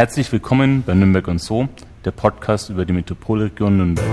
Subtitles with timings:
[0.00, 1.68] Herzlich willkommen bei Nürnberg und so,
[2.06, 4.06] der Podcast über die Metropolregion Nürnberg.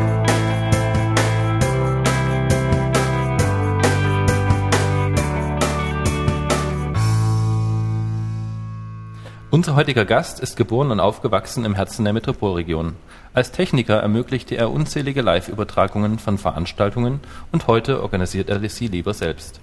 [9.50, 12.98] Unser heutiger Gast ist geboren und aufgewachsen im Herzen der Metropolregion.
[13.34, 17.22] Als Techniker ermöglichte er unzählige Live-Übertragungen von Veranstaltungen
[17.54, 19.62] und heute organisiert er sie lieber selbst.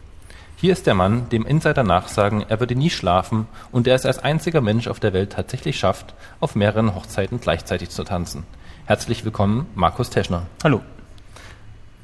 [0.56, 4.20] Hier ist der Mann, dem Insider nachsagen, er würde nie schlafen und der es als
[4.20, 8.44] einziger Mensch auf der Welt tatsächlich schafft, auf mehreren Hochzeiten gleichzeitig zu tanzen.
[8.86, 10.46] Herzlich willkommen, Markus Teschner.
[10.62, 10.80] Hallo.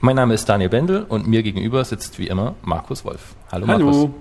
[0.00, 3.34] Mein Name ist Daniel Bendel und mir gegenüber sitzt wie immer Markus Wolf.
[3.52, 3.96] Hallo, Markus.
[3.96, 4.14] Hallo.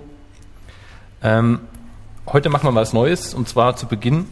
[1.24, 1.60] Ähm,
[2.28, 4.28] heute machen wir mal was Neues und zwar zu Beginn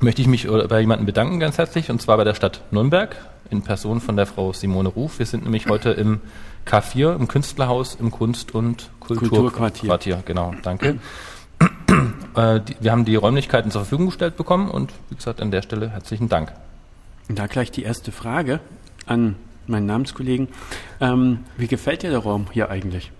[0.00, 3.16] möchte ich mich bei jemandem bedanken ganz herzlich und zwar bei der Stadt Nürnberg
[3.50, 5.18] in Person von der Frau Simone Ruf.
[5.18, 6.20] Wir sind nämlich heute im
[6.66, 9.88] K4 im Künstlerhaus im Kunst- und Kulturquartier.
[9.88, 10.98] Kulturquartier, genau, danke.
[12.34, 15.62] äh, die, wir haben die Räumlichkeiten zur Verfügung gestellt bekommen und wie gesagt an der
[15.62, 16.52] Stelle herzlichen Dank.
[17.28, 18.60] Da gleich die erste Frage
[19.06, 20.48] an meinen Namenskollegen.
[21.00, 23.10] Ähm, wie gefällt dir der Raum hier eigentlich?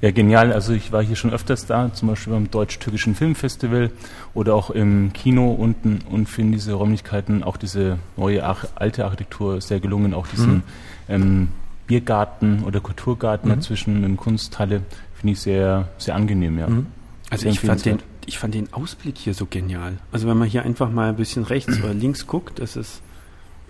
[0.00, 0.52] Ja, genial.
[0.52, 3.90] Also ich war hier schon öfters da, zum Beispiel beim Deutsch-Türkischen Filmfestival
[4.34, 9.80] oder auch im Kino unten und finde diese Räumlichkeiten, auch diese neue alte Architektur sehr
[9.80, 10.62] gelungen, auch diesen mhm.
[11.08, 11.48] ähm,
[11.86, 13.54] Biergarten oder Kulturgarten mhm.
[13.54, 14.82] dazwischen mit Kunsthalle
[15.26, 16.68] finde ich sehr, sehr angenehm, ja.
[16.68, 16.86] Mhm.
[17.30, 19.98] Also ich fand, den, ich fand den Ausblick hier so genial.
[20.12, 23.02] Also wenn man hier einfach mal ein bisschen rechts oder links guckt, das ist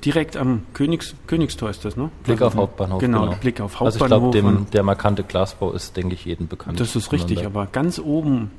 [0.04, 2.10] direkt am Königs, Königstor ist das, ne?
[2.24, 3.00] Blick also, auf Hauptbahnhof.
[3.00, 4.12] Genau, genau, Blick auf Hauptbahnhof.
[4.12, 6.78] Also ich glaube, der markante Glasbau ist, denke ich, jedem bekannt.
[6.78, 8.50] Das ist richtig, aber ganz oben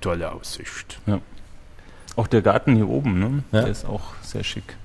[0.00, 1.00] tolle Aussicht.
[1.06, 1.20] Ja.
[2.16, 3.44] Auch der Garten hier oben, ne?
[3.52, 3.60] Ja.
[3.60, 4.76] Der ist auch sehr schick.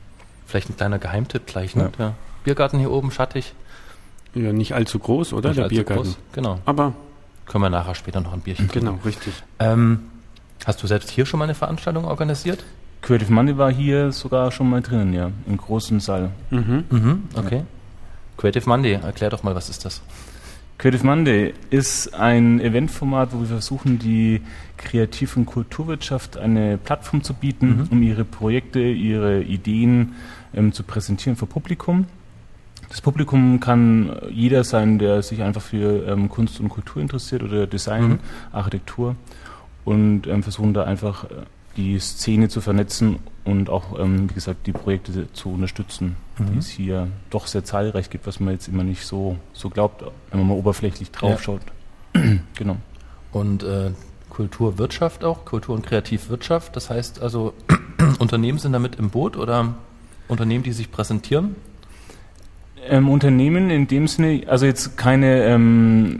[0.46, 1.92] Vielleicht ein kleiner Geheimtipp gleich, ne?
[1.98, 2.16] Ja.
[2.44, 3.54] Biergarten hier oben, schattig.
[4.34, 5.50] Ja, nicht allzu groß, oder?
[5.50, 6.04] Nicht der Biergarten.
[6.04, 6.60] Groß, genau.
[6.66, 6.94] Aber
[7.48, 9.06] können wir nachher später noch ein Bierchen Genau, trinken.
[9.08, 9.34] richtig.
[9.60, 10.00] Ähm,
[10.66, 12.64] hast du selbst hier schon mal eine Veranstaltung organisiert?
[13.02, 16.32] Creative Monday war hier sogar schon mal drinnen, ja, im großen Saal.
[16.50, 16.84] Mhm.
[16.90, 17.58] Mhm, okay.
[17.58, 17.64] Ja.
[18.38, 20.02] Creative Monday, erklär doch mal, was ist das?
[20.78, 24.42] Creative Monday ist ein Eventformat, wo wir versuchen, die
[24.78, 27.88] Kreativ- und Kulturwirtschaft eine Plattform zu bieten, mhm.
[27.90, 30.14] um ihre Projekte, ihre Ideen
[30.54, 32.06] ähm, zu präsentieren für Publikum.
[32.90, 37.68] Das Publikum kann jeder sein, der sich einfach für ähm, Kunst und Kultur interessiert oder
[37.68, 38.20] Design, mhm.
[38.52, 39.16] Architektur
[39.84, 41.44] und ähm, versuchen da einfach äh,
[41.76, 46.54] die Szene zu vernetzen und auch, ähm, wie gesagt, die Projekte zu unterstützen, mhm.
[46.54, 50.04] die es hier doch sehr zahlreich gibt, was man jetzt immer nicht so, so glaubt,
[50.32, 51.62] wenn man mal oberflächlich draufschaut.
[52.16, 52.22] Ja.
[52.56, 52.78] genau.
[53.32, 53.92] Und äh,
[54.30, 57.54] Kulturwirtschaft auch, Kultur- und Kreativwirtschaft, das heißt also,
[58.20, 59.76] Unternehmen sind damit im Boot oder
[60.28, 61.56] Unternehmen, die sich präsentieren?
[62.90, 66.20] Ähm, Unternehmen in dem Sinne, also jetzt keine ähm,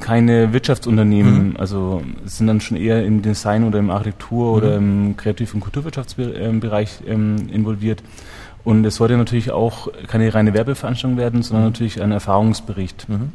[0.00, 1.56] keine Wirtschaftsunternehmen, mhm.
[1.56, 4.56] also sind dann schon eher im Design oder im Architektur mhm.
[4.56, 8.02] oder im Kreativ- und Kulturwirtschaftsbereich ähm, involviert.
[8.64, 11.70] Und es sollte natürlich auch keine reine Werbeveranstaltung werden, sondern mhm.
[11.70, 13.08] natürlich ein Erfahrungsbericht.
[13.08, 13.32] Mhm.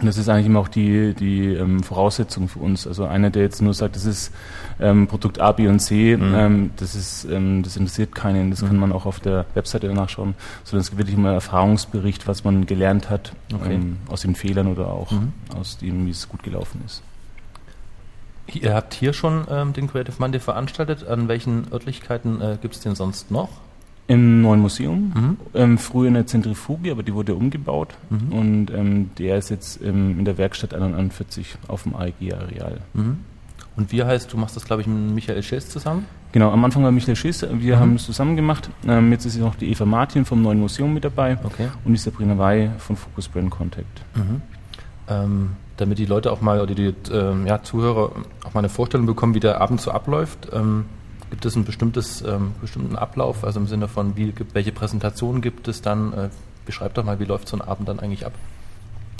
[0.00, 2.86] Und das ist eigentlich immer auch die, die ähm, Voraussetzung für uns.
[2.86, 4.32] Also einer, der jetzt nur sagt, das ist
[4.80, 6.34] ähm, Produkt A, B und C, mhm.
[6.34, 8.50] ähm, das, ist, ähm, das interessiert keinen.
[8.50, 8.68] Das mhm.
[8.68, 10.34] kann man auch auf der Webseite nachschauen.
[10.64, 13.74] Sondern es gibt wirklich immer Erfahrungsbericht, was man gelernt hat okay.
[13.74, 15.32] ähm, aus den Fehlern oder auch mhm.
[15.54, 17.02] aus dem, wie es gut gelaufen ist.
[18.48, 21.06] Ihr habt hier schon ähm, den Creative Monday veranstaltet.
[21.06, 23.50] An welchen Örtlichkeiten äh, gibt es den sonst noch?
[24.08, 25.36] Im neuen Museum, mhm.
[25.54, 28.32] ähm, früher in der Zentrifuge, aber die wurde umgebaut mhm.
[28.32, 32.80] und ähm, der ist jetzt ähm, in der Werkstatt 41 auf dem AEG-Areal.
[32.94, 33.18] Mhm.
[33.76, 36.06] Und wie heißt, du machst das glaube ich mit Michael Schiss zusammen?
[36.32, 37.80] Genau, am Anfang war Michael Schiss, wir mhm.
[37.80, 38.70] haben es zusammen gemacht.
[38.86, 41.68] Ähm, jetzt ist noch die Eva Martin vom neuen Museum mit dabei okay.
[41.84, 44.02] und die Sabrina Wey von Focus Brand Contact.
[44.14, 44.42] Mhm.
[45.08, 48.12] Ähm, damit die Leute auch mal, oder die ähm, ja, Zuhörer
[48.44, 50.48] auch mal eine Vorstellung bekommen, wie der Abend so abläuft.
[51.32, 55.66] Gibt es einen bestimmtes, ähm, bestimmten Ablauf, also im Sinne von, wie, welche Präsentationen gibt
[55.66, 56.12] es dann?
[56.12, 56.28] Äh,
[56.66, 58.34] beschreibt doch mal, wie läuft so ein Abend dann eigentlich ab?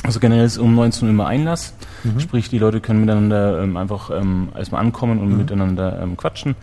[0.03, 1.73] Also generell ist um 19 Uhr immer Einlass,
[2.05, 2.21] mhm.
[2.21, 5.39] sprich die Leute können miteinander ähm, einfach ähm, erstmal ankommen und mhm.
[5.39, 6.55] miteinander ähm, quatschen.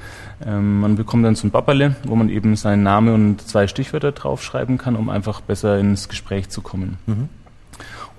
[0.46, 4.12] Ähm, man bekommt dann so ein Babberle, wo man eben seinen Namen und zwei Stichwörter
[4.12, 7.00] draufschreiben kann, um einfach besser ins Gespräch zu kommen.
[7.08, 7.29] Mhm.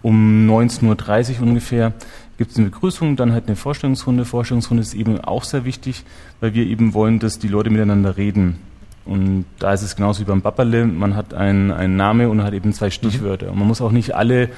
[0.03, 1.93] Um 19.30 Uhr ungefähr
[2.41, 4.25] gibt es eine Begrüßung, dann halt eine Vorstellungsrunde.
[4.25, 6.05] Vorstellungsrunde ist eben auch sehr wichtig,
[6.41, 8.57] weil wir eben wollen, dass die Leute miteinander reden.
[9.05, 12.55] Und da ist es genauso wie beim Papperle, man hat einen, einen Name und hat
[12.55, 13.45] eben zwei Stichwörter.
[13.45, 13.53] Mhm.
[13.53, 14.49] Und man muss auch nicht alle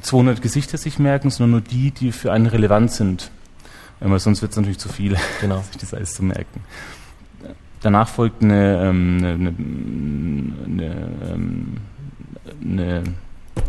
[0.00, 3.30] 200 Gesichter sich merken, sondern nur die, die für einen relevant sind.
[4.00, 5.60] Weil sonst wird es natürlich zu viel, genau.
[5.70, 6.62] sich das alles zu merken.
[7.82, 9.54] Danach folgt eine, ähm, eine, eine,
[10.64, 11.76] eine, ähm,
[12.64, 13.02] eine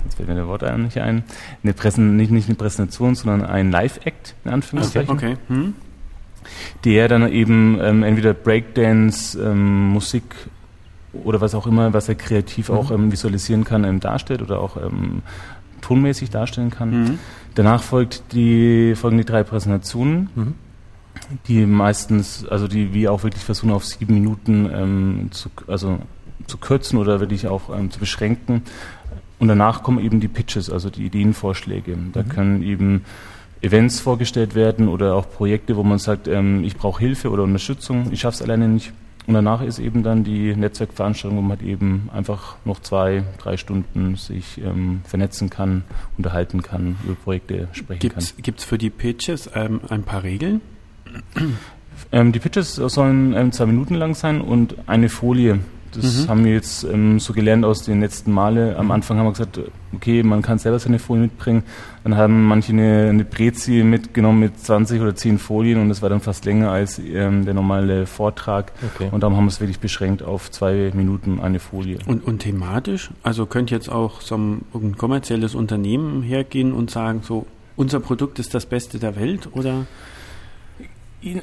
[0.05, 1.23] jetzt fällt mir der Wort nicht ein,
[1.63, 5.15] eine Präsen, nicht, nicht eine Präsentation, sondern ein Live-Act, in Anführungszeichen.
[5.15, 5.33] Okay.
[5.33, 5.37] okay.
[5.47, 5.73] Hm.
[6.85, 10.35] der dann eben ähm, entweder Breakdance, ähm, Musik
[11.13, 12.75] oder was auch immer, was er kreativ mhm.
[12.75, 15.21] auch ähm, visualisieren kann, ähm, darstellt oder auch ähm,
[15.81, 16.91] tonmäßig darstellen kann.
[16.91, 17.19] Mhm.
[17.55, 20.53] Danach folgt die, folgen die drei Präsentationen, mhm.
[21.47, 25.99] die meistens, also die wir auch wirklich versuchen auf sieben Minuten ähm, zu, also
[26.47, 28.63] zu kürzen oder wirklich auch ähm, zu beschränken.
[29.39, 31.97] Und danach kommen eben die Pitches, also die Ideenvorschläge.
[32.13, 32.29] Da mhm.
[32.29, 33.05] können eben
[33.61, 38.09] Events vorgestellt werden oder auch Projekte, wo man sagt, ähm, ich brauche Hilfe oder Unterstützung,
[38.11, 38.93] ich schaffe es alleine nicht.
[39.27, 44.15] Und danach ist eben dann die Netzwerkveranstaltung, wo man eben einfach noch zwei, drei Stunden
[44.15, 45.83] sich ähm, vernetzen kann,
[46.17, 48.43] unterhalten kann, über Projekte sprechen gibt's, kann.
[48.43, 50.61] Gibt es für die Pitches ähm, ein paar Regeln?
[52.11, 55.59] Ähm, die Pitches sollen ähm, zwei Minuten lang sein und eine Folie
[55.95, 56.27] das mhm.
[56.29, 58.77] haben wir jetzt ähm, so gelernt aus den letzten Male.
[58.77, 58.91] Am mhm.
[58.91, 59.59] Anfang haben wir gesagt,
[59.93, 61.63] okay, man kann selber seine Folien mitbringen.
[62.03, 66.09] Dann haben manche eine, eine Prezi mitgenommen mit 20 oder 10 Folien und das war
[66.09, 68.71] dann fast länger als ähm, der normale Vortrag.
[68.95, 69.09] Okay.
[69.11, 71.99] Und darum haben wir es wirklich beschränkt auf zwei Minuten eine Folie.
[72.05, 73.09] Und, und thematisch?
[73.23, 77.45] Also könnte jetzt auch so ein, ein kommerzielles Unternehmen hergehen und sagen, so,
[77.75, 79.85] unser Produkt ist das Beste der Welt oder?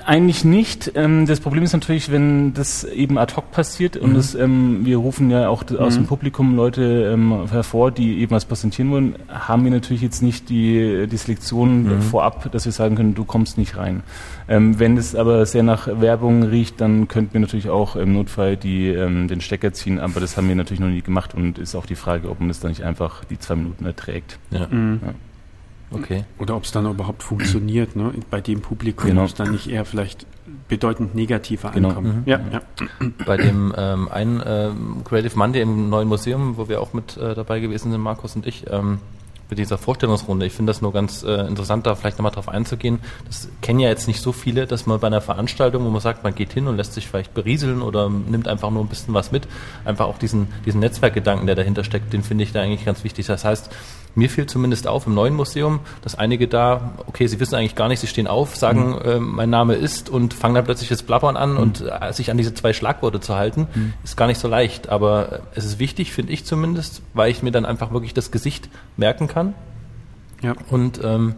[0.07, 0.93] Eigentlich nicht.
[0.95, 4.15] Ähm, das Problem ist natürlich, wenn das eben ad hoc passiert und mhm.
[4.15, 6.07] das, ähm, wir rufen ja auch aus dem mhm.
[6.07, 11.07] Publikum Leute ähm, hervor, die eben was präsentieren wollen, haben wir natürlich jetzt nicht die,
[11.07, 12.01] die Selektion mhm.
[12.01, 14.03] vorab, dass wir sagen können, du kommst nicht rein.
[14.47, 18.93] wenn es aber sehr nach Werbung riecht, dann könnten wir natürlich auch im Notfall die,
[18.93, 21.97] den Stecker ziehen, aber das haben wir natürlich noch nie gemacht und ist auch die
[21.97, 24.39] Frage, ob man das dann nicht einfach die zwei Minuten erträgt.
[24.51, 24.69] Ja.
[24.69, 25.01] Mhm.
[25.05, 25.15] ja.
[25.91, 26.25] Okay.
[26.39, 28.13] Oder ob es dann überhaupt funktioniert, ne?
[28.31, 29.23] bei dem Publikum, genau.
[29.23, 30.27] ob es dann nicht eher vielleicht
[30.69, 31.91] bedeutend negativer genau.
[31.91, 32.07] ankommt.
[32.07, 32.23] Mhm.
[32.27, 32.63] Ja, ja.
[33.25, 37.35] Bei dem ähm, einen ähm, Creative Monday im neuen Museum, wo wir auch mit äh,
[37.35, 38.99] dabei gewesen sind, Markus und ich, ähm,
[39.49, 40.45] mit dieser Vorstellungsrunde.
[40.47, 42.99] Ich finde das nur ganz äh, interessant, da vielleicht nochmal drauf einzugehen.
[43.27, 46.25] Das kennen ja jetzt nicht so viele, dass man bei einer Veranstaltung, wo man sagt,
[46.25, 49.31] man geht hin und lässt sich vielleicht berieseln oder nimmt einfach nur ein bisschen was
[49.33, 49.47] mit,
[49.85, 53.27] einfach auch diesen, diesen Netzwerkgedanken, der dahinter steckt, den finde ich da eigentlich ganz wichtig.
[53.27, 53.71] Das heißt,
[54.17, 57.89] mir fiel zumindest auf im neuen Museum, dass einige da, okay, sie wissen eigentlich gar
[57.89, 59.01] nicht, sie stehen auf, sagen, mhm.
[59.05, 61.59] äh, mein Name ist und fangen dann plötzlich das Blabbern an mhm.
[61.59, 63.93] und äh, sich an diese zwei Schlagworte zu halten, mhm.
[64.03, 64.89] ist gar nicht so leicht.
[64.89, 68.71] Aber es ist wichtig, finde ich zumindest, weil ich mir dann einfach wirklich das Gesicht
[68.97, 69.55] merken kann.
[70.43, 70.55] Ja.
[70.71, 71.35] Und ähm,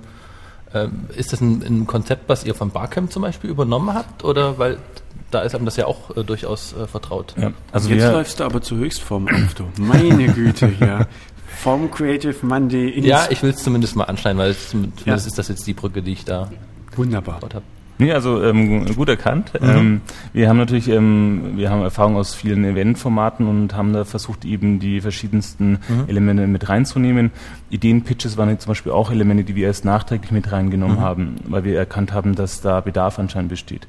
[0.73, 0.87] äh,
[1.17, 4.23] ist das ein, ein, Konzept, was ihr von Barcamp zum Beispiel übernommen habt?
[4.23, 4.79] Oder weil
[5.33, 7.35] da ist einem das ja auch äh, durchaus äh, vertraut.
[7.37, 7.53] Ja.
[7.73, 9.65] Also jetzt läufst du aber zur Höchstform auf, du.
[9.79, 11.07] Meine Güte, ja
[11.59, 15.15] vom Creative Monday in Ja, ich will es zumindest mal anschneiden, weil zumindest ja.
[15.15, 16.51] ist das jetzt die Brücke, die ich da
[16.97, 17.41] Wunderbar.
[17.43, 17.63] habe.
[18.01, 19.53] Nee, also ähm, gut erkannt.
[19.61, 19.69] Mhm.
[19.69, 20.01] Ähm,
[20.33, 24.79] wir haben natürlich, ähm, wir haben Erfahrung aus vielen Eventformaten und haben da versucht, eben
[24.79, 26.05] die verschiedensten mhm.
[26.07, 27.33] Elemente mit reinzunehmen.
[27.71, 31.03] Ideenpitches waren jetzt zum Beispiel auch Elemente, die wir erst nachträglich mit reingenommen mhm.
[31.03, 33.89] haben, weil wir erkannt haben, dass da Bedarf anscheinend besteht.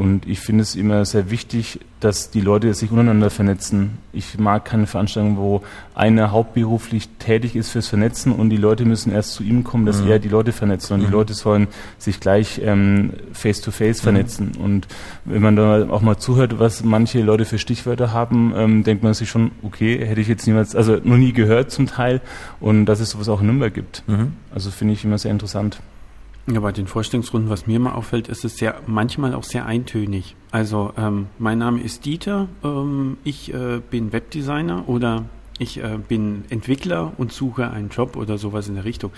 [0.00, 3.98] Und ich finde es immer sehr wichtig, dass die Leute sich untereinander vernetzen.
[4.14, 5.60] Ich mag keine Veranstaltung, wo
[5.94, 10.00] einer hauptberuflich tätig ist fürs Vernetzen und die Leute müssen erst zu ihm kommen, dass
[10.00, 10.10] mhm.
[10.10, 11.10] er die Leute vernetzt, sondern mhm.
[11.10, 11.68] die Leute sollen
[11.98, 14.04] sich gleich ähm, face to face mhm.
[14.04, 14.52] vernetzen.
[14.58, 14.88] Und
[15.26, 19.12] wenn man da auch mal zuhört, was manche Leute für Stichwörter haben, ähm, denkt man
[19.12, 22.22] sich schon, okay, hätte ich jetzt niemals, also noch nie gehört zum Teil
[22.58, 24.02] und dass es sowas auch in Nürnberg gibt.
[24.06, 24.32] Mhm.
[24.50, 25.78] Also finde ich immer sehr interessant.
[26.52, 30.34] Ja, bei den Vorstellungsrunden, was mir mal auffällt, ist es sehr, manchmal auch sehr eintönig.
[30.50, 35.26] Also ähm, mein Name ist Dieter, ähm, ich äh, bin Webdesigner oder
[35.60, 39.12] ich äh, bin Entwickler und suche einen Job oder sowas in der Richtung.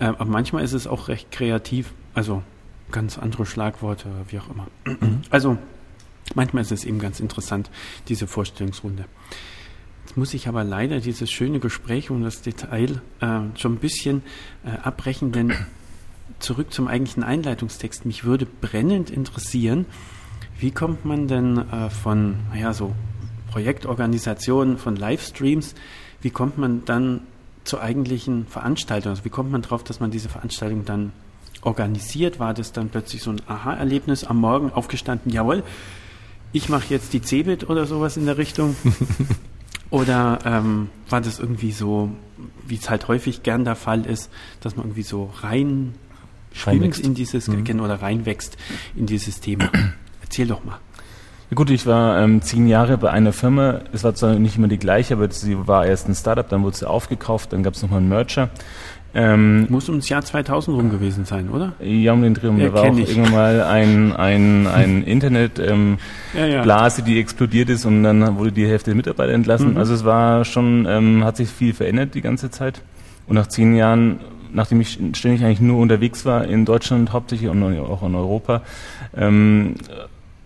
[0.00, 2.42] Äh, aber manchmal ist es auch recht kreativ, also
[2.90, 4.66] ganz andere Schlagworte, wie auch immer.
[5.30, 5.56] Also
[6.34, 7.70] manchmal ist es eben ganz interessant,
[8.08, 9.04] diese Vorstellungsrunde.
[10.06, 14.22] Jetzt muss ich aber leider dieses schöne Gespräch um das Detail äh, schon ein bisschen
[14.64, 15.52] äh, abbrechen, denn
[16.38, 18.06] zurück zum eigentlichen Einleitungstext.
[18.06, 19.86] Mich würde brennend interessieren,
[20.58, 22.94] wie kommt man denn äh, von, naja, so
[23.50, 25.74] Projektorganisationen, von Livestreams,
[26.22, 27.20] wie kommt man dann
[27.64, 29.10] zur eigentlichen Veranstaltung?
[29.10, 31.12] Also wie kommt man darauf, dass man diese Veranstaltung dann
[31.62, 32.38] organisiert?
[32.38, 35.62] War das dann plötzlich so ein Aha-Erlebnis am Morgen aufgestanden, jawohl,
[36.52, 38.76] ich mache jetzt die Cebit oder sowas in der Richtung?
[39.90, 42.10] oder ähm, war das irgendwie so,
[42.66, 45.94] wie es halt häufig gern der Fall ist, dass man irgendwie so rein
[46.54, 47.80] schwimmt in dieses mhm.
[47.80, 48.56] oder reinwächst
[48.96, 49.68] in dieses Thema.
[50.22, 50.78] Erzähl doch mal.
[51.50, 53.80] Ja gut, ich war ähm, zehn Jahre bei einer Firma.
[53.92, 56.76] Es war zwar nicht immer die gleiche, aber sie war erst ein Startup, dann wurde
[56.76, 58.48] sie aufgekauft, dann gab es nochmal einen Merger.
[59.16, 61.74] Ähm, Muss ums Jahr 2000 rum gewesen sein, oder?
[61.78, 62.48] Ja, um den Dreh.
[62.48, 63.10] Ja, da war auch ich.
[63.10, 65.98] irgendwann mal ein, ein, ein Internet-Blase, ähm,
[66.34, 66.88] ja, ja.
[67.06, 69.72] die explodiert ist und dann wurde die Hälfte der Mitarbeiter entlassen.
[69.72, 69.76] Mhm.
[69.76, 72.82] Also es war schon, ähm, hat sich viel verändert die ganze Zeit.
[73.28, 74.18] Und nach zehn Jahren
[74.54, 78.62] nachdem ich ständig eigentlich nur unterwegs war in Deutschland hauptsächlich und auch in Europa,
[79.16, 79.74] ähm,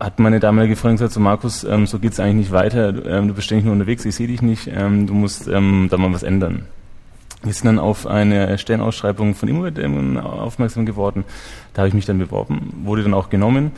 [0.01, 3.35] hat meine damalige Freundin gesagt, so Markus, ähm, so geht's eigentlich nicht weiter, ähm, du
[3.35, 6.23] bist ständig nur unterwegs, ich sehe dich nicht, ähm, du musst ähm, da mal was
[6.23, 6.67] ändern.
[7.43, 11.25] Wir sind dann auf eine Stellenausschreibung von Immowelt ähm, aufmerksam geworden.
[11.73, 13.73] Da habe ich mich dann beworben, wurde dann auch genommen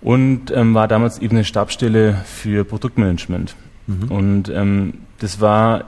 [0.00, 3.54] und ähm, war damals eben eine Stabstelle für Produktmanagement.
[3.86, 4.10] Mhm.
[4.10, 5.84] Und ähm, das war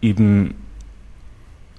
[0.00, 0.54] eben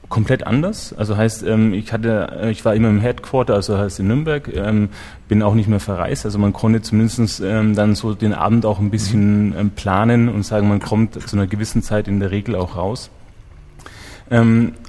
[0.09, 0.93] komplett anders.
[0.93, 4.49] Also heißt, ähm, ich hatte, äh, ich war immer im Headquarter, also heißt in Nürnberg,
[4.53, 4.89] ähm,
[5.27, 6.25] bin auch nicht mehr verreist.
[6.25, 10.67] Also man konnte zumindest ähm, dann so den Abend auch ein bisschen planen und sagen,
[10.67, 13.09] man kommt zu einer gewissen Zeit in der Regel auch raus.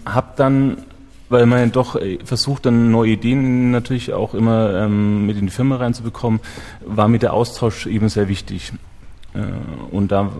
[0.04, 0.76] Hab dann
[1.30, 5.76] weil man doch äh, versucht, dann neue Ideen natürlich auch immer mit in die Firma
[5.76, 6.40] reinzubekommen,
[6.84, 8.72] war mir der Austausch eben sehr wichtig.
[9.32, 9.40] Äh,
[9.94, 10.30] und da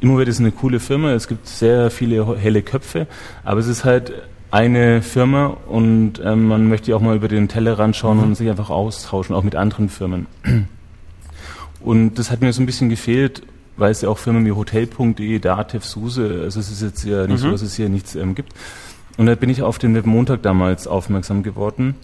[0.00, 3.06] Immowelt ist eine coole Firma, es gibt sehr viele helle Köpfe,
[3.44, 4.12] aber es ist halt
[4.50, 8.24] eine Firma und ähm, man möchte auch mal über den Tellerrand schauen mhm.
[8.24, 10.26] und sich einfach austauschen, auch mit anderen Firmen.
[11.80, 13.42] Und das hat mir so ein bisschen gefehlt,
[13.78, 17.38] weil es ja auch Firmen wie Hotel.de, Datev, Suse, also es ist jetzt ja nicht
[17.38, 17.46] mhm.
[17.46, 18.52] so, dass es hier nichts ähm, gibt.
[19.16, 21.94] Und da bin ich auf den Webmontag damals aufmerksam geworden.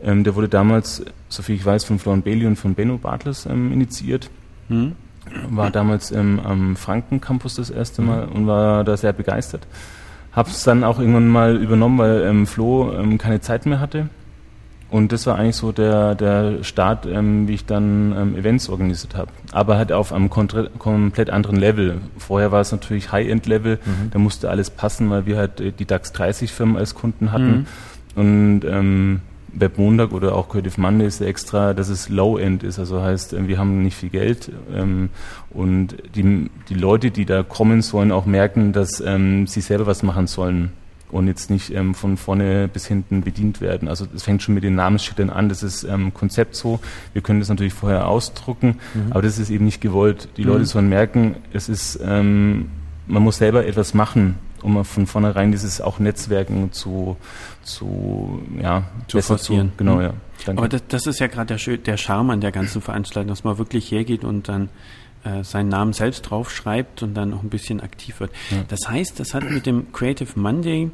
[0.00, 3.72] Ähm, der wurde damals, soviel ich weiß, von Florian Bailey und von Benno Bartels ähm,
[3.72, 4.30] initiiert.
[4.68, 4.92] Mhm
[5.48, 9.66] war damals im, am Franken-Campus das erste Mal und war da sehr begeistert.
[10.32, 14.08] Hab's dann auch irgendwann mal übernommen, weil ähm, Flo ähm, keine Zeit mehr hatte.
[14.88, 19.16] Und das war eigentlich so der, der Start, ähm, wie ich dann ähm, Events organisiert
[19.16, 19.30] habe.
[19.50, 22.00] Aber halt auf einem komplett anderen Level.
[22.18, 24.10] Vorher war es natürlich High-End-Level, mhm.
[24.12, 27.66] da musste alles passen, weil wir halt äh, die DAX 30 Firmen als Kunden hatten.
[28.14, 28.20] Mhm.
[28.20, 28.60] Und
[29.58, 32.78] Webmontag oder auch Creative Monday ist extra, dass es Low-End ist.
[32.78, 35.10] Also heißt, äh, wir haben nicht viel Geld ähm,
[35.50, 40.02] und die, die Leute, die da kommen, sollen auch merken, dass ähm, sie selber was
[40.02, 40.72] machen sollen
[41.10, 43.88] und jetzt nicht ähm, von vorne bis hinten bedient werden.
[43.88, 45.48] Also es fängt schon mit den Namensschildern an.
[45.48, 46.80] Das ist ähm, Konzept so.
[47.12, 49.10] Wir können das natürlich vorher ausdrucken, mhm.
[49.10, 50.28] aber das ist eben nicht gewollt.
[50.36, 50.48] Die mhm.
[50.48, 52.70] Leute sollen merken, es ist, ähm,
[53.06, 57.16] man muss selber etwas machen um von vornherein dieses auch Netzwerken zu,
[57.66, 59.72] zu, ja, zu forcieren.
[59.76, 60.02] Genau, mhm.
[60.02, 60.14] ja.
[60.44, 60.60] Danke.
[60.60, 63.58] Aber das, das ist ja gerade der, der Charme an der ganzen Veranstaltung, dass man
[63.58, 64.68] wirklich hergeht und dann
[65.24, 68.30] äh, seinen Namen selbst draufschreibt und dann auch ein bisschen aktiv wird.
[68.50, 68.58] Ja.
[68.68, 70.90] Das heißt, das hat mit dem Creative Monday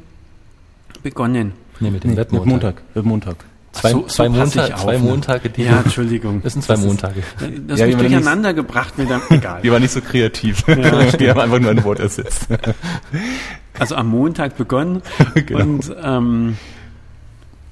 [1.03, 1.53] begonnen.
[1.79, 2.81] Nee, mit dem nee, Webmontag.
[2.93, 3.45] Webmontag.
[3.73, 4.99] Zwei, so, zwei, so Montag, zwei ne?
[4.99, 5.63] Montage, die.
[5.63, 6.41] Ja, Entschuldigung.
[6.43, 7.19] Das sind zwei das Montage.
[7.19, 9.61] Ist, das ja, mich durcheinander nicht, gebracht mit dem, egal.
[9.63, 10.63] Die waren nicht so kreativ.
[10.67, 10.75] Ja,
[11.11, 12.47] die haben einfach nur ein Wort ersetzt.
[13.83, 15.01] Also am Montag begonnen
[15.45, 15.61] genau.
[15.61, 16.57] und, ähm,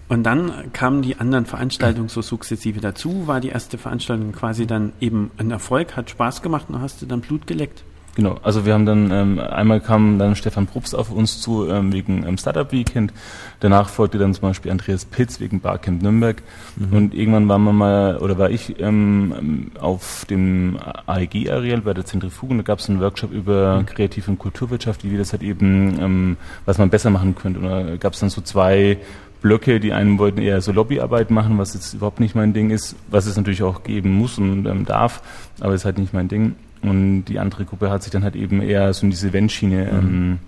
[0.09, 3.27] und dann kamen die anderen Veranstaltungen so sukzessive dazu.
[3.27, 7.05] War die erste Veranstaltung quasi dann eben ein Erfolg, hat Spaß gemacht und hast du
[7.05, 7.83] dann Blut geleckt?
[8.15, 11.93] Genau, also wir haben dann, ähm, einmal kam dann Stefan Probst auf uns zu ähm,
[11.93, 13.13] wegen ähm, Startup Weekend,
[13.61, 16.43] danach folgte dann zum Beispiel Andreas Pitz wegen Barcamp Nürnberg
[16.75, 16.97] mhm.
[16.97, 22.51] und irgendwann waren wir mal, oder war ich ähm, auf dem AEG-Areal bei der Zentrifuge
[22.51, 23.85] und da gab es einen Workshop über mhm.
[23.85, 27.65] Kreativ- und Kulturwirtschaft, wie wir das halt eben, ähm, was man besser machen könnte und
[27.65, 28.97] da gab es dann so zwei
[29.41, 32.97] Blöcke, die einen wollten eher so Lobbyarbeit machen, was jetzt überhaupt nicht mein Ding ist,
[33.09, 35.21] was es natürlich auch geben muss und ähm, darf,
[35.61, 36.55] aber ist halt nicht mein Ding.
[36.81, 39.99] Und die andere Gruppe hat sich dann halt eben eher so in diese Eventschiene mhm.
[39.99, 40.39] ähm,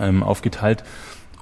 [0.00, 0.84] ähm, aufgeteilt.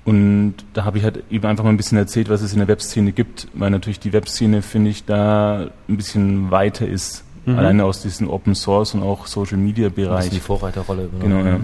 [0.04, 2.68] Und da habe ich halt eben einfach mal ein bisschen erzählt, was es in der
[2.68, 7.24] Webszene gibt, weil natürlich die Webszene, finde ich, da ein bisschen weiter ist.
[7.44, 7.58] Mhm.
[7.58, 10.30] Alleine aus diesem Open Source und auch Social Media Bereich.
[10.30, 11.44] die Vorreiterrolle übernommen.
[11.44, 11.60] Genau, ja.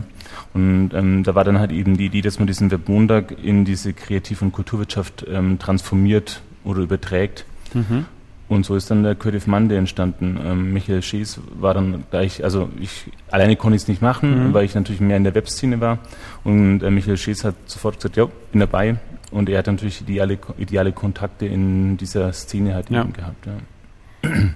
[0.55, 3.93] Und ähm, da war dann halt eben die Idee, dass man diesen Webmontag in diese
[3.93, 7.45] Kreativ- und Kulturwirtschaft ähm, transformiert oder überträgt.
[7.75, 8.07] Mhm.
[8.53, 10.39] Und so ist dann der Creative Monday entstanden.
[10.45, 14.53] Ähm, Michael Schies war dann gleich, also ich alleine konnte ich es nicht machen, mhm.
[14.53, 16.01] weil ich natürlich mehr in der Webszene war.
[16.45, 18.97] Und äh, Michael Schies hat sofort gesagt, ja, bin dabei.
[19.31, 23.01] Und er hat natürlich ideale, ideale Kontakte in dieser Szene halt ja.
[23.01, 23.47] eben gehabt.
[23.47, 24.31] Ja.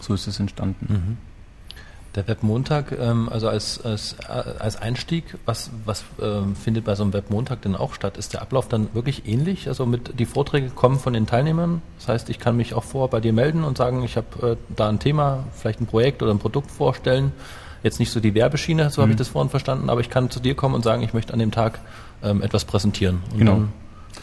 [0.00, 0.86] so ist es entstanden.
[0.88, 1.27] Mhm.
[2.18, 7.12] Der Webmontag, ähm, also als, als, als Einstieg, was, was ähm, findet bei so einem
[7.12, 8.16] Webmontag denn auch statt?
[8.16, 9.68] Ist der Ablauf dann wirklich ähnlich?
[9.68, 11.80] Also mit die Vorträge kommen von den Teilnehmern.
[12.00, 14.56] Das heißt, ich kann mich auch vor bei dir melden und sagen, ich habe äh,
[14.74, 17.30] da ein Thema, vielleicht ein Projekt oder ein Produkt vorstellen.
[17.84, 19.02] Jetzt nicht so die Werbeschiene, so mhm.
[19.02, 21.32] habe ich das vorhin verstanden, aber ich kann zu dir kommen und sagen, ich möchte
[21.32, 21.78] an dem Tag
[22.24, 23.22] ähm, etwas präsentieren.
[23.30, 23.52] Und genau.
[23.52, 23.72] dann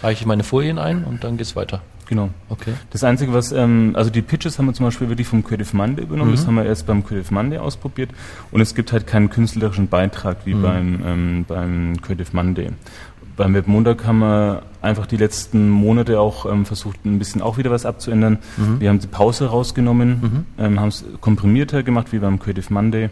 [0.03, 1.81] reiche ich meine Folien ein und dann geht's weiter.
[2.07, 2.29] Genau.
[2.49, 2.73] Okay.
[2.91, 6.03] Das Einzige, was, ähm, also die Pitches haben wir zum Beispiel wirklich vom Creative Monday
[6.03, 6.35] übernommen, mhm.
[6.35, 8.11] das haben wir erst beim Creative Monday ausprobiert
[8.51, 10.61] und es gibt halt keinen künstlerischen Beitrag wie mhm.
[10.61, 12.69] beim, ähm, beim Creative Monday.
[13.37, 17.69] Beim Webmontag haben wir einfach die letzten Monate auch ähm, versucht, ein bisschen auch wieder
[17.69, 18.37] was abzuändern.
[18.55, 18.79] Mhm.
[18.79, 20.63] Wir haben die Pause rausgenommen, mhm.
[20.63, 23.09] ähm, haben es komprimierter gemacht wie beim Creative Monday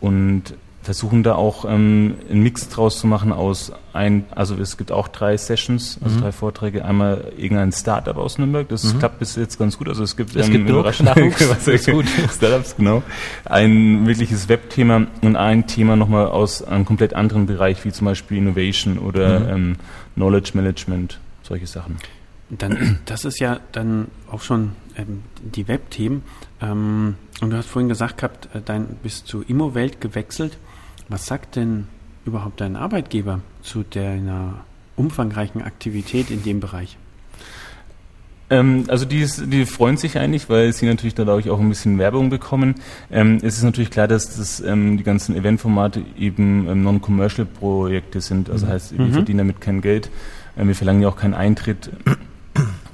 [0.00, 0.54] und
[0.84, 5.08] versuchen da auch ähm, einen Mix draus zu machen aus ein, also es gibt auch
[5.08, 6.20] drei Sessions, also mhm.
[6.20, 6.84] drei Vorträge.
[6.84, 8.98] Einmal irgendein Startup aus Nürnberg, das mhm.
[8.98, 9.88] klappt bis jetzt ganz gut.
[9.88, 12.06] Also es gibt es ähm, gibt was gut.
[12.30, 13.02] Startups, genau.
[13.44, 18.38] Ein wirkliches Webthema und ein Thema nochmal aus einem komplett anderen Bereich, wie zum Beispiel
[18.38, 19.48] Innovation oder mhm.
[19.48, 19.76] ähm,
[20.14, 21.96] Knowledge Management, solche Sachen.
[22.50, 26.22] Dann, das ist ja dann auch schon ähm, die Webthemen.
[26.60, 30.58] Ähm, und du hast vorhin gesagt gehabt, äh, dein bist zu Immowelt gewechselt.
[31.08, 31.86] Was sagt denn
[32.24, 34.64] überhaupt dein Arbeitgeber zu deiner
[34.96, 36.96] umfangreichen Aktivität in dem Bereich?
[38.50, 41.98] Ähm, also die, ist, die freuen sich eigentlich, weil sie natürlich dadurch auch ein bisschen
[41.98, 42.74] Werbung bekommen.
[43.10, 48.50] Ähm, es ist natürlich klar, dass das, ähm, die ganzen Eventformate eben ähm, Non-Commercial-Projekte sind.
[48.50, 48.70] Also mhm.
[48.70, 49.12] heißt, wir mhm.
[49.12, 50.10] verdienen damit kein Geld.
[50.56, 51.90] Ähm, wir verlangen ja auch keinen Eintritt.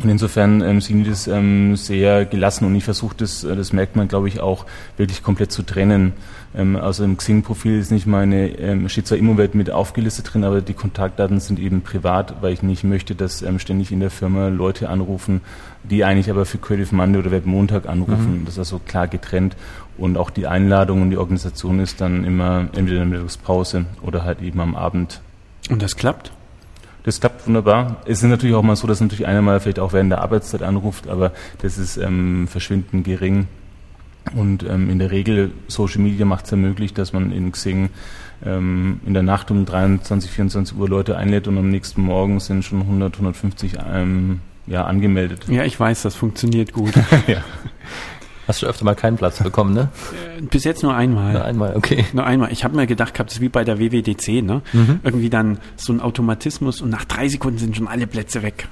[0.03, 3.73] Und insofern ähm, sind die das ähm, sehr gelassen und ich versuche das, äh, das
[3.73, 4.65] merkt man glaube ich auch,
[4.97, 6.15] wirklich komplett zu trennen.
[6.55, 10.63] Ähm, also im Xing-Profil ist nicht meine, ähm, steht zwar Immowelt mit aufgelistet drin, aber
[10.63, 14.49] die Kontaktdaten sind eben privat, weil ich nicht möchte, dass ähm, ständig in der Firma
[14.49, 15.43] Leute anrufen,
[15.85, 18.41] die eigentlich aber für Creative Monday oder Webmontag anrufen.
[18.41, 18.45] Mhm.
[18.47, 19.55] Das ist also klar getrennt.
[19.99, 24.25] Und auch die Einladung und die Organisation ist dann immer entweder in der Mittagspause oder
[24.25, 25.21] halt eben am Abend.
[25.69, 26.33] Und das klappt?
[27.03, 28.03] Das klappt wunderbar.
[28.05, 30.63] Es ist natürlich auch mal so, dass natürlich einer mal vielleicht auch während der Arbeitszeit
[30.63, 33.49] anruft, aber das ist ähm, verschwindend gering.
[34.35, 37.89] Und ähm, in der Regel, Social Media macht es ja möglich, dass man in Xing
[38.45, 42.65] ähm, in der Nacht um 23, 24 Uhr Leute einlädt und am nächsten Morgen sind
[42.65, 45.47] schon 100, 150 ähm, ja, angemeldet.
[45.49, 46.93] Ja, ich weiß, das funktioniert gut.
[47.27, 47.43] ja.
[48.47, 49.89] Hast du öfter mal keinen Platz bekommen, ne?
[50.39, 51.33] Äh, bis jetzt nur einmal.
[51.33, 52.05] Nur einmal, okay.
[52.13, 52.51] Nur einmal.
[52.53, 54.63] Ich habe mir gedacht, das ist wie bei der WWDC, ne?
[54.73, 55.01] Mhm.
[55.03, 58.69] Irgendwie dann so ein Automatismus und nach drei Sekunden sind schon alle Plätze weg.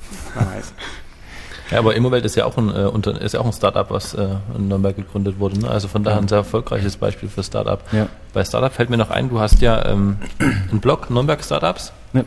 [1.71, 4.27] Ja, aber Immowelt ist ja auch ein, äh, ist ja auch ein Startup, was äh,
[4.57, 5.61] in Nürnberg gegründet wurde.
[5.61, 5.71] Ne?
[5.71, 7.81] Also von daher ein sehr erfolgreiches Beispiel für Startup.
[7.93, 8.09] Ja.
[8.33, 11.93] Bei Startup fällt mir noch ein, du hast ja ähm, einen Blog Nürnberg Startups.
[12.15, 12.25] Ja.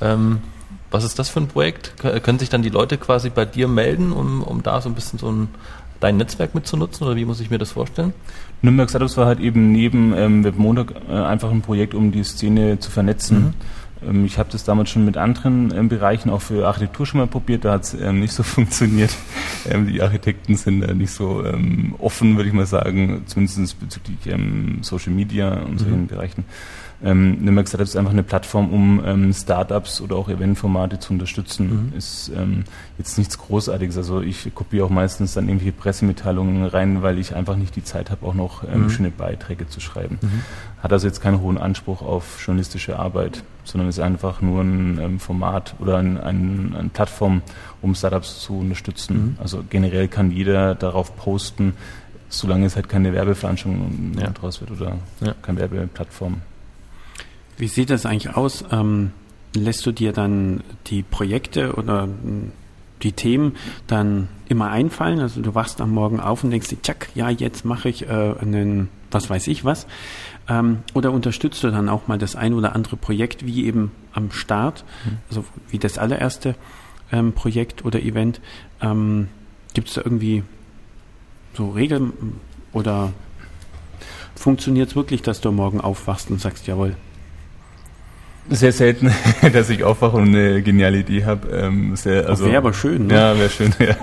[0.00, 0.40] Ähm,
[0.90, 1.94] was ist das für ein Projekt?
[1.98, 5.18] Können sich dann die Leute quasi bei dir melden, um, um da so ein bisschen
[5.18, 5.48] so ein
[6.00, 8.12] dein Netzwerk mitzunutzen oder wie muss ich mir das vorstellen?
[8.62, 12.78] Nürnberg Startups war halt eben neben ähm, Webmontag äh, einfach ein Projekt, um die Szene
[12.78, 13.38] zu vernetzen.
[13.38, 13.54] Mhm.
[14.08, 17.26] Ähm, ich habe das damals schon mit anderen ähm, Bereichen, auch für Architektur schon mal
[17.26, 19.14] probiert, da hat es ähm, nicht so funktioniert.
[19.68, 24.18] Ähm, die Architekten sind äh, nicht so ähm, offen, würde ich mal sagen, zumindest bezüglich
[24.82, 26.06] Social Media und solchen mhm.
[26.06, 26.44] Bereichen
[27.04, 31.90] ähm, Nürnberg Startups ist einfach eine Plattform, um ähm, Startups oder auch Eventformate zu unterstützen.
[31.90, 31.98] Mhm.
[31.98, 32.64] Ist ähm,
[32.96, 33.96] jetzt nichts Großartiges.
[33.98, 38.10] Also ich kopiere auch meistens dann irgendwelche Pressemitteilungen rein, weil ich einfach nicht die Zeit
[38.10, 38.90] habe, auch noch ähm, mhm.
[38.90, 40.18] schöne Beiträge zu schreiben.
[40.22, 40.42] Mhm.
[40.82, 45.20] Hat also jetzt keinen hohen Anspruch auf journalistische Arbeit, sondern ist einfach nur ein ähm,
[45.20, 47.42] Format oder ein, ein, eine Plattform,
[47.82, 49.16] um Startups zu unterstützen.
[49.16, 49.36] Mhm.
[49.42, 51.74] Also generell kann jeder darauf posten,
[52.30, 54.30] solange es halt keine Werbeveranstaltung ja.
[54.30, 55.34] daraus wird oder ja.
[55.42, 56.40] keine Werbeplattform.
[57.56, 58.64] Wie sieht das eigentlich aus?
[58.70, 59.12] Ähm,
[59.54, 62.52] lässt du dir dann die Projekte oder hm,
[63.02, 65.20] die Themen dann immer einfallen?
[65.20, 68.34] Also du wachst am Morgen auf und denkst dir, tschak, ja, jetzt mache ich äh,
[68.40, 69.86] einen, was weiß ich was.
[70.48, 74.30] Ähm, oder unterstützt du dann auch mal das ein oder andere Projekt, wie eben am
[74.30, 75.18] Start, mhm.
[75.28, 76.54] also wie das allererste
[77.12, 78.40] ähm, Projekt oder Event?
[78.80, 79.28] Ähm,
[79.74, 80.42] Gibt es da irgendwie
[81.54, 82.12] so Regeln
[82.72, 83.12] oder
[84.34, 86.96] funktioniert es wirklich, dass du morgen aufwachst und sagst, jawohl,
[88.50, 89.12] sehr selten,
[89.52, 91.48] dass ich aufwache und eine geniale Idee habe.
[91.48, 93.14] Ähm, also, wäre aber schön, ne?
[93.14, 93.96] Ja, wäre schön, ja.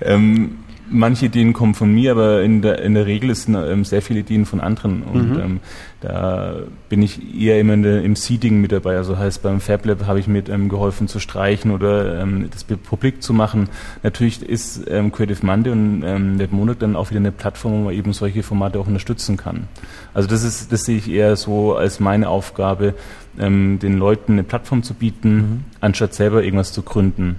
[0.00, 0.58] ähm,
[0.90, 4.20] manche Ideen kommen von mir, aber in der, in der Regel sind ähm, sehr viele
[4.20, 5.02] Ideen von anderen.
[5.02, 5.40] Und mhm.
[5.40, 5.60] ähm,
[6.00, 6.56] da
[6.88, 8.96] bin ich eher immer der, im Seeding mit dabei.
[8.96, 13.22] Also heißt, beim FabLab habe ich mit ähm, geholfen zu streichen oder ähm, das publik
[13.22, 13.68] zu machen.
[14.02, 17.94] Natürlich ist ähm, Creative Monday und ähm, WebMonarch dann auch wieder eine Plattform, wo man
[17.94, 19.68] eben solche Formate auch unterstützen kann.
[20.12, 22.94] Also das ist, das sehe ich eher so als meine Aufgabe,
[23.38, 25.64] ähm, den Leuten eine Plattform zu bieten, mhm.
[25.80, 27.36] anstatt selber irgendwas zu gründen.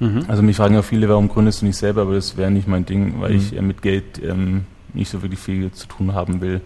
[0.00, 0.24] Mhm.
[0.28, 2.84] Also mich fragen ja viele, warum gründest du nicht selber, aber das wäre nicht mein
[2.84, 3.38] Ding, weil mhm.
[3.38, 6.60] ich äh, mit Geld ähm, nicht so wirklich viel zu tun haben will.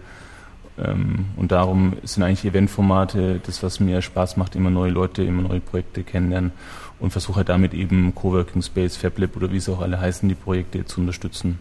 [0.77, 5.41] Ähm, und darum sind eigentlich Eventformate das, was mir Spaß macht, immer neue Leute, immer
[5.41, 6.51] neue Projekte kennenlernen
[6.99, 10.35] und versuche halt damit eben Coworking Space, FabLab oder wie es auch alle heißen, die
[10.35, 11.59] Projekte zu unterstützen.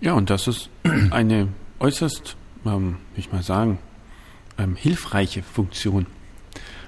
[0.00, 0.70] Ja, und das ist
[1.10, 1.48] eine
[1.78, 3.78] äußerst, ähm, wie ich mal sagen,
[4.58, 6.06] ähm, hilfreiche Funktion.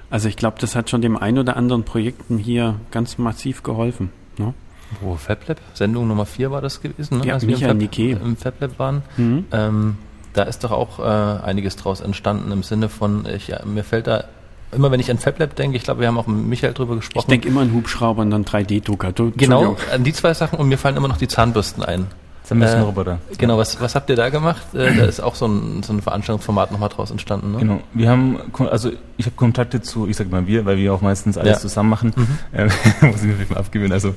[0.09, 4.11] Also ich glaube, das hat schon dem ein oder anderen Projekten hier ganz massiv geholfen.
[4.37, 4.53] Ne?
[5.01, 7.27] Wo FabLab, Sendung Nummer 4 war das gewesen, ne?
[7.27, 9.01] ja, als wir im, Fab, im FabLab waren.
[9.17, 9.45] Mhm.
[9.51, 9.97] Ähm,
[10.33, 11.03] da ist doch auch äh,
[11.43, 14.25] einiges draus entstanden im Sinne von, ich, ja, mir fällt da
[14.71, 17.25] immer wenn ich an FabLab denke, ich glaube, wir haben auch mit Michael drüber gesprochen.
[17.25, 19.13] Ich denke immer an Hubschrauber und dann 3D-Drucker.
[19.37, 22.07] Genau, an die zwei Sachen und mir fallen immer noch die Zahnbürsten ein.
[22.45, 23.19] Zahnbürstenroboter.
[23.31, 24.73] Äh, genau, was, was habt ihr da gemacht?
[24.73, 27.57] Äh, da ist auch so ein, so ein Veranstaltungsformat nochmal draus entstanden, ne?
[27.59, 27.79] Genau.
[27.93, 31.37] Wir haben, also ich habe Kontakte zu, ich sag mal wir, weil wir auch meistens
[31.37, 31.59] alles ja.
[31.59, 32.13] zusammen machen.
[32.15, 32.27] Mhm.
[32.53, 32.69] Ähm,
[33.01, 33.93] muss ich mir vielleicht mal abgewöhnen.
[33.93, 34.13] Also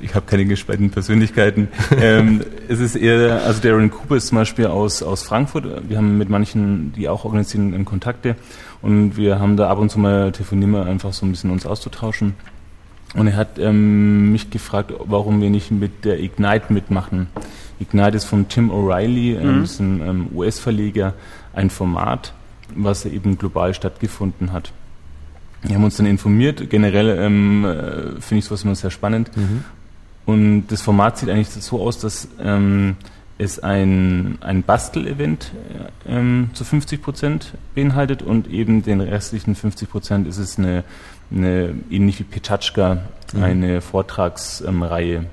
[0.00, 1.68] ich habe keine gespaltenen Persönlichkeiten.
[2.00, 5.88] ähm, es ist eher, also Darren Cooper ist zum Beispiel aus, aus Frankfurt.
[5.88, 8.36] Wir haben mit manchen, die auch organisieren, in Kontakte.
[8.82, 12.34] Und wir haben da ab und zu mal telefonieren, einfach so ein bisschen uns auszutauschen.
[13.14, 17.28] Und er hat ähm, mich gefragt, warum wir nicht mit der Ignite mitmachen.
[17.78, 19.64] Ignite ist von Tim O'Reilly, ähm, mhm.
[19.64, 21.14] ist ein ähm, US-Verleger,
[21.52, 22.32] ein Format,
[22.74, 24.72] was eben global stattgefunden hat.
[25.62, 26.70] Wir haben uns dann informiert.
[26.70, 29.30] Generell ähm, äh, finde ich sowas immer sehr spannend.
[29.36, 29.64] Mhm.
[30.24, 32.96] Und das Format sieht eigentlich so aus, dass ähm,
[33.38, 35.52] es ein, ein Bastel-Event
[36.06, 40.84] äh, ähm, zu 50 Prozent beinhaltet und eben den restlichen 50 Prozent ist es eine,
[41.34, 42.98] eine ähnlich wie Petachka,
[43.32, 43.42] mhm.
[43.42, 45.26] eine Vortragsreihe.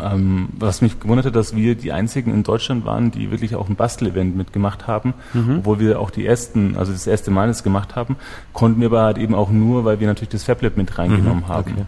[0.00, 3.68] Ähm, was mich gewundert hat, dass wir die einzigen in Deutschland waren, die wirklich auch
[3.68, 5.58] ein Bastel-Event mitgemacht haben, mhm.
[5.58, 8.16] obwohl wir auch die ersten, also das erste Mal das gemacht haben,
[8.52, 11.48] konnten wir aber halt eben auch nur, weil wir natürlich das FabLab mit reingenommen mhm.
[11.48, 11.72] haben.
[11.72, 11.84] Okay.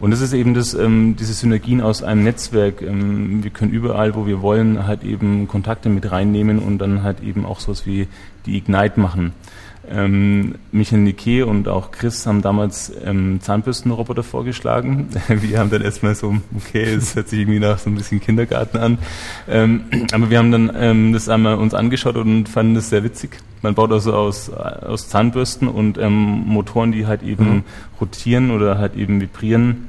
[0.00, 2.82] Und das ist eben das, ähm, diese Synergien aus einem Netzwerk.
[2.82, 7.20] Ähm, wir können überall, wo wir wollen, halt eben Kontakte mit reinnehmen und dann halt
[7.20, 8.06] eben auch sowas wie
[8.46, 9.32] die Ignite machen.
[9.90, 15.08] Ähm, Michael Nike und auch Chris haben damals ähm, Zahnbürstenroboter vorgeschlagen.
[15.28, 18.78] wir haben dann erstmal so, okay, es hört sich irgendwie nach so ein bisschen Kindergarten
[18.78, 18.98] an.
[19.48, 23.38] Ähm, aber wir haben dann ähm, das einmal uns angeschaut und fanden das sehr witzig.
[23.62, 27.62] Man baut also aus, aus Zahnbürsten und ähm, Motoren, die halt eben mhm.
[28.00, 29.88] rotieren oder halt eben vibrieren,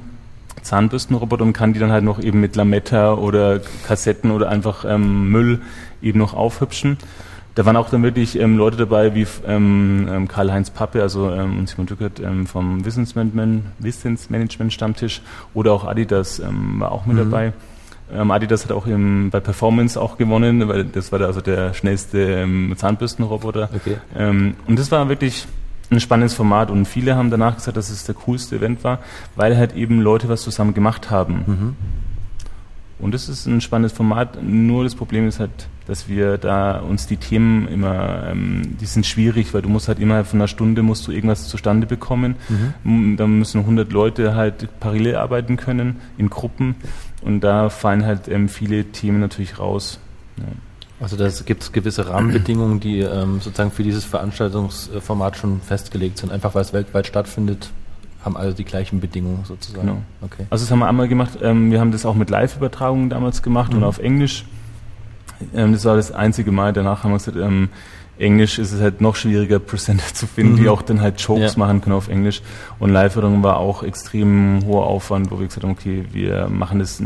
[0.62, 5.30] Zahnbürstenroboter und kann die dann halt noch eben mit Lametta oder Kassetten oder einfach ähm,
[5.30, 5.62] Müll
[6.02, 6.98] eben noch aufhübschen.
[7.60, 11.60] Da waren auch dann wirklich ähm, Leute dabei wie ähm, ähm Karl-Heinz Pappe, also ähm,
[11.60, 15.22] und Simon Dückert ähm, vom Wissensmanagement, Wissensmanagement Stammtisch
[15.54, 17.30] oder auch Adidas ähm, war auch mit mhm.
[17.30, 17.54] dabei.
[18.17, 23.69] Adidas hat auch im, bei Performance auch gewonnen, weil das war also der schnellste Zahnbürstenroboter.
[23.76, 23.98] Okay.
[24.65, 25.45] Und das war wirklich
[25.91, 28.98] ein spannendes Format und viele haben danach gesagt, dass es der coolste Event war,
[29.36, 31.43] weil halt eben Leute was zusammen gemacht haben.
[31.45, 31.76] Mhm.
[33.00, 35.52] Und das ist ein spannendes Format, nur das Problem ist halt,
[35.88, 40.00] dass wir da uns die Themen immer, ähm, die sind schwierig, weil du musst halt
[40.00, 42.36] immer von einer Stunde musst du irgendwas zustande bekommen.
[42.84, 43.16] Mhm.
[43.16, 46.76] Da müssen 100 Leute halt parallel arbeiten können in Gruppen
[47.22, 50.00] und da fallen halt ähm, viele Themen natürlich raus.
[50.38, 50.44] Ja.
[51.00, 56.32] Also da gibt es gewisse Rahmenbedingungen, die ähm, sozusagen für dieses Veranstaltungsformat schon festgelegt sind,
[56.32, 57.70] einfach weil es weltweit stattfindet,
[58.24, 59.88] haben alle die gleichen Bedingungen sozusagen.
[59.88, 60.02] Genau.
[60.22, 60.46] Okay.
[60.50, 63.72] Also das haben wir einmal gemacht, ähm, wir haben das auch mit Live-Übertragungen damals gemacht
[63.72, 63.80] mhm.
[63.80, 64.46] und auf Englisch.
[65.54, 67.70] Ähm, das war das einzige Mal, danach haben wir gesagt, ähm,
[68.18, 70.58] Englisch ist es halt noch schwieriger, Presenter zu finden, mhm.
[70.58, 71.60] die auch dann halt Jokes ja.
[71.60, 72.42] machen können auf Englisch.
[72.78, 77.02] Und Live-Übertragung war auch extrem hoher Aufwand, wo wir gesagt haben, okay, wir machen das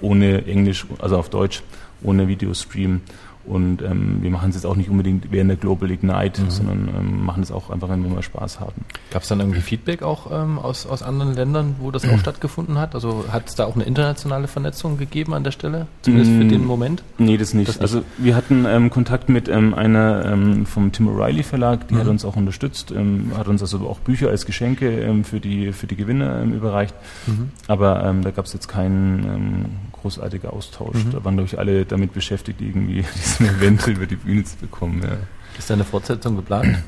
[0.00, 1.62] ohne Englisch, also auf Deutsch,
[2.02, 3.00] ohne Videostream.
[3.46, 6.50] Und ähm, wir machen es jetzt auch nicht unbedingt während der Global Ignite, mhm.
[6.50, 8.84] sondern ähm, machen es auch einfach, wenn wir mal Spaß haben.
[9.10, 12.78] Gab es dann irgendwie Feedback auch ähm, aus, aus anderen Ländern, wo das auch stattgefunden
[12.78, 12.94] hat?
[12.94, 16.64] Also hat es da auch eine internationale Vernetzung gegeben an der Stelle, zumindest für den
[16.64, 17.02] Moment?
[17.18, 17.68] Nee, das nicht.
[17.68, 17.82] Das nicht.
[17.82, 21.98] Also wir hatten ähm, Kontakt mit ähm, einer ähm, vom Tim O'Reilly Verlag, die mhm.
[21.98, 22.92] hat uns auch unterstützt,
[23.36, 26.94] hat uns also auch Bücher als Geschenke für, die, für die Gewinner überreicht.
[27.26, 27.50] Mhm.
[27.68, 31.04] Aber da gab es jetzt keinen großartigen Austausch.
[31.04, 31.12] Mhm.
[31.12, 35.02] Da waren, glaube ich, alle damit beschäftigt, irgendwie diesen Event über die Bühne zu bekommen.
[35.02, 35.16] Ja.
[35.58, 36.78] Ist da eine Fortsetzung geplant?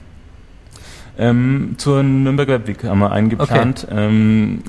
[1.19, 3.85] Ähm, zur Nürnberger Webweek haben wir eingeplant.
[3.85, 4.07] Okay.
[4.07, 4.63] Ähm,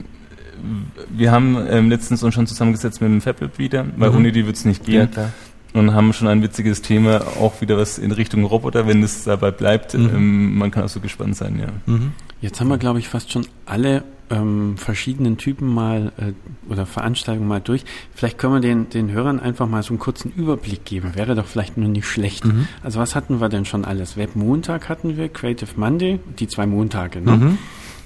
[1.09, 4.17] wir haben ähm, letztens uns schon zusammengesetzt mit dem FabLab wieder, weil mhm.
[4.17, 5.09] ohne die wird es nicht gehen.
[5.15, 5.31] Ja,
[5.73, 9.51] und haben schon ein witziges Thema, auch wieder was in Richtung Roboter, wenn es dabei
[9.51, 9.93] bleibt.
[9.93, 10.09] Mhm.
[10.15, 11.67] Ähm, man kann auch so gespannt sein, ja.
[11.85, 12.11] Mhm.
[12.41, 17.47] Jetzt haben wir, glaube ich, fast schon alle ähm, verschiedenen Typen mal äh, oder Veranstaltungen
[17.47, 17.83] mal durch.
[18.13, 21.15] Vielleicht können wir den, den Hörern einfach mal so einen kurzen Überblick geben.
[21.15, 22.45] Wäre doch vielleicht nur nicht schlecht.
[22.45, 22.67] Mhm.
[22.83, 24.17] Also was hatten wir denn schon alles?
[24.17, 27.37] Webmontag hatten wir, Creative Monday, die zwei Montage, ne?
[27.37, 27.57] Mhm.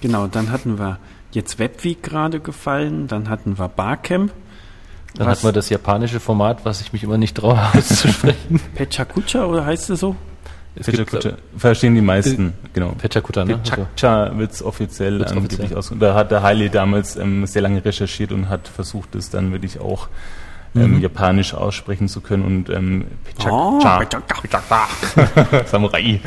[0.02, 1.00] Genau, dann hatten wir
[1.32, 4.34] jetzt Webweek gerade gefallen, dann hatten wir Barcamp.
[5.16, 8.60] Dann hatten wir das japanische Format, was ich mich immer nicht traue auszusprechen.
[8.76, 10.16] Pechakucha oder heißt es so?
[10.76, 12.90] Pechakucha, verstehen die meisten, äh, genau.
[12.98, 13.60] Pechakucha, ne?
[13.60, 14.38] Pechakucha also.
[14.40, 15.94] wird es offiziell wird's angeblich aus.
[16.00, 19.80] Da hat der Haile damals ähm, sehr lange recherchiert und hat versucht, es dann wirklich
[19.80, 20.08] auch
[20.76, 21.02] ähm, mhm.
[21.02, 26.20] japanisch aussprechen zu können und ähm, Pechakucha, oh, Samurai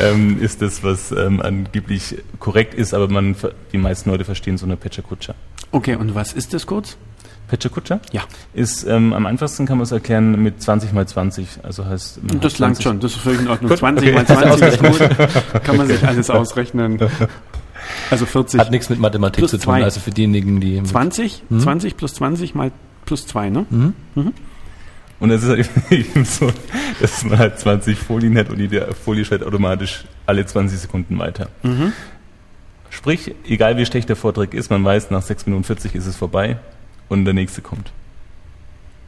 [0.00, 3.36] ähm, ist das, was ähm, angeblich korrekt ist, aber man
[3.72, 5.34] die meisten Leute verstehen so eine Pechakucha.
[5.70, 6.96] Okay, und was ist das kurz?
[7.48, 8.00] Pechakucha?
[8.12, 8.22] Ja.
[8.54, 11.60] Ist ähm, am einfachsten kann man es erklären mit 20 mal 20.
[11.62, 12.20] Also heißt.
[12.40, 13.76] Das langt schon, das ist völlig in Ordnung.
[13.76, 14.16] 20 okay.
[14.16, 15.64] mal 20 ist gut.
[15.64, 16.98] Kann man sich alles ausrechnen.
[18.10, 18.60] Also 40.
[18.60, 19.84] Hat nichts mit Mathematik zu tun, zwei.
[19.84, 20.82] also für diejenigen, die.
[20.82, 21.44] 20?
[21.48, 21.60] Mhm.
[21.60, 22.72] 20 plus 20 mal
[23.04, 23.66] plus 2, ne?
[23.68, 23.94] Mhm.
[24.14, 24.32] Mhm.
[25.20, 26.50] Und es ist halt eben so,
[27.00, 31.48] dass man halt 20 Folien hat und jede Folie schaltet automatisch alle 20 Sekunden weiter.
[31.62, 31.92] Mhm.
[32.90, 36.16] Sprich, egal wie schlecht der Vortrag ist, man weiß, nach 6 Minuten 40 ist es
[36.16, 36.58] vorbei
[37.12, 37.92] und der nächste kommt.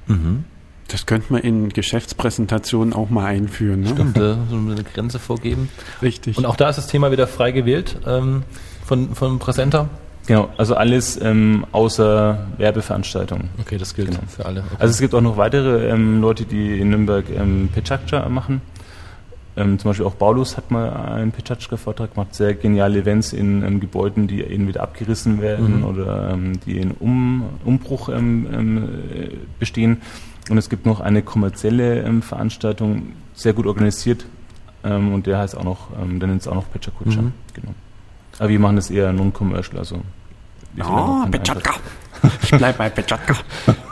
[0.06, 0.44] Mhm.
[0.88, 3.80] Das könnte man in Geschäftspräsentationen auch mal einführen.
[3.80, 3.88] Ne?
[3.88, 5.70] Stimmt, so eine Grenze vorgeben.
[6.02, 6.36] Richtig.
[6.36, 8.42] Und auch da ist das Thema wieder frei gewählt ähm,
[8.84, 9.88] von, von Präsenter.
[10.26, 13.48] Genau, also alles ähm, außer Werbeveranstaltungen.
[13.60, 14.20] Okay, das gilt Genau.
[14.28, 14.60] für alle.
[14.60, 14.76] Okay.
[14.78, 18.60] Also es gibt auch noch weitere ähm, Leute, die in Nürnberg ähm, Pechakcha machen.
[19.56, 23.78] Ähm, zum Beispiel auch Paulus hat mal einen Pechakcha-Vortrag gemacht, sehr geniale Events in ähm,
[23.78, 25.84] Gebäuden, die eben wieder abgerissen werden Mhm.
[25.84, 29.28] oder ähm, die in um, Umbruch ähm, ähm, äh,
[29.60, 30.02] bestehen.
[30.50, 34.26] Und es gibt noch eine kommerzielle ähm, Veranstaltung, sehr gut organisiert
[34.82, 37.22] ähm, und der heißt auch noch, ähm, der nennt es auch noch Pechakucha.
[37.22, 37.32] Mhm.
[37.54, 37.74] Genau.
[38.40, 40.00] Aber wir machen das eher non-commercial, also
[40.80, 41.74] Oh, kein Pechatka.
[42.42, 43.34] Ich bleib bei Pechatka.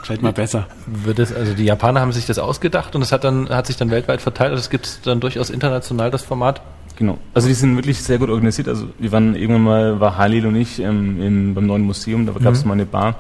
[0.02, 0.66] Vielleicht mal besser.
[0.86, 3.76] Wird es, also die Japaner haben sich das ausgedacht und es hat dann hat sich
[3.76, 4.50] dann weltweit verteilt.
[4.50, 6.60] Also es gibt dann durchaus international das Format.
[6.96, 7.18] Genau.
[7.34, 8.68] Also die sind wirklich sehr gut organisiert.
[8.68, 12.32] Also wir waren irgendwann mal, war Halil und ich ähm, im, beim neuen Museum, da
[12.32, 12.68] gab es Mhm.
[12.68, 13.14] mal eine Bar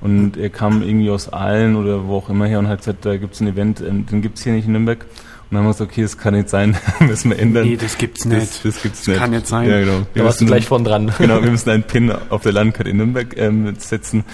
[0.00, 3.16] und er kam irgendwie aus Aalen oder wo auch immer her und hat gesagt, da
[3.16, 5.04] gibt es ein Event, ähm, den gibt es hier nicht in Nürnberg.
[5.50, 7.66] Und dann haben wir gesagt, okay, das kann nicht sein, müssen wir ändern.
[7.66, 8.40] Nee, das gibt's nicht.
[8.40, 9.18] Das, das gibt's Das nicht.
[9.18, 9.68] kann nicht sein.
[9.68, 10.06] Ja, genau.
[10.14, 11.12] Da warst du müssen- gleich vorn dran.
[11.18, 14.24] Genau, wir müssen einen Pin auf der Landkarte in Nürnberg ähm, setzen.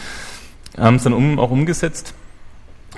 [0.76, 2.14] Haben es dann um, auch umgesetzt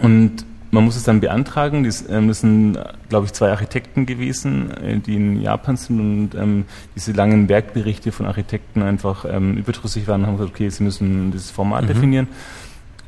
[0.01, 1.85] und man muss es dann beantragen.
[1.85, 6.35] Das, ähm, das sind, glaube ich, zwei Architekten gewesen, äh, die in Japan sind und
[6.41, 6.65] ähm,
[6.97, 11.33] diese langen Werkberichte von Architekten einfach ähm, überdrüssig waren und haben gesagt, okay, sie müssen
[11.33, 11.89] das Format Mhm.
[11.89, 12.29] definieren.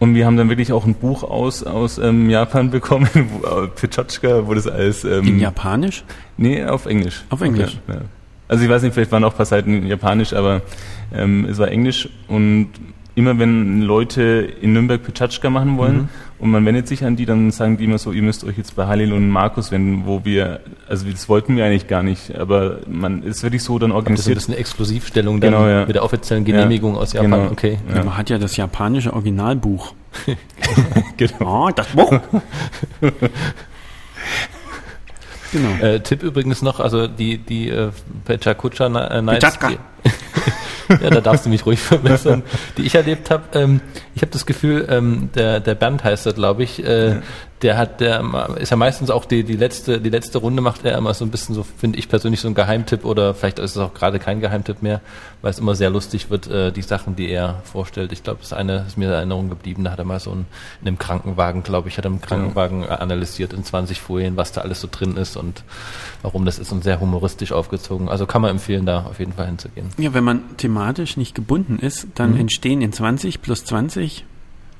[0.00, 3.68] Und wir haben dann wirklich auch ein Buch aus, aus ähm, Japan bekommen, wo, äh,
[3.68, 5.04] Pichotschka, wo das alles...
[5.04, 6.04] Ähm, In Japanisch?
[6.36, 7.24] Nee, auf Englisch.
[7.30, 7.78] Auf Englisch?
[7.88, 8.00] Ja, ja.
[8.46, 10.62] Also ich weiß nicht, vielleicht waren auch ein paar Seiten in Japanisch, aber
[11.12, 12.70] ähm, es war Englisch und
[13.18, 16.08] immer wenn Leute in Nürnberg Pechachka machen wollen Mhm.
[16.38, 18.76] und man wendet sich an die, dann sagen die immer so, ihr müsst euch jetzt
[18.76, 22.78] bei Halil und Markus wenden, wo wir, also das wollten wir eigentlich gar nicht, aber
[22.86, 24.34] man ist wirklich so dann Das ist ein organisiert.
[24.36, 25.84] bisschen Exklusivstellung dann Genau, ja.
[25.86, 27.30] mit der offiziellen Genehmigung aus Japan.
[27.32, 27.50] genau.
[27.50, 27.78] Okay.
[27.92, 28.04] Ja.
[28.04, 29.94] Man hat ja das japanische Originalbuch.
[31.16, 31.66] genau.
[31.66, 32.12] Oh, das Buch.
[35.52, 35.84] genau.
[35.84, 37.90] Äh, Tipp übrigens noch, also die, die äh,
[38.24, 39.58] Pechakucha Nights.
[41.02, 42.42] Ja, da darfst du mich ruhig verbessern.
[42.76, 43.80] Die ich erlebt habe, ähm,
[44.14, 47.20] ich habe das Gefühl, ähm, der, der Bernd heißt er, glaube ich, äh,
[47.62, 48.22] der hat, der
[48.58, 51.30] ist ja meistens auch die, die letzte, die letzte Runde macht er immer so ein
[51.30, 54.40] bisschen so, finde ich persönlich so ein Geheimtipp oder vielleicht ist es auch gerade kein
[54.40, 55.00] Geheimtipp mehr,
[55.42, 58.12] weil es immer sehr lustig wird, äh, die Sachen, die er vorstellt.
[58.12, 60.46] Ich glaube, das eine ist mir in Erinnerung geblieben, da hat er mal so ein,
[60.82, 64.60] in einem Krankenwagen, glaube ich, hat er im Krankenwagen analysiert in 20 Folien, was da
[64.60, 65.64] alles so drin ist und
[66.22, 68.08] warum das ist und sehr humoristisch aufgezogen.
[68.08, 69.88] Also kann man empfehlen, da auf jeden Fall hinzugehen.
[69.98, 70.77] Ja, wenn man thematisch
[71.16, 72.40] nicht gebunden ist, dann Mhm.
[72.40, 74.24] entstehen in 20 plus 20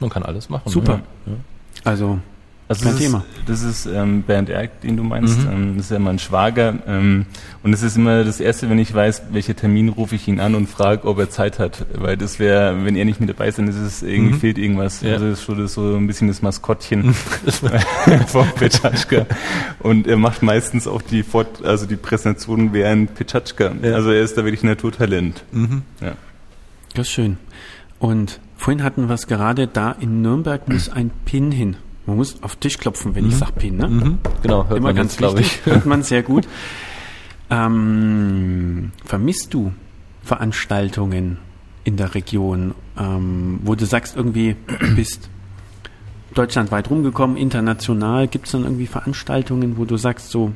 [0.01, 0.69] Man kann alles machen.
[0.71, 1.01] Super.
[1.27, 1.33] Ja.
[1.85, 2.19] Also
[2.71, 3.25] Also Kein das Thema.
[3.39, 5.39] Ist, das ist ähm, Bernd Erk, den du meinst.
[5.41, 5.51] Mhm.
[5.51, 6.75] Ähm, das ist ja mein Schwager.
[6.87, 7.25] Ähm,
[7.63, 10.55] und es ist immer das Erste, wenn ich weiß, welcher Termin, rufe ich ihn an
[10.55, 11.87] und frage, ob er Zeit hat.
[11.95, 14.41] Weil das wäre, wenn er nicht mit dabei ist, dann ist es irgendwie Mhm.
[14.41, 15.01] fehlt irgendwas.
[15.01, 15.15] Ja.
[15.15, 17.15] Also das ist schon das so ein bisschen das Maskottchen
[18.27, 19.25] von Petschatschka.
[19.79, 23.73] Und er macht meistens auch die Fort also die Präsentation während Petschatschka.
[23.83, 23.95] Ja.
[23.95, 25.43] Also er ist da wirklich ein Naturtalent.
[25.53, 25.83] Mhm.
[26.03, 26.13] Ja.
[26.95, 27.39] Das ist schön.
[27.99, 31.77] Und vorhin hatten wir es gerade, da in Nürnberg muss ein Pin hin.
[32.09, 33.87] Man muss auf Tisch klopfen, wenn ich sage Pin, ne?
[33.87, 34.19] Mhm.
[34.43, 35.73] Genau, hört Immer man ganz jetzt, glaube wichtig, ich.
[35.73, 36.49] hört man sehr gut.
[37.51, 39.73] Ähm, vermisst du
[40.23, 41.39] Veranstaltungen
[41.85, 45.31] in der Region, ähm, wo du sagst, irgendwie du bist
[46.35, 50.53] deutschlandweit rumgekommen, international, gibt es dann irgendwie Veranstaltungen, wo du sagst, so,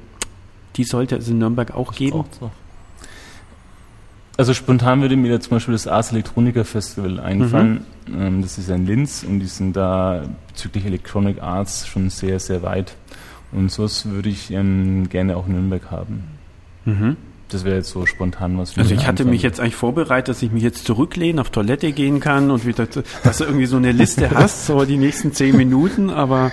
[0.76, 2.18] die sollte es in Nürnberg auch geben?
[2.18, 2.50] Braucht's noch.
[4.36, 7.84] Also spontan würde mir da zum Beispiel das Ars Electronica Festival einfallen.
[8.12, 12.62] Ähm, das ist in Linz und die sind da bezüglich Electronic Arts schon sehr, sehr
[12.62, 12.96] weit.
[13.52, 16.24] Und sowas würde ich ähm, gerne auch in Nürnberg haben.
[16.86, 17.16] Mhm.
[17.50, 18.78] Das wäre jetzt so spontan was.
[18.78, 22.18] Also ich hatte mich jetzt eigentlich vorbereitet, dass ich mich jetzt zurücklehne, auf Toilette gehen
[22.18, 26.08] kann und wieder, dass du irgendwie so eine Liste hast, so die nächsten zehn Minuten,
[26.08, 26.50] aber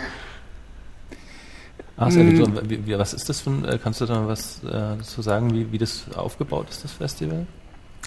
[2.00, 2.44] Mhm.
[2.44, 5.22] Und wie, wie, was ist das für ein, äh, kannst du da was äh, dazu
[5.22, 7.46] sagen, wie, wie das aufgebaut ist, das Festival?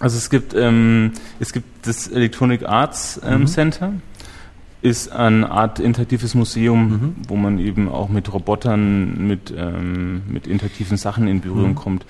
[0.02, 3.46] Also es gibt, ähm, es gibt das Electronic Arts ähm, Mhm.
[3.46, 3.92] Center,
[4.82, 7.14] ist eine Art interaktives Museum, Mhm.
[7.28, 11.74] wo man eben auch mit Robotern, mit, ähm, mit interaktiven Sachen in Berührung Mhm.
[11.76, 12.06] kommt.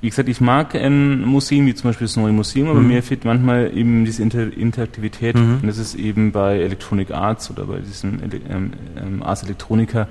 [0.00, 2.86] Wie gesagt, ich mag ähm, Museen, wie zum Beispiel das neue Museum, aber Mhm.
[2.86, 5.36] mir fehlt manchmal eben diese Inter Interaktivität.
[5.36, 5.58] Mhm.
[5.60, 10.08] Und das ist eben bei Electronic Arts oder bei diesem ähm, ähm, Ars Electronica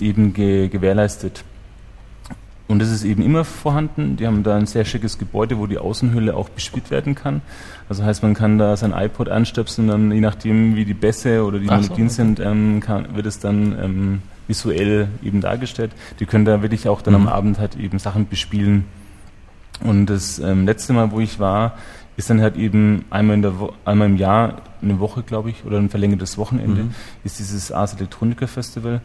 [0.00, 1.44] eben ge gewährleistet.
[2.66, 4.16] Und das ist eben immer vorhanden.
[4.16, 7.42] Die haben da ein sehr schickes Gebäude, wo die Außenhülle auch bespielt werden kann.
[7.88, 11.44] Also heißt, man kann da sein iPod anstöpseln und dann, je nachdem, wie die Bässe
[11.44, 12.14] oder die Ach so, Melodien okay.
[12.14, 15.92] sind, ähm, kann, wird es dann ähm, visuell eben dargestellt.
[16.20, 17.26] Die können da wirklich auch dann mhm.
[17.26, 18.86] am Abend halt eben Sachen bespielen.
[19.82, 21.74] Und das ähm, letzte Mal, wo ich war,
[22.16, 25.64] ist dann halt eben einmal, in der Wo einmal im Jahr, eine Woche, glaube ich,
[25.64, 26.94] oder ein verlängertes Wochenende, mhm.
[27.24, 29.00] ist dieses Ars Electronica Festival.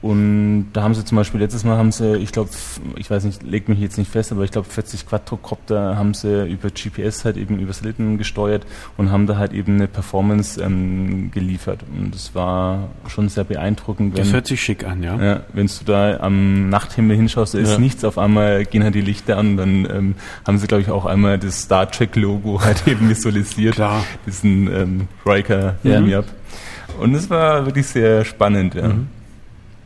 [0.00, 2.50] Und da haben sie zum Beispiel letztes Mal haben sie, ich glaube,
[2.96, 6.48] ich weiß nicht, legt mich jetzt nicht fest, aber ich glaube 40 Quadrocopter haben sie
[6.48, 8.64] über GPS halt eben über Satelliten gesteuert
[8.96, 11.80] und haben da halt eben eine Performance ähm, geliefert.
[11.96, 14.16] Und das war schon sehr beeindruckend.
[14.16, 15.16] Wenn, das hört sich schick an, ja.
[15.20, 17.78] ja wenn du da am Nachthimmel hinschaust, da ist ja.
[17.78, 20.14] nichts, auf einmal gehen halt die Lichter an, dann ähm,
[20.46, 23.74] haben sie, glaube ich, auch einmal das Star Trek Logo halt eben visualisiert.
[23.74, 24.04] Klar.
[24.26, 26.22] Diesen ähm, Riker mhm.
[27.00, 28.88] Und das war wirklich sehr spannend, ja.
[28.88, 29.08] Mhm.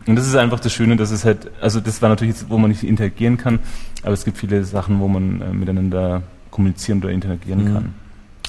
[0.07, 2.59] Und das ist einfach das Schöne, dass es halt, also das war natürlich jetzt, wo
[2.59, 3.61] man nicht interagieren kann,
[4.03, 7.75] aber es gibt viele Sachen, wo man äh, miteinander kommunizieren oder interagieren mhm.
[7.75, 7.95] kann.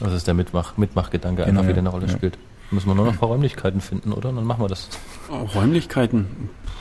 [0.02, 2.14] Also ist der Mitmach, Mitmachgedanke genau, einfach wieder eine Rolle ja.
[2.14, 2.38] spielt.
[2.72, 4.32] Müssen wir nur noch ein paar Räumlichkeiten finden, oder?
[4.32, 4.90] Dann machen wir das.
[5.30, 6.26] Oh, Räumlichkeiten?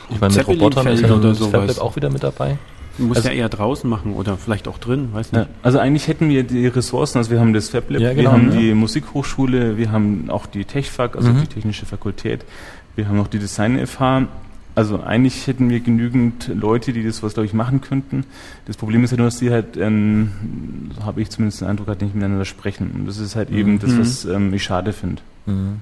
[0.08, 2.56] Ich meine, mit Robotern ist ja das Fablab auch wieder mit dabei.
[2.98, 5.42] Du musst also, ja eher draußen machen oder vielleicht auch drin, weiß nicht.
[5.42, 8.32] Ja, also eigentlich hätten wir die Ressourcen, also wir haben das FabLab, ja, genau, wir
[8.32, 8.58] haben ja.
[8.58, 11.40] die Musikhochschule, wir haben auch die TechFAK, also mhm.
[11.40, 12.44] die Technische Fakultät,
[12.94, 14.28] wir haben auch die Design FH,
[14.74, 18.24] also eigentlich hätten wir genügend Leute, die das was, glaube ich, machen könnten.
[18.66, 21.88] Das Problem ist ja nur, dass die halt, ähm, so habe ich zumindest den Eindruck,
[21.88, 22.90] halt nicht miteinander sprechen.
[22.94, 23.58] Und das ist halt mhm.
[23.58, 24.00] eben das, mhm.
[24.00, 25.22] was ähm, ich schade finde.
[25.46, 25.80] Mhm.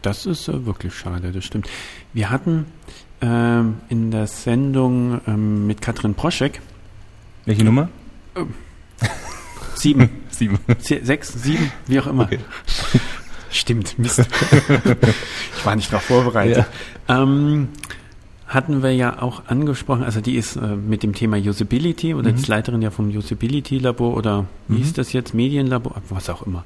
[0.00, 1.68] Das ist äh, wirklich schade, das stimmt.
[2.12, 2.66] Wir hatten
[3.20, 6.60] ähm, in der Sendung ähm, mit Katrin Proschek.
[7.44, 7.88] Welche Nummer?
[8.34, 8.44] Äh,
[9.74, 10.08] sieben.
[10.30, 10.58] sieben.
[10.78, 12.24] Sechs, sieben, wie auch immer.
[12.24, 12.40] Okay.
[13.50, 14.20] Stimmt, Mist.
[15.56, 16.64] ich war nicht noch vorbereitet.
[17.08, 17.22] Ja.
[17.22, 17.68] Ähm,
[18.52, 22.36] hatten wir ja auch angesprochen, also die ist äh, mit dem Thema Usability oder mhm.
[22.36, 24.78] ist Leiterin ja vom Usability Labor oder wie mhm.
[24.78, 26.64] hieß das jetzt, Medienlabor, was auch immer.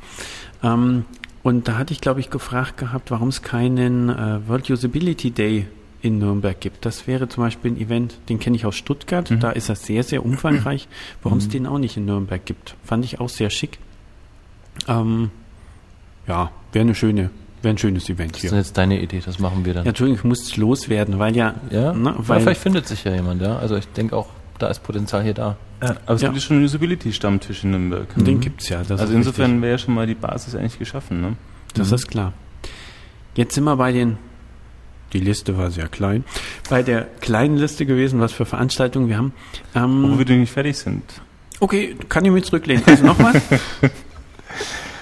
[0.63, 1.05] Ähm,
[1.43, 5.67] und da hatte ich, glaube ich, gefragt gehabt, warum es keinen äh, World Usability Day
[6.03, 6.85] in Nürnberg gibt.
[6.85, 9.41] Das wäre zum Beispiel ein Event, den kenne ich aus Stuttgart, mhm.
[9.41, 10.89] da ist das sehr, sehr umfangreich.
[11.23, 11.51] Warum es mhm.
[11.53, 13.79] den auch nicht in Nürnberg gibt, fand ich auch sehr schick.
[14.89, 15.31] Ähm,
[16.27, 17.31] ja, wäre eine schöne
[17.67, 18.51] Wäre ein schönes Event hier.
[18.51, 19.85] Das ist jetzt deine Idee, das machen wir dann.
[19.85, 21.57] Ja, Entschuldigung, ich muss es loswerden, weil ja.
[21.69, 23.59] Ja, ne, weil vielleicht findet sich ja jemand, ja.
[23.59, 24.29] Also ich denke auch,
[24.61, 25.57] da ist Potenzial hier da.
[25.83, 26.29] Ja, aber es ja.
[26.29, 28.07] gibt schon einen Usability-Stammtisch in Nürnberg.
[28.15, 28.41] Den mhm.
[28.41, 28.79] gibt es ja.
[28.89, 31.21] also insofern wäre ja schon mal die Basis eigentlich geschaffen.
[31.21, 31.37] Ne?
[31.75, 31.95] Das mhm.
[31.97, 32.35] ist klar.
[33.35, 34.17] Jetzt sind wir bei den,
[35.13, 36.23] die Liste war sehr klein,
[36.71, 39.33] bei der kleinen Liste gewesen, was für Veranstaltungen wir haben.
[39.75, 41.03] Ähm, Wo wir nicht fertig sind.
[41.59, 42.85] Okay, kann ich mich zurücklehnen.
[42.87, 43.43] Also nochmal?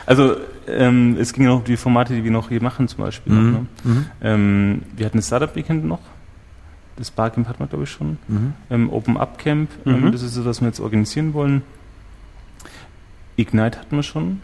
[0.07, 0.37] also
[0.69, 3.33] ähm, es ging ja noch um die Formate, die wir noch hier machen zum Beispiel.
[3.33, 3.53] Mhm.
[3.53, 3.67] Noch, ne?
[3.85, 4.07] mhm.
[4.23, 6.01] ähm, wir hatten das Startup Weekend noch.
[6.97, 8.19] Das Barcamp hat man, glaube ich, schon.
[8.29, 8.53] Mhm.
[8.71, 10.13] Ähm, Open Up Camp, ähm, mhm.
[10.13, 11.63] das ist so, was wir jetzt organisieren wollen.
[13.37, 14.41] Ignite hatten wir schon.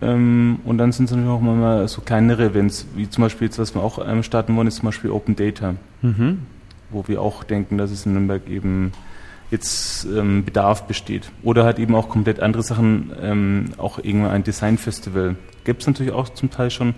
[0.00, 3.58] Ähm, und dann sind es natürlich auch mal so kleinere Events, wie zum Beispiel jetzt,
[3.58, 5.74] was wir auch starten wollen, ist zum Beispiel Open Data.
[6.02, 6.40] Mhm.
[6.90, 8.92] Wo wir auch denken, dass es in Nürnberg eben
[9.54, 11.30] jetzt ähm, Bedarf besteht.
[11.42, 15.36] Oder halt eben auch komplett andere Sachen, ähm, auch irgendwann ein Designfestival.
[15.64, 16.94] Gibt es natürlich auch zum Teil schon,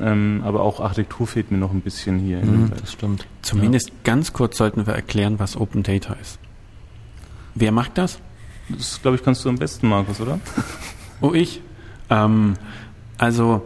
[0.00, 2.38] ähm, aber auch Architektur fehlt mir noch ein bisschen hier.
[2.38, 3.26] Mhm, das stimmt.
[3.42, 3.94] Zumindest ja.
[4.04, 6.38] ganz kurz sollten wir erklären, was Open Data ist.
[7.54, 8.18] Wer macht das?
[8.68, 10.40] Das, glaube ich, kannst du am besten, Markus, oder?
[11.20, 11.62] oh, ich?
[12.10, 12.54] Ähm,
[13.16, 13.62] also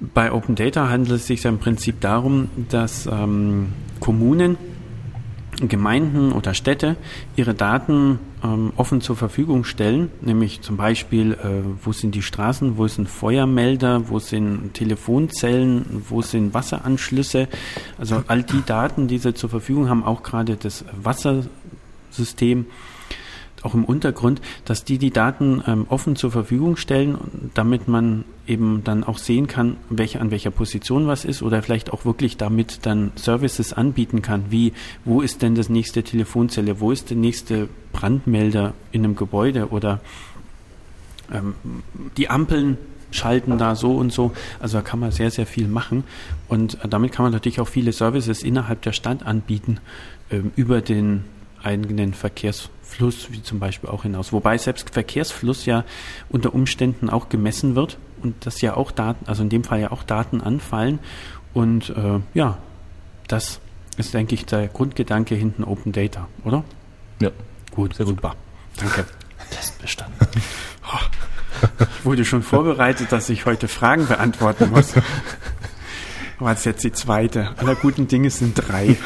[0.00, 4.56] bei Open Data handelt es sich ja im Prinzip darum, dass ähm, Kommunen
[5.68, 6.96] Gemeinden oder Städte
[7.36, 12.76] ihre Daten ähm, offen zur Verfügung stellen, nämlich zum Beispiel, äh, wo sind die Straßen,
[12.78, 17.48] wo sind Feuermelder, wo sind Telefonzellen, wo sind Wasseranschlüsse,
[17.98, 22.66] also all die Daten, die sie zur Verfügung haben, auch gerade das Wassersystem,
[23.62, 28.82] auch im Untergrund, dass die die Daten ähm, offen zur Verfügung stellen, damit man eben
[28.84, 32.86] dann auch sehen kann, welche, an welcher Position was ist oder vielleicht auch wirklich damit
[32.86, 34.72] dann Services anbieten kann, wie
[35.04, 40.00] wo ist denn das nächste Telefonzelle, wo ist der nächste Brandmelder in einem Gebäude oder
[41.32, 41.54] ähm,
[42.16, 42.78] die Ampeln
[43.12, 44.32] schalten da so und so.
[44.60, 46.04] Also da kann man sehr, sehr viel machen
[46.48, 49.78] und damit kann man natürlich auch viele Services innerhalb der Stadt anbieten
[50.30, 51.24] ähm, über den
[51.62, 52.14] eigenen
[52.90, 54.32] Verkehrsfluss, wie zum Beispiel auch hinaus.
[54.32, 55.84] Wobei selbst Verkehrsfluss ja
[56.28, 59.92] unter Umständen auch gemessen wird und das ja auch Daten, also in dem Fall ja
[59.92, 60.98] auch Daten anfallen.
[61.54, 62.58] Und äh, ja,
[63.28, 63.60] das
[63.96, 66.64] ist, denke ich, der Grundgedanke hinten Open Data, oder?
[67.20, 67.30] Ja.
[67.70, 68.16] Gut, sehr gut.
[68.16, 68.34] Super.
[68.76, 69.06] Danke.
[69.50, 70.26] Test bestanden.
[70.36, 74.94] Ich wurde schon vorbereitet, dass ich heute Fragen beantworten muss.
[76.38, 77.50] War es jetzt die zweite.
[77.58, 78.96] Aller guten Dinge sind drei.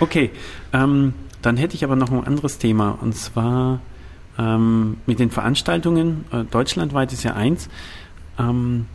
[0.00, 0.30] Okay,
[0.72, 1.14] ähm,
[1.46, 3.80] dann hätte ich aber noch ein anderes Thema und zwar
[4.38, 6.24] ähm, mit den Veranstaltungen.
[6.32, 7.68] Äh, deutschlandweit ist ja eins,
[8.38, 8.86] ähm,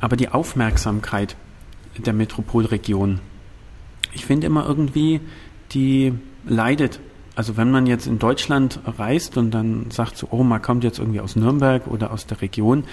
[0.00, 1.36] aber die Aufmerksamkeit
[1.98, 3.20] der Metropolregion
[4.16, 5.20] ich finde immer irgendwie,
[5.72, 6.14] die
[6.46, 7.00] leidet.
[7.36, 10.98] Also wenn man jetzt in Deutschland reist und dann sagt so, oh, man kommt jetzt
[10.98, 12.84] irgendwie aus Nürnberg oder aus der Region,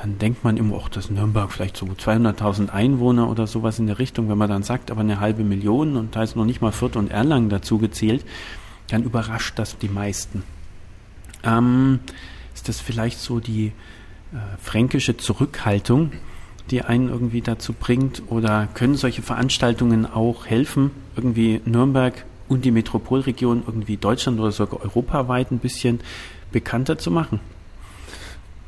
[0.00, 3.98] dann denkt man immer, auch das Nürnberg vielleicht so 200.000 Einwohner oder sowas in der
[3.98, 4.28] Richtung.
[4.28, 6.96] Wenn man dann sagt, aber eine halbe Million und da ist noch nicht mal Fürth
[6.96, 8.24] und Erlangen dazu gezählt,
[8.88, 10.42] dann überrascht das die meisten.
[11.42, 12.00] Ähm,
[12.54, 13.72] ist das vielleicht so die
[14.32, 16.12] äh, fränkische Zurückhaltung,
[16.70, 18.22] die einen irgendwie dazu bringt?
[18.28, 24.82] Oder können solche Veranstaltungen auch helfen, irgendwie Nürnberg und die Metropolregion irgendwie Deutschland oder sogar
[24.82, 26.00] europaweit ein bisschen
[26.52, 27.40] bekannter zu machen?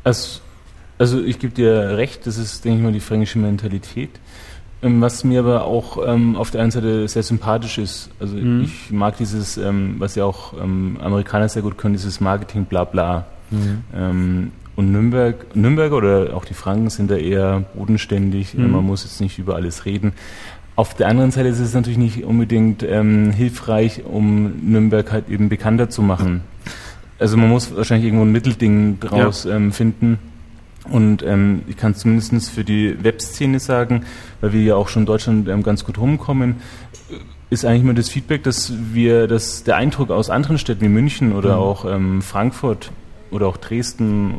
[0.04, 0.40] Also
[0.98, 4.10] also ich gebe dir recht, das ist, denke ich mal, die fränkische Mentalität.
[4.80, 8.10] Ähm, was mir aber auch ähm, auf der einen Seite sehr sympathisch ist.
[8.20, 8.62] Also mhm.
[8.62, 12.84] ich mag dieses, ähm, was ja auch ähm, Amerikaner sehr gut können, dieses Marketing bla
[12.84, 13.26] bla.
[13.50, 13.84] Mhm.
[13.94, 18.54] Ähm, und Nürnberg, Nürnberger oder auch die Franken sind da eher bodenständig.
[18.54, 18.70] Mhm.
[18.70, 20.12] Man muss jetzt nicht über alles reden.
[20.76, 25.48] Auf der anderen Seite ist es natürlich nicht unbedingt ähm, hilfreich, um Nürnberg halt eben
[25.48, 26.42] bekannter zu machen.
[27.18, 29.58] Also man muss wahrscheinlich irgendwo ein Mittelding draus ja.
[29.70, 30.20] finden
[30.90, 34.04] und ähm, ich kann zumindest für die Webszene sagen,
[34.40, 36.56] weil wir ja auch schon in Deutschland ähm, ganz gut rumkommen,
[37.50, 41.32] ist eigentlich immer das Feedback, dass wir, dass der Eindruck aus anderen Städten wie München
[41.32, 41.62] oder mhm.
[41.62, 42.90] auch ähm, Frankfurt
[43.30, 44.34] oder auch Dresden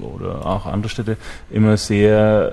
[0.00, 1.16] oder auch andere Städte
[1.50, 2.52] immer sehr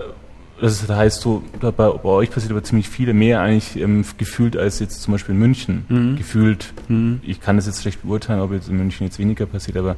[0.62, 4.80] das heißt so, bei, bei, euch passiert aber ziemlich viele, mehr eigentlich ähm, gefühlt als
[4.80, 5.86] jetzt zum Beispiel in München.
[5.88, 6.16] Mhm.
[6.18, 7.22] Gefühlt, mhm.
[7.24, 9.96] ich kann das jetzt schlecht beurteilen, ob jetzt in München jetzt weniger passiert, aber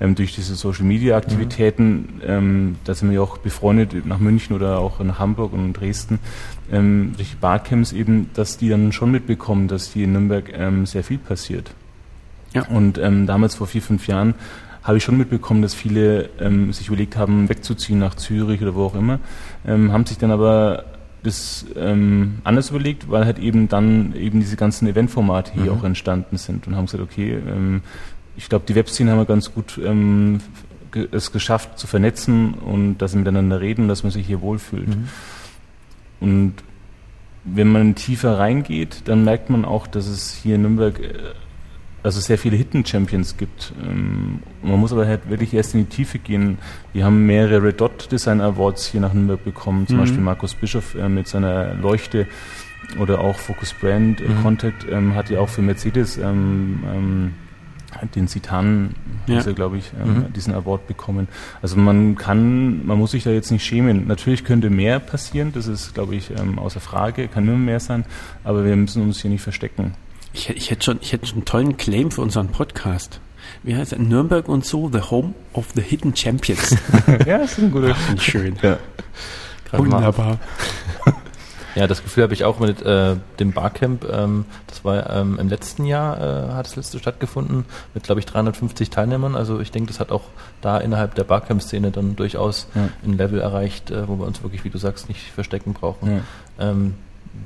[0.00, 2.22] ähm, durch diese Social Media Aktivitäten, mhm.
[2.26, 6.18] ähm, da sind wir ja auch befreundet nach München oder auch nach Hamburg und Dresden,
[6.70, 11.04] ähm, durch Barcamps eben, dass die dann schon mitbekommen, dass hier in Nürnberg ähm, sehr
[11.04, 11.70] viel passiert.
[12.54, 12.66] Ja.
[12.68, 14.34] Und ähm, damals vor vier, fünf Jahren
[14.84, 18.84] habe ich schon mitbekommen, dass viele ähm, sich überlegt haben, wegzuziehen nach Zürich oder wo
[18.84, 19.18] auch immer,
[19.66, 20.84] ähm, haben sich dann aber
[21.22, 25.78] das ähm, anders überlegt, weil halt eben dann eben diese ganzen Eventformate hier mhm.
[25.78, 27.80] auch entstanden sind und haben gesagt, okay, ähm,
[28.36, 30.40] ich glaube, die Webszene haben wir ganz gut ähm,
[30.92, 34.88] ge es geschafft zu vernetzen und dass sie miteinander reden, dass man sich hier wohlfühlt.
[34.88, 35.08] Mhm.
[36.20, 36.54] Und
[37.44, 40.98] wenn man tiefer reingeht, dann merkt man auch, dass es hier in Nürnberg
[42.04, 43.72] es sehr viele Hidden Champions gibt.
[43.82, 46.58] Ähm, man muss aber halt wirklich erst in die Tiefe gehen.
[46.92, 50.00] Wir haben mehrere Red Dot Design Awards hier nach Nürnberg bekommen, zum mhm.
[50.00, 52.26] Beispiel Markus Bischof äh, mit seiner Leuchte
[52.98, 54.42] oder auch Focus Brand äh, mhm.
[54.42, 57.34] Contact ähm, hat ja auch für Mercedes ähm, ähm,
[58.14, 58.94] den Citan,
[59.26, 59.40] ja.
[59.52, 60.32] glaube ich, ähm, mhm.
[60.32, 61.28] diesen Award bekommen.
[61.62, 64.06] Also man kann, man muss sich da jetzt nicht schämen.
[64.06, 68.04] Natürlich könnte mehr passieren, das ist, glaube ich, ähm, außer Frage, kann nur mehr sein,
[68.42, 69.94] aber wir müssen uns hier nicht verstecken.
[70.34, 73.20] Ich, ich, hätte schon, ich hätte schon einen tollen Claim für unseren Podcast.
[73.62, 74.00] Wie heißt er?
[74.00, 76.76] Nürnberg und so, the home of the hidden champions.
[77.26, 77.94] ja, ist ein guter.
[77.96, 78.56] Ach, schön.
[78.60, 78.78] Ja.
[79.72, 80.38] Wunderbar.
[81.76, 84.08] Ja, das Gefühl habe ich auch mit äh, dem Barcamp.
[84.08, 87.64] Ähm, das war ähm, im letzten Jahr, äh, hat das letzte stattgefunden,
[87.94, 89.34] mit, glaube ich, 350 Teilnehmern.
[89.34, 90.22] Also ich denke, das hat auch
[90.60, 92.88] da innerhalb der Barcamp-Szene dann durchaus ja.
[93.04, 96.22] ein Level erreicht, äh, wo wir uns wirklich, wie du sagst, nicht verstecken brauchen.
[96.58, 96.70] Ja.
[96.70, 96.94] Ähm,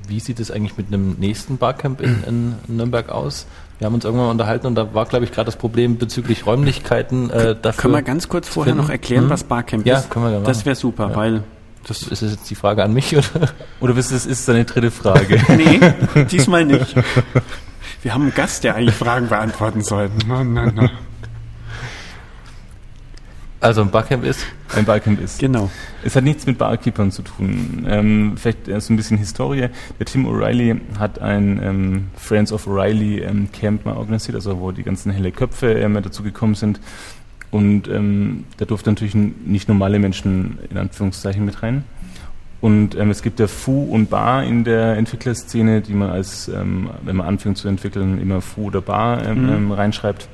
[0.07, 3.47] wie sieht es eigentlich mit einem nächsten Barcamp in, in Nürnberg aus?
[3.79, 7.31] Wir haben uns irgendwann unterhalten und da war, glaube ich, gerade das Problem bezüglich Räumlichkeiten.
[7.31, 8.83] Äh, dafür können wir ganz kurz vorher finden?
[8.83, 9.31] noch erklären, mhm.
[9.31, 10.05] was Barcamp ja, ist?
[10.05, 11.17] Ja, können wir gerne Das wäre super, ja.
[11.17, 11.45] weil
[11.87, 13.49] das ist das jetzt die Frage an mich oder?
[13.81, 15.41] Oder wisst ihr, das ist deine dritte Frage?
[15.57, 16.95] nee, diesmal nicht.
[18.03, 20.15] Wir haben einen Gast, der eigentlich Fragen beantworten sollte.
[20.27, 20.91] Na, na, na.
[23.61, 24.47] Also ein Barcamp ist?
[24.77, 25.41] Ein Barcamp ist.
[25.41, 25.69] Genau.
[26.05, 27.87] Es hat nichts mit Barkeepern zu tun.
[27.89, 29.69] Ähm, vielleicht erst ein bisschen Historie.
[29.99, 34.71] Der Tim O'Reilly hat ein ähm, Friends of O'Reilly ähm, Camp mal organisiert, also wo
[34.71, 36.81] die ganzen helle Köpfe ähm, dazu gekommen sind.
[37.51, 41.83] Und ähm, da durften natürlich nicht normale Menschen in Anführungszeichen mit rein.
[42.61, 46.91] Und ähm, es gibt ja Fu und Bar in der Entwicklerszene, die man als, ähm,
[47.03, 49.49] wenn man anfängt zu entwickeln, immer Fu oder Bar ähm, mhm.
[49.49, 50.29] Ähm, reinschreibt.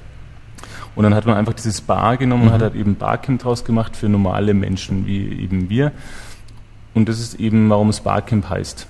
[0.94, 2.48] Und dann hat man einfach dieses Bar genommen mhm.
[2.48, 5.92] und hat halt eben Barcamp draus gemacht für normale Menschen wie eben wir.
[6.94, 8.86] Und das ist eben, warum es Barcamp heißt.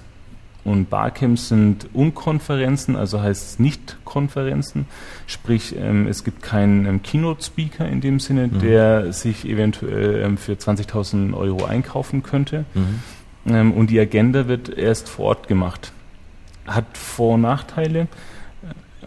[0.65, 4.87] Und Barcamps sind Unkonferenzen, also heißt es nicht Konferenzen.
[5.27, 8.61] Sprich, ähm, es gibt keinen ähm, Keynote-Speaker in dem Sinne, mhm.
[8.61, 12.65] der sich eventuell ähm, für 20.000 Euro einkaufen könnte.
[12.75, 13.73] Mhm.
[13.73, 15.93] Und die Agenda wird erst vor Ort gemacht.
[16.67, 18.09] Hat Vor- und Nachteile.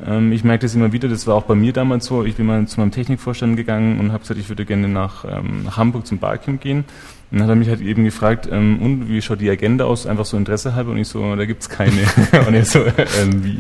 [0.06, 2.24] Ähm, ich merke das immer wieder, das war auch bei mir damals so.
[2.24, 5.64] Ich bin mal zu meinem Technikvorstand gegangen und habe gesagt, ich würde gerne nach, ähm,
[5.64, 6.86] nach Hamburg zum Barcamp gehen.
[7.30, 10.08] Und dann hat er mich halt eben gefragt, ähm, und wie schaut die Agenda aus?
[10.08, 10.92] Einfach so Interesse halber.
[10.92, 12.02] Und ich so, da gibt's keine.
[12.48, 12.80] und er so,
[13.22, 13.60] ähm, wie?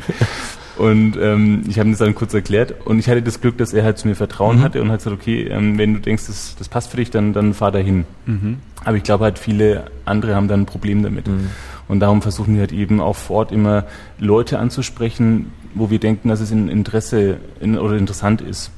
[0.77, 3.73] Und ähm, ich habe ihm das dann kurz erklärt und ich hatte das Glück, dass
[3.73, 4.61] er halt zu mir Vertrauen mhm.
[4.61, 7.33] hatte und hat gesagt, okay, ähm, wenn du denkst, das, das passt für dich, dann,
[7.33, 8.05] dann fahr dahin.
[8.27, 8.59] Mhm.
[8.85, 11.27] Aber ich glaube halt, viele andere haben dann ein Problem damit.
[11.27, 11.49] Mhm.
[11.87, 13.85] Und darum versuchen wir halt eben auch vor Ort immer
[14.19, 18.71] Leute anzusprechen, wo wir denken, dass es in Interesse in, oder interessant ist.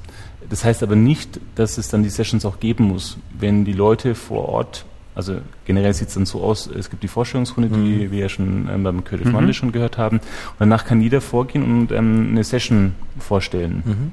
[0.49, 3.17] Das heißt aber nicht, dass es dann die Sessions auch geben muss.
[3.37, 7.07] Wenn die Leute vor Ort, also generell sieht es dann so aus, es gibt die
[7.07, 7.85] Vorstellungsrunde, mhm.
[7.85, 9.35] die wir ja schon ähm, beim Creative mhm.
[9.35, 10.17] Monday schon gehört haben.
[10.17, 13.83] Und danach kann jeder vorgehen und ähm, eine Session vorstellen.
[13.85, 14.11] Mhm.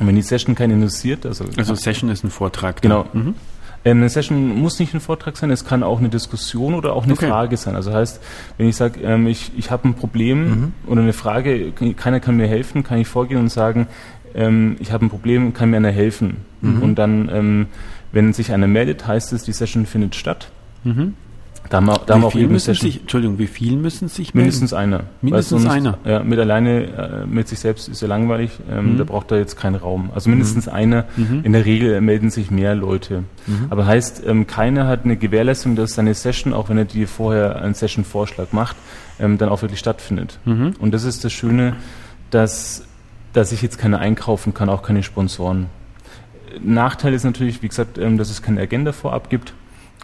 [0.00, 1.44] Und wenn die Session keinen interessiert, also.
[1.56, 2.82] Also Session ist ein Vortrag.
[2.82, 3.06] Genau.
[3.88, 7.04] Ähm, eine Session muss nicht ein Vortrag sein, es kann auch eine Diskussion oder auch
[7.04, 7.28] eine okay.
[7.28, 7.74] Frage sein.
[7.74, 8.20] Also heißt,
[8.56, 10.72] wenn ich sage, ähm, ich, ich habe ein Problem mhm.
[10.86, 13.86] oder eine Frage, keiner kann mir helfen, kann ich vorgehen und sagen,
[14.34, 16.38] ähm, ich habe ein Problem, kann mir einer helfen.
[16.60, 16.82] Mhm.
[16.82, 17.66] Und dann, ähm,
[18.12, 20.50] wenn sich einer meldet, heißt es, die Session findet statt.
[20.84, 21.14] Mhm.
[21.68, 24.32] Da haben wir, da haben wir auch eben müssen sich, Entschuldigung, wie viel müssen sich
[24.32, 24.46] melden?
[24.46, 25.04] Mindestens einer.
[25.20, 25.98] Mindestens sonst, einer.
[26.04, 28.52] Ja, mit alleine, äh, mit sich selbst ist ja langweilig.
[28.70, 28.98] Ähm, mhm.
[28.98, 30.10] Da braucht er jetzt keinen Raum.
[30.14, 30.72] Also mindestens mhm.
[30.72, 31.04] einer.
[31.16, 31.40] Mhm.
[31.44, 33.24] In der Regel melden sich mehr Leute.
[33.46, 33.66] Mhm.
[33.68, 37.60] Aber heißt, ähm, keiner hat eine Gewährleistung, dass seine Session, auch wenn er dir vorher
[37.60, 38.76] einen Session-Vorschlag macht,
[39.20, 40.38] ähm, dann auch wirklich stattfindet.
[40.46, 40.74] Mhm.
[40.78, 41.76] Und das ist das Schöne,
[42.30, 42.84] dass,
[43.34, 45.66] dass ich jetzt keine einkaufen kann, auch keine Sponsoren.
[46.62, 49.52] Nachteil ist natürlich, wie gesagt, ähm, dass es keine Agenda vorab gibt.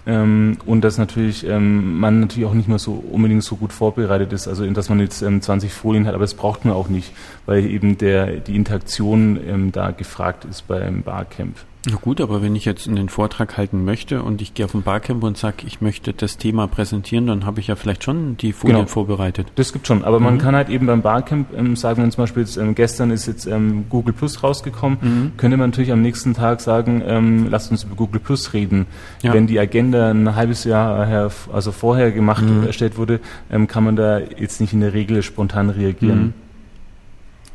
[0.07, 4.33] Ähm, und dass natürlich ähm, man natürlich auch nicht mehr so unbedingt so gut vorbereitet
[4.33, 7.13] ist, also dass man jetzt ähm, 20 Folien hat, aber das braucht man auch nicht,
[7.47, 11.57] weil eben der die Interaktion ähm, da gefragt ist beim Barcamp.
[11.87, 14.83] Na gut, aber wenn ich jetzt einen Vortrag halten möchte und ich gehe auf ein
[14.83, 18.55] Barcamp und sage, ich möchte das Thema präsentieren, dann habe ich ja vielleicht schon die
[18.55, 18.89] Folien genau.
[18.89, 19.49] vorbereitet.
[19.57, 20.25] Das gibt schon, aber mhm.
[20.25, 23.27] man kann halt eben beim Barcamp ähm, sagen, wenn zum Beispiel jetzt, ähm, gestern ist
[23.27, 25.33] jetzt ähm, Google Plus rausgekommen, mhm.
[25.37, 28.87] könnte man natürlich am nächsten Tag sagen, ähm, lasst uns über Google Plus reden.
[29.23, 29.35] Ja.
[29.35, 32.67] Wenn die Agenda ein halbes Jahr her, also vorher gemacht, mhm.
[32.67, 33.21] erstellt wurde,
[33.51, 36.33] ähm, kann man da jetzt nicht in der Regel spontan reagieren.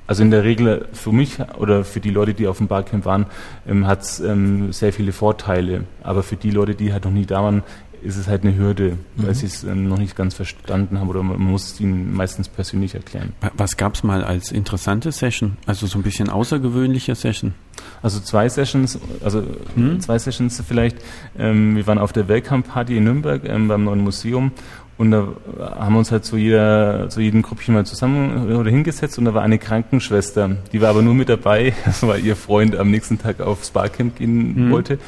[0.09, 3.27] Also in der Regel für mich oder für die Leute, die auf dem Barcamp waren,
[3.67, 5.83] ähm, hat es ähm, sehr viele Vorteile.
[6.01, 7.61] Aber für die Leute, die halt noch nie da waren,
[8.01, 9.27] ist es halt eine Hürde, mhm.
[9.27, 12.49] weil sie es ähm, noch nicht ganz verstanden haben oder man muss es ihnen meistens
[12.49, 13.33] persönlich erklären.
[13.55, 15.57] Was gab es mal als interessante Session?
[15.67, 17.53] Also so ein bisschen außergewöhnliche Session?
[18.01, 19.43] Also zwei Sessions, also
[19.75, 19.99] mhm.
[19.99, 20.97] zwei Sessions vielleicht.
[21.37, 24.53] Ähm, wir waren auf der Welcome Party in Nürnberg ähm, beim neuen Museum
[24.99, 29.17] und da haben wir uns halt zu jeder, zu jedem Gruppchen mal zusammen oder hingesetzt
[29.17, 32.91] und da war eine Krankenschwester, die war aber nur mit dabei, weil ihr Freund am
[32.91, 34.71] nächsten Tag aufs Barcamp gehen mhm.
[34.71, 34.99] wollte.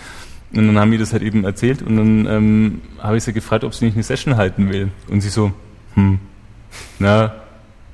[0.54, 3.66] Und dann haben die das halt eben erzählt und dann ähm, habe ich sie gefragt,
[3.66, 4.92] ob sie nicht eine Session halten will.
[5.10, 5.52] Und sie so,
[5.96, 6.20] hm,
[7.00, 7.34] na,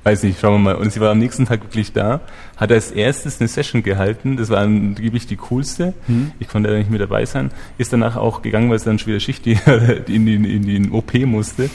[0.08, 0.74] weiß nicht, schauen wir mal.
[0.76, 2.20] Und sie war am nächsten Tag wirklich da,
[2.56, 6.32] hat als erstes eine Session gehalten, das war angeblich die coolste, mhm.
[6.38, 9.08] ich konnte da nicht mit dabei sein, ist danach auch gegangen, weil sie dann schon
[9.08, 11.68] wieder Schicht in, die, in die OP musste.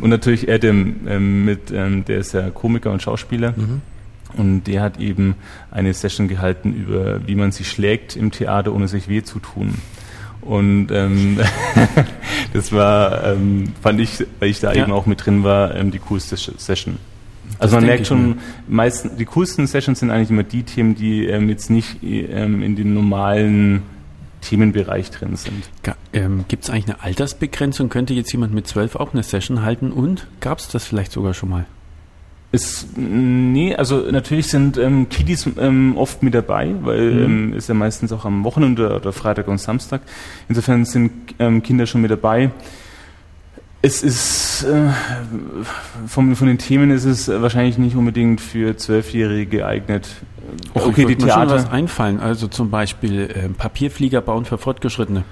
[0.00, 3.54] Und natürlich dem, ähm, mit, ähm, der ist ja Komiker und Schauspieler.
[3.56, 3.82] Mhm.
[4.34, 5.34] Und der hat eben
[5.70, 9.74] eine Session gehalten über, wie man sich schlägt im Theater, ohne sich weh zu tun.
[10.40, 11.38] Und ähm,
[12.54, 14.82] das war, ähm, fand ich, weil ich da ja.
[14.82, 16.96] eben auch mit drin war, ähm, die coolste Session.
[17.62, 18.38] Also man merkt schon,
[18.68, 22.76] meisten, die coolsten Sessions sind eigentlich immer die Themen, die ähm, jetzt nicht ähm, in
[22.76, 23.82] den normalen
[24.40, 25.70] Themenbereich drin sind.
[26.12, 27.88] Ähm, Gibt es eigentlich eine Altersbegrenzung?
[27.88, 29.92] Könnte jetzt jemand mit zwölf auch eine Session halten?
[29.92, 31.66] Und gab es das vielleicht sogar schon mal?
[32.50, 37.24] Ist, nee, also natürlich sind ähm, Kiddies ähm, oft mit dabei, weil mhm.
[37.24, 40.02] ähm, ist ja meistens auch am Wochenende oder, oder Freitag und Samstag.
[40.50, 42.50] Insofern sind ähm, Kinder schon mit dabei.
[43.84, 44.90] Es ist äh,
[46.06, 50.08] von, von den Themen ist es wahrscheinlich nicht unbedingt für Zwölfjährige geeignet.
[50.74, 51.40] Och, okay, die Theater.
[51.40, 55.24] Mir schon was einfallen, also zum Beispiel äh, Papierflieger bauen für Fortgeschrittene.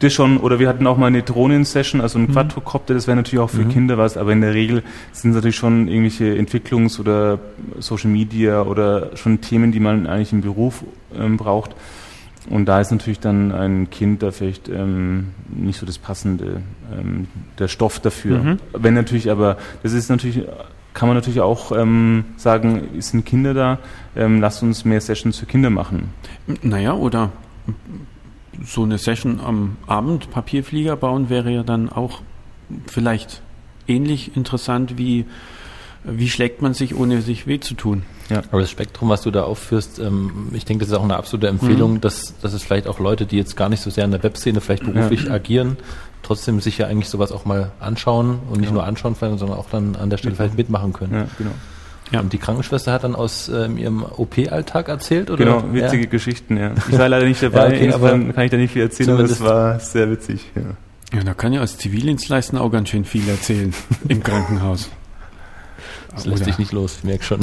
[0.00, 2.32] Das schon, oder wir hatten auch mal eine Drohnen-Session, also ein mhm.
[2.32, 3.70] Quadrocopter, das wäre natürlich auch für mhm.
[3.70, 7.38] Kinder was, aber in der Regel sind es natürlich schon irgendwelche Entwicklungs- oder
[7.78, 10.82] Social Media oder schon Themen, die man eigentlich im Beruf
[11.16, 11.76] ähm, braucht.
[12.50, 16.62] Und da ist natürlich dann ein Kind da vielleicht ähm, nicht so das passende,
[16.92, 17.28] ähm,
[17.58, 18.38] der Stoff dafür.
[18.38, 18.56] Mhm.
[18.72, 20.42] Wenn natürlich aber, das ist natürlich,
[20.92, 23.78] kann man natürlich auch ähm, sagen, sind Kinder da,
[24.16, 26.10] ähm, lasst uns mehr Sessions für Kinder machen.
[26.62, 27.30] Naja, oder
[28.64, 32.22] so eine Session am Abend Papierflieger bauen wäre ja dann auch
[32.86, 33.42] vielleicht
[33.86, 35.26] ähnlich interessant wie
[36.04, 38.02] wie schlägt man sich, ohne sich weh zu tun?
[38.32, 38.42] Ja.
[38.50, 41.48] Aber das Spektrum, was du da aufführst, ähm, ich denke, das ist auch eine absolute
[41.48, 42.00] Empfehlung, mhm.
[42.00, 44.60] dass, dass es vielleicht auch Leute, die jetzt gar nicht so sehr in der Webszene
[44.60, 45.32] vielleicht beruflich ja.
[45.32, 45.76] agieren,
[46.22, 48.74] trotzdem sich ja eigentlich sowas auch mal anschauen und nicht ja.
[48.74, 51.14] nur anschauen, sondern auch dann an der Stelle vielleicht mitmachen können.
[51.14, 51.52] Ja, genau.
[52.10, 52.20] Ja.
[52.20, 55.44] Und die Krankenschwester hat dann aus ähm, ihrem OP-Alltag erzählt, oder?
[55.44, 56.10] Genau, witzige ja.
[56.10, 56.72] Geschichten, ja.
[56.90, 59.22] Ich war leider nicht dabei, ja, okay, aber kann ich da nicht viel erzählen, aber
[59.22, 60.76] es war sehr witzig, ja.
[61.14, 63.74] Ja, da kann ja als Zivildienstleister auch ganz schön viel erzählen
[64.08, 64.88] im Krankenhaus.
[66.14, 67.40] Das lässt sich nicht los, ich merke schon.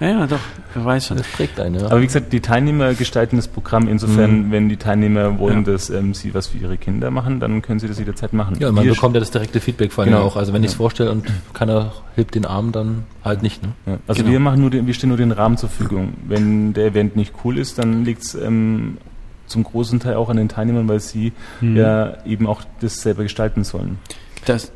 [0.00, 0.40] Ja, ja, doch,
[0.74, 1.16] wer weiß schon.
[1.18, 1.86] Das prägt einen, ja.
[1.86, 3.86] Aber wie gesagt, die Teilnehmer gestalten das Programm.
[3.86, 4.50] Insofern, Mhm.
[4.50, 5.72] wenn die Teilnehmer wollen, Ja.
[5.72, 8.56] dass ähm, sie was für ihre Kinder machen, dann können sie das jederzeit machen.
[8.58, 10.24] Ja, man Wir- bekommt ja das direkte Feedback vor allem Genau.
[10.26, 10.36] auch.
[10.36, 10.78] Also wenn ich es Ja.
[10.78, 13.62] vorstelle und keiner hebt den Arm, dann halt nicht.
[13.62, 13.68] Ne?
[13.86, 14.32] Ja, also Genau.
[14.32, 16.14] wir machen nur den, wir stellen nur den Rahmen zur Verfügung.
[16.26, 18.98] Wenn der Event nicht cool ist, dann liegt es ähm,
[19.46, 21.76] zum großen Teil auch an den Teilnehmern, weil sie Mhm.
[21.76, 23.98] ja eben auch das selber gestalten sollen.
[24.46, 24.72] Das,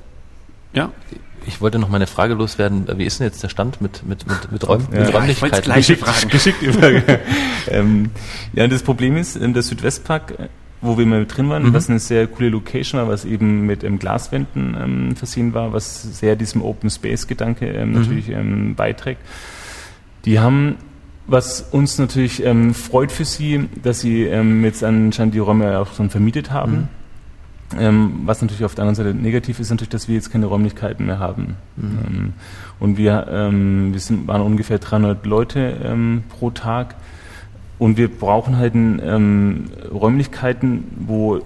[0.75, 0.91] ja,
[1.49, 2.87] Ich wollte noch meine Frage loswerden.
[2.97, 5.01] Wie ist denn jetzt der Stand mit, mit, mit, mit, Räum, Ja.
[5.01, 5.31] mit Ja, Räumlichkeiten?
[5.31, 6.29] ich wollte gleich fragen.
[6.29, 6.91] Geschickt über.
[7.71, 8.11] ähm,
[8.53, 10.49] ja, das Problem ist, ähm, der Südwestpark, äh,
[10.83, 11.73] wo wir mal drin waren, Mhm.
[11.73, 16.03] was eine sehr coole Location war, was eben mit ähm, Glaswänden ähm, versehen war, was
[16.19, 17.95] sehr diesem Open Space Gedanke ähm, Mhm.
[17.99, 19.21] natürlich ähm, beiträgt.
[20.27, 20.77] Die haben
[21.31, 26.09] was uns natürlich ähm, freut für Sie, dass Sie jetzt anscheinend die Räume auch schon
[26.09, 26.73] vermietet haben.
[26.73, 26.89] Mhm.
[27.79, 31.05] Ähm, was natürlich auf der anderen Seite negativ ist, natürlich, dass wir jetzt keine Räumlichkeiten
[31.07, 31.57] mehr haben.
[31.77, 31.99] Mhm.
[32.07, 32.33] Ähm,
[32.81, 36.95] und wir, ähm, wir sind, waren ungefähr 300 Leute ähm, pro Tag.
[37.79, 41.41] Und wir brauchen halt ähm, Räumlichkeiten, wo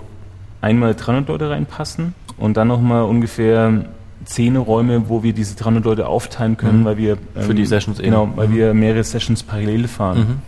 [0.60, 3.84] einmal 300 Leute reinpassen und dann nochmal ungefähr
[4.24, 6.84] 10 Räume, wo wir diese 300 Leute aufteilen können, Mhm.
[6.84, 8.10] weil wir Für die Sessions eben.
[8.10, 8.54] genau, weil Mhm.
[8.54, 10.40] wir mehrere Sessions parallel fahren.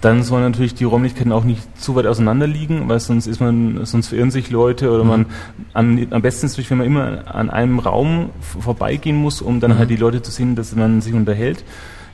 [0.00, 3.84] Dann sollen natürlich die Räumlichkeiten auch nicht zu weit auseinander liegen, weil sonst ist man,
[3.84, 5.10] sonst verirren sich Leute oder Mhm.
[5.10, 5.26] man,
[5.74, 9.72] am, am besten ist natürlich, wenn man immer an einem Raum vorbeigehen muss, um dann
[9.72, 9.78] Mhm.
[9.78, 11.64] halt die Leute zu sehen, dass man sich unterhält.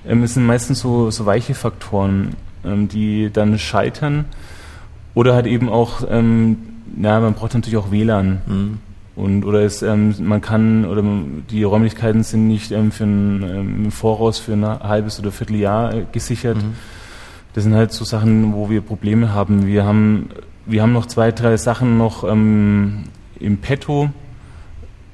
[0.07, 2.31] Ähm, es sind meistens so, so weiche Faktoren,
[2.65, 4.25] ähm, die dann scheitern.
[5.15, 6.57] Oder halt eben auch, ähm,
[7.01, 8.41] ja, man braucht natürlich auch WLAN.
[8.47, 8.79] Mhm.
[9.17, 11.05] Und oder es, ähm, man kann oder
[11.51, 15.95] die Räumlichkeiten sind nicht ähm, für ein ähm, im Voraus für ein halbes oder Vierteljahr
[15.95, 16.57] äh, gesichert.
[16.57, 16.73] Mhm.
[17.55, 19.67] Das sind halt so Sachen, wo wir Probleme haben.
[19.67, 20.29] Wir haben,
[20.67, 23.05] wir haben noch zwei, drei Sachen noch ähm,
[23.39, 24.11] im Petto.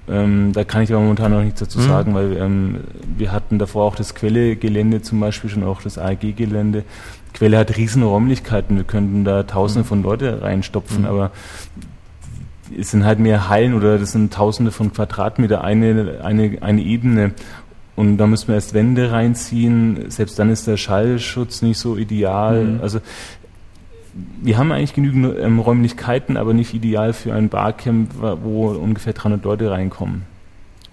[0.09, 1.83] Ähm, da kann ich aber momentan noch nichts dazu Mhm.
[1.87, 2.77] sagen, weil ähm,
[3.17, 6.85] wir hatten davor auch das Quelle-Gelände zum Beispiel schon auch das AEG-Gelände.
[7.35, 8.77] Quelle hat riesen Räumlichkeiten.
[8.77, 9.89] Wir könnten da Tausende Mhm.
[9.89, 11.07] von Leute reinstopfen, Mhm.
[11.09, 11.31] aber
[12.77, 17.33] es sind halt mehr Hallen oder das sind Tausende von Quadratmeter eine, eine, eine Ebene.
[18.01, 20.11] Und da müssen wir erst Wände reinziehen.
[20.11, 22.65] Selbst dann ist der Schallschutz nicht so ideal.
[22.65, 22.81] Mhm.
[22.81, 23.01] Also
[24.41, 29.45] wir haben eigentlich genügend ähm, Räumlichkeiten, aber nicht ideal für ein Barcamp, wo ungefähr 300
[29.45, 30.23] Leute reinkommen.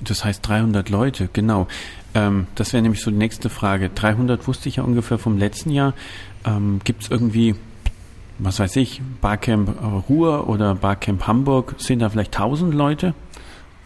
[0.03, 1.67] das heißt 300 Leute, genau.
[2.13, 3.89] Ähm, das wäre nämlich so die nächste Frage.
[3.89, 5.93] 300 wusste ich ja ungefähr vom letzten Jahr.
[6.45, 7.55] Ähm, Gibt es irgendwie,
[8.37, 9.69] was weiß ich, Barcamp
[10.09, 11.75] Ruhr oder Barcamp Hamburg?
[11.77, 13.13] Sind da vielleicht 1000 Leute?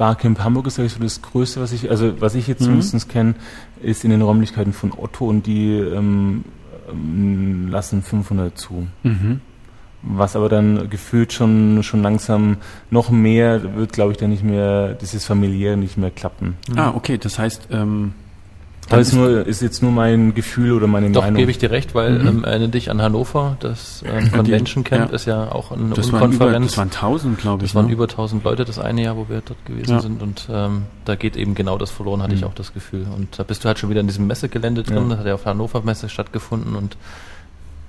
[0.01, 2.65] Barcamp Hamburg ist eigentlich so das Größte, was ich, also was ich jetzt Mhm.
[2.65, 3.35] zumindest kenne,
[3.83, 6.43] ist in den Räumlichkeiten von Otto und die ähm,
[6.91, 8.87] ähm, lassen 500 zu.
[9.03, 9.41] Mhm.
[10.01, 12.57] Was aber dann gefühlt schon, schon langsam
[12.89, 16.55] noch mehr wird, glaube ich, dann nicht mehr, dieses familiäre nicht mehr klappen.
[16.75, 18.15] Ah, okay, das heißt, ähm,
[18.91, 21.37] Aber ist, nur, ist jetzt nur mein Gefühl oder meine Doch, Meinung.
[21.37, 22.27] gebe ich dir recht, weil Mhm.
[22.27, 25.15] ähm, erinnere dich an Hannover, das ähm, Convention Camp ja.
[25.15, 26.67] ist ja auch eine das, waren über, Unkonferenz.
[26.67, 27.71] das waren 1000, glaube ich.
[27.71, 27.93] Das waren ne?
[27.93, 29.99] über 1000 Leute das eine Jahr, wo wir dort gewesen Ja.
[30.01, 32.47] sind und ähm, da geht eben genau das verloren, hatte ich Mhm.
[32.47, 33.05] auch das Gefühl.
[33.15, 35.09] Und da bist du halt schon wieder in diesem Messegelände drin, Ja.
[35.09, 36.97] das hat ja auf der Hannover Messe stattgefunden und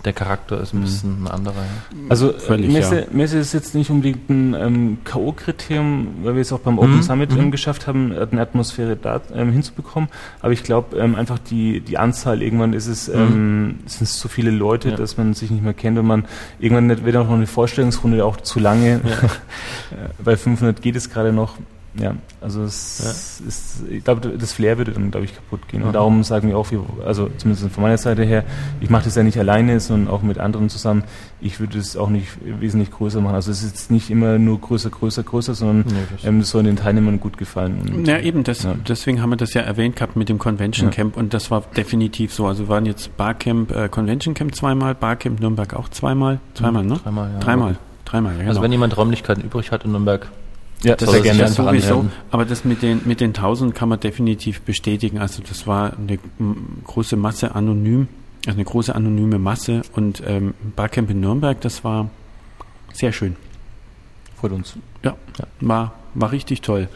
[0.05, 0.82] der Charakter ist ein Mhm.
[0.84, 1.55] bisschen ein anderer.
[1.57, 1.98] Ja.
[2.09, 3.07] Also Völlig, Messe, ja.
[3.12, 7.03] Messe ist jetzt nicht unbedingt ein ähm, K.O.-Kriterium, weil wir es auch beim Open Mhm,
[7.03, 7.38] Summit mhm.
[7.40, 10.09] ähm, geschafft haben, eine Atmosphäre da ähm, hinzubekommen.
[10.40, 14.28] Aber ich glaube ähm, einfach die, die Anzahl, irgendwann ist es, ähm, sind es zu
[14.28, 14.96] viele Leute, Ja.
[14.96, 16.24] dass man sich nicht mehr kennt und man
[16.59, 18.94] irgendwann wird auch noch eine Vorstellungsrunde auch zu lange.
[18.96, 19.00] Äh,
[20.24, 21.57] Bei 500 geht es gerade noch.
[21.95, 25.80] Ja, also es ist, ich glaube, das Flair würde dann, glaube ich, kaputt gehen.
[25.80, 25.88] Mhm.
[25.88, 28.45] Und darum sagen wir auch, wir, also zumindest von meiner Seite her,
[28.80, 31.05] ich mache das ja nicht alleine, sondern auch mit anderen zusammen.
[31.43, 32.28] Ich würde es auch nicht
[32.61, 33.34] wesentlich größer machen.
[33.34, 36.49] Also es ist jetzt nicht immer nur größer, größer, größer, sondern Nee, das- ähm, das
[36.49, 37.78] soll den Teilnehmern gut gefallen.
[37.95, 38.74] Und, Ja, eben, das, Ja.
[38.88, 40.95] deswegen haben wir das ja erwähnt gehabt mit dem Convention Ja.
[40.95, 42.47] Camp und das war definitiv so.
[42.47, 46.40] Also wir waren jetzt Barcamp, äh, Convention Camp zweimal, Barcamp Nürnberg auch zweimal.
[46.55, 46.99] Zweimal, ne?
[47.05, 47.38] Dreimal, ja.
[47.40, 47.76] Dreimal.
[48.07, 48.49] Dreimal, ja, genau.
[48.51, 50.26] Also wenn jemand Räumlichkeiten übrig hat in Nürnberg,
[50.83, 51.95] ja, das ist ja ja, sowieso.
[51.95, 52.12] anhören.
[52.30, 55.18] Aber das mit den, mit den 1000 kann man definitiv bestätigen.
[55.18, 56.18] Also das war eine
[56.85, 58.09] große Masse anonym,
[58.47, 62.11] also eine große anonyme Masse und ähm, Barcamp in Nürnberg, das war
[62.93, 63.37] sehr schön.
[64.37, 64.76] Freut uns.
[65.61, 66.89] War, war richtig toll.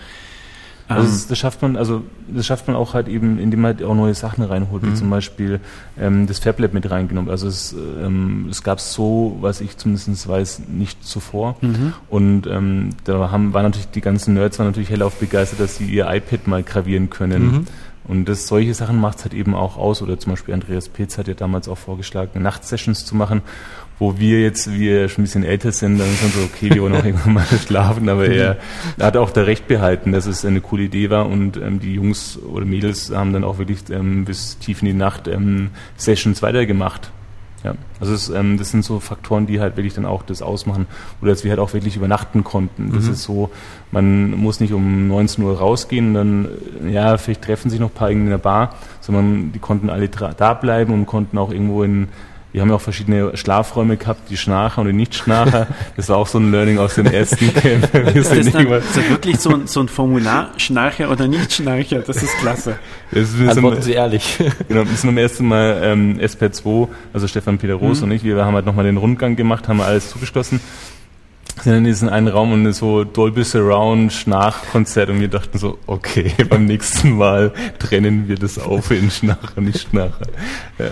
[0.89, 3.74] Also Ähm, das, das schafft man, also das schafft man auch halt eben, indem man
[3.76, 4.97] halt auch neue Sachen reinholt, wie Mhm.
[4.97, 5.61] zum Beispiel
[5.99, 7.30] ähm, das FabLab mit reingenommen.
[7.30, 11.57] Also es, ähm, es gab so, was ich zumindest weiß, nicht zuvor.
[11.61, 11.93] mhm.
[12.09, 15.87] Und ähm, da haben, waren natürlich die ganzen Nerds waren natürlich hellauf begeistert, dass sie
[15.87, 17.43] ihr iPad mal gravieren können.
[17.53, 17.66] Mhm.
[18.09, 20.01] Und das, solche Sachen macht es halt eben auch aus.
[20.01, 23.43] Oder zum Beispiel Andreas Pilz hat ja damals auch vorgeschlagen, Nachtsessions zu machen,
[23.99, 26.94] wo wir jetzt, wir schon ein bisschen älter sind, dann sind so, okay, wir wollen
[26.94, 28.59] auch irgendwann mal schlafen, aber er,
[28.99, 31.94] er hat auch da recht behalten, dass es eine coole Idee war und ähm, die
[31.94, 36.42] Jungs oder Mädels haben dann auch wirklich ähm, bis tief in die Nacht ähm, Sessions
[36.42, 37.11] weitergemacht.
[37.64, 40.86] Ja, also es, ähm, das sind so Faktoren, die halt wirklich dann auch das ausmachen.
[41.20, 42.92] Oder dass wir halt auch wirklich übernachten konnten.
[42.94, 43.12] Das mhm.
[43.12, 43.51] ist so,
[43.90, 46.49] man muss nicht um 19 Uhr rausgehen, dann,
[46.88, 50.55] ja, vielleicht treffen sich noch ein paar in der Bar, sondern die konnten alle da
[50.55, 52.09] bleiben und konnten auch irgendwo in
[52.57, 55.66] wir haben ja auch verschiedene Schlafräume gehabt, die Schnarcher und die Nicht-Schnarcher.
[55.94, 57.92] Das war auch so ein Learning aus dem ersten Camp.
[57.92, 61.98] Wir ist das, dann, ist das wirklich so ein, so ein Formular, Schnarcher oder Nicht-Schnarcher?
[61.98, 62.78] Das ist klasse.
[63.11, 64.38] Das ist Antworten Sie ehrlich.
[64.68, 68.04] Genau, wir sind beim ersten Mal ähm, SP2, also Stefan Peter Roos mhm.
[68.04, 70.59] und ich, wir haben halt nochmal den Rundgang gemacht, haben alles zugeschlossen
[71.62, 76.32] sind in diesen einen Raum und so Dolby Surround Schnarchkonzert und wir dachten so, okay,
[76.48, 80.26] beim nächsten Mal trennen wir das auf in Schnarcher, nicht Schnarcher.
[80.78, 80.86] Ja.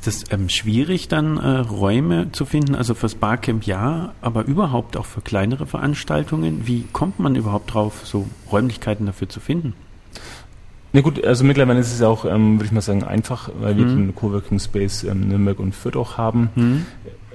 [0.00, 2.74] Ist das ähm, schwierig, dann äh, Räume zu finden?
[2.74, 6.66] Also fürs Barcamp ja, aber überhaupt auch für kleinere Veranstaltungen?
[6.66, 9.74] Wie kommt man überhaupt drauf, so Räumlichkeiten dafür zu finden?
[10.94, 13.84] Na gut, also mittlerweile ist es auch, ähm, würde ich mal sagen, einfach, weil wir
[13.84, 13.96] mhm.
[13.96, 16.48] den Coworking Space ähm, Nürnberg und Fürth auch haben.
[16.54, 16.86] Mhm.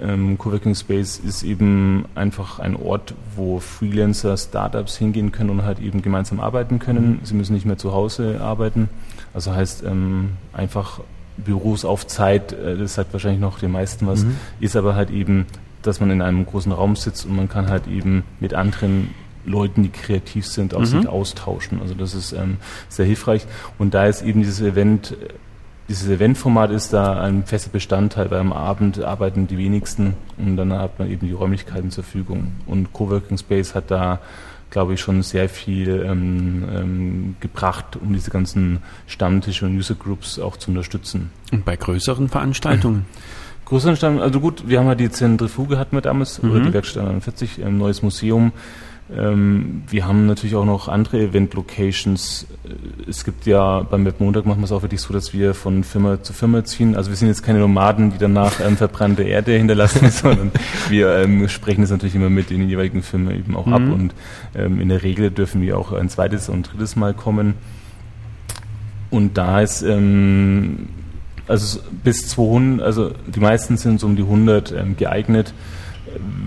[0.02, 5.80] Ähm, Coworking Space ist eben einfach ein Ort, wo Freelancer, Startups hingehen können und halt
[5.80, 7.12] eben gemeinsam arbeiten können.
[7.12, 7.20] Mhm.
[7.22, 8.90] Sie müssen nicht mehr zu Hause arbeiten.
[9.36, 11.02] Also heißt ähm, einfach
[11.38, 14.38] Büros auf Zeit, äh, das sagt wahrscheinlich noch den meisten was, mhm.
[14.60, 15.46] ist aber halt eben,
[15.82, 19.14] dass man in einem großen Raum sitzt und man kann halt eben mit anderen
[19.46, 20.86] Leuten, die kreativ sind, auch mhm.
[20.86, 21.82] sich austauschen.
[21.82, 22.58] Also das ist ähm,
[22.90, 23.46] sehr hilfreich.
[23.78, 25.16] Und da ist eben dieses Event,
[25.88, 30.74] dieses Eventformat ist da ein fester Bestandteil, weil am Abend arbeiten die wenigsten und dann
[30.74, 32.54] hat man eben die Räumlichkeiten zur Verfügung.
[32.66, 34.20] Und Coworking Space hat da
[34.70, 40.40] glaube ich, schon sehr viel ähm, ähm, gebracht, um diese ganzen Stammtische und User Groups
[40.40, 41.32] auch zu unterstützen.
[41.52, 43.06] Und bei größeren Veranstaltungen?
[43.66, 46.52] Größeren Veranstaltungen, also gut, wir haben ja die Zentrifuge hatten wir damals, mhm.
[46.52, 48.52] oder die Werkstatt 41, ein neues Museum,
[49.14, 52.48] ähm, wir haben natürlich auch noch andere Event-Locations.
[52.64, 55.84] Äh, es gibt ja beim Webmontag machen wir es auch wirklich so, dass wir von
[55.84, 56.96] Firma zu Firma ziehen.
[56.96, 60.52] Also wir sind jetzt keine Nomaden, die danach ähm, verbrannte Erde hinterlassen, sondern
[60.90, 63.74] wir ähm, sprechen es natürlich immer mit den jeweiligen Firmen eben auch mhm.
[63.74, 64.16] ab und
[64.56, 67.54] ähm, in der Regel dürfen wir auch ein zweites und drittes Mal kommen.
[69.12, 70.90] Und da ist ähm,
[71.48, 75.54] also bis 200, also die meisten sind so um die 100 ähm, geeignet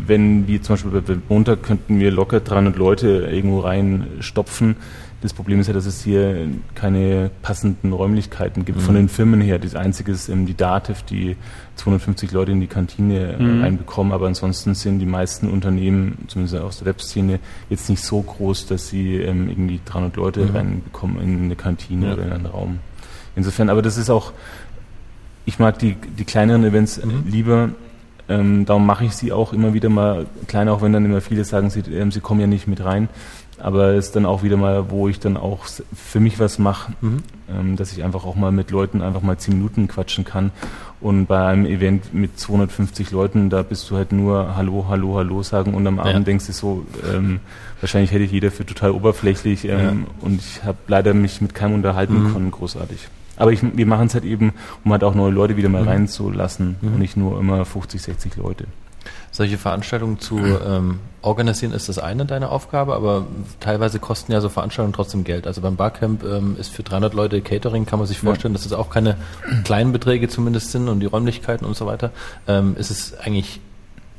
[0.06, 4.76] wenn wir zum Beispiel bei Montag könnten wir locker 300 Leute irgendwo reinstopfen.
[5.20, 6.46] Das Problem ist ja, dass es hier
[6.76, 8.82] keine passenden Räumlichkeiten gibt mhm.
[8.82, 9.58] von den Firmen her.
[9.58, 11.36] Das Einzige ist die Dativ, die
[11.74, 13.62] 250 Leute in die Kantine äh, mhm.
[13.62, 18.66] reinbekommen, aber ansonsten sind die meisten Unternehmen, zumindest aus der Webszene, jetzt nicht so groß,
[18.66, 20.56] dass sie ähm, irgendwie 300 Leute mhm.
[20.56, 22.12] reinbekommen in eine Kantine ja.
[22.12, 22.78] oder in einen Raum.
[23.34, 24.32] Insofern, aber das ist auch,
[25.46, 27.24] ich mag die, die kleineren Events mhm.
[27.26, 27.70] lieber,
[28.28, 31.44] ähm, darum mache ich sie auch immer wieder mal klein, auch wenn dann immer viele
[31.44, 33.08] sagen, sie, ähm, sie kommen ja nicht mit rein.
[33.60, 36.92] Aber es ist dann auch wieder mal, wo ich dann auch für mich was mache,
[37.00, 37.22] mhm.
[37.50, 40.52] ähm, dass ich einfach auch mal mit Leuten einfach mal zehn Minuten quatschen kann.
[41.00, 45.42] Und bei einem Event mit 250 Leuten, da bist du halt nur Hallo, Hallo, Hallo
[45.42, 46.20] sagen und am Abend ja.
[46.20, 47.40] denkst du so, ähm,
[47.80, 49.92] wahrscheinlich hätte ich jeder für total oberflächlich ähm, ja.
[50.20, 52.32] und ich habe leider mich mit keinem unterhalten mhm.
[52.32, 53.08] können, großartig.
[53.38, 54.52] Aber ich, wir machen es halt eben,
[54.84, 55.88] um halt auch neue Leute wieder mal mhm.
[55.88, 56.94] reinzulassen mhm.
[56.94, 58.66] und nicht nur immer 50, 60 Leute.
[59.30, 63.26] Solche Veranstaltungen zu ähm, organisieren ist das eine deiner Aufgabe, aber
[63.60, 65.46] teilweise kosten ja so Veranstaltungen trotzdem Geld.
[65.46, 68.58] Also beim Barcamp ähm, ist für 300 Leute Catering, kann man sich vorstellen, ja.
[68.58, 69.16] dass es auch keine
[69.64, 72.10] kleinen Beträge zumindest sind und die Räumlichkeiten und so weiter.
[72.46, 73.60] Ähm, ist es eigentlich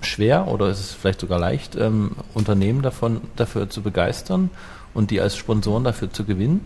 [0.02, 4.50] schwer oder ist es vielleicht sogar leicht, ähm, Unternehmen davon dafür zu begeistern
[4.94, 6.62] und die als Sponsoren dafür zu gewinnen?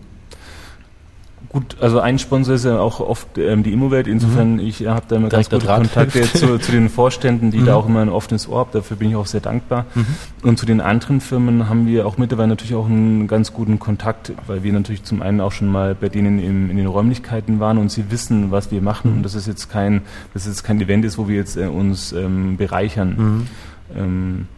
[1.54, 4.08] Gut, also ein Sponsor ist ja auch oft ähm, die Immowelt.
[4.08, 4.58] Insofern, mhm.
[4.58, 7.66] ich habe da immer ganz gute Kontakte zu, zu, den Vorständen, die mhm.
[7.66, 8.70] da auch immer ein offenes Ohr haben.
[8.72, 9.86] Dafür bin ich auch sehr dankbar.
[9.94, 10.06] Mhm.
[10.42, 14.32] Und zu den anderen Firmen haben wir auch mittlerweile natürlich auch einen ganz guten Kontakt,
[14.48, 17.78] weil wir natürlich zum einen auch schon mal bei denen im, in den Räumlichkeiten waren
[17.78, 19.12] und sie wissen, was wir machen.
[19.12, 19.16] Mhm.
[19.18, 20.02] Und das ist jetzt kein,
[20.32, 23.14] das ist kein Event ist, wo wir jetzt äh, uns ähm, bereichern.
[23.16, 23.46] Mhm.
[23.96, 24.48] Ähm,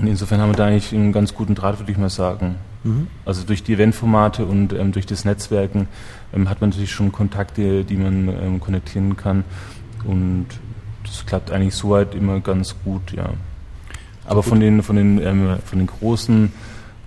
[0.00, 2.54] insofern haben wir da eigentlich einen ganz guten Draht, würde ich mal sagen.
[2.84, 3.08] Mhm.
[3.24, 5.88] Also durch die Eventformate und ähm, durch das Netzwerken
[6.34, 9.44] ähm, hat man natürlich schon Kontakte, die man ähm, konnektieren kann.
[10.04, 10.46] Und
[11.04, 13.30] das klappt eigentlich soweit immer ganz gut, ja.
[14.24, 16.52] Aber von den, von den, ähm, von den großen,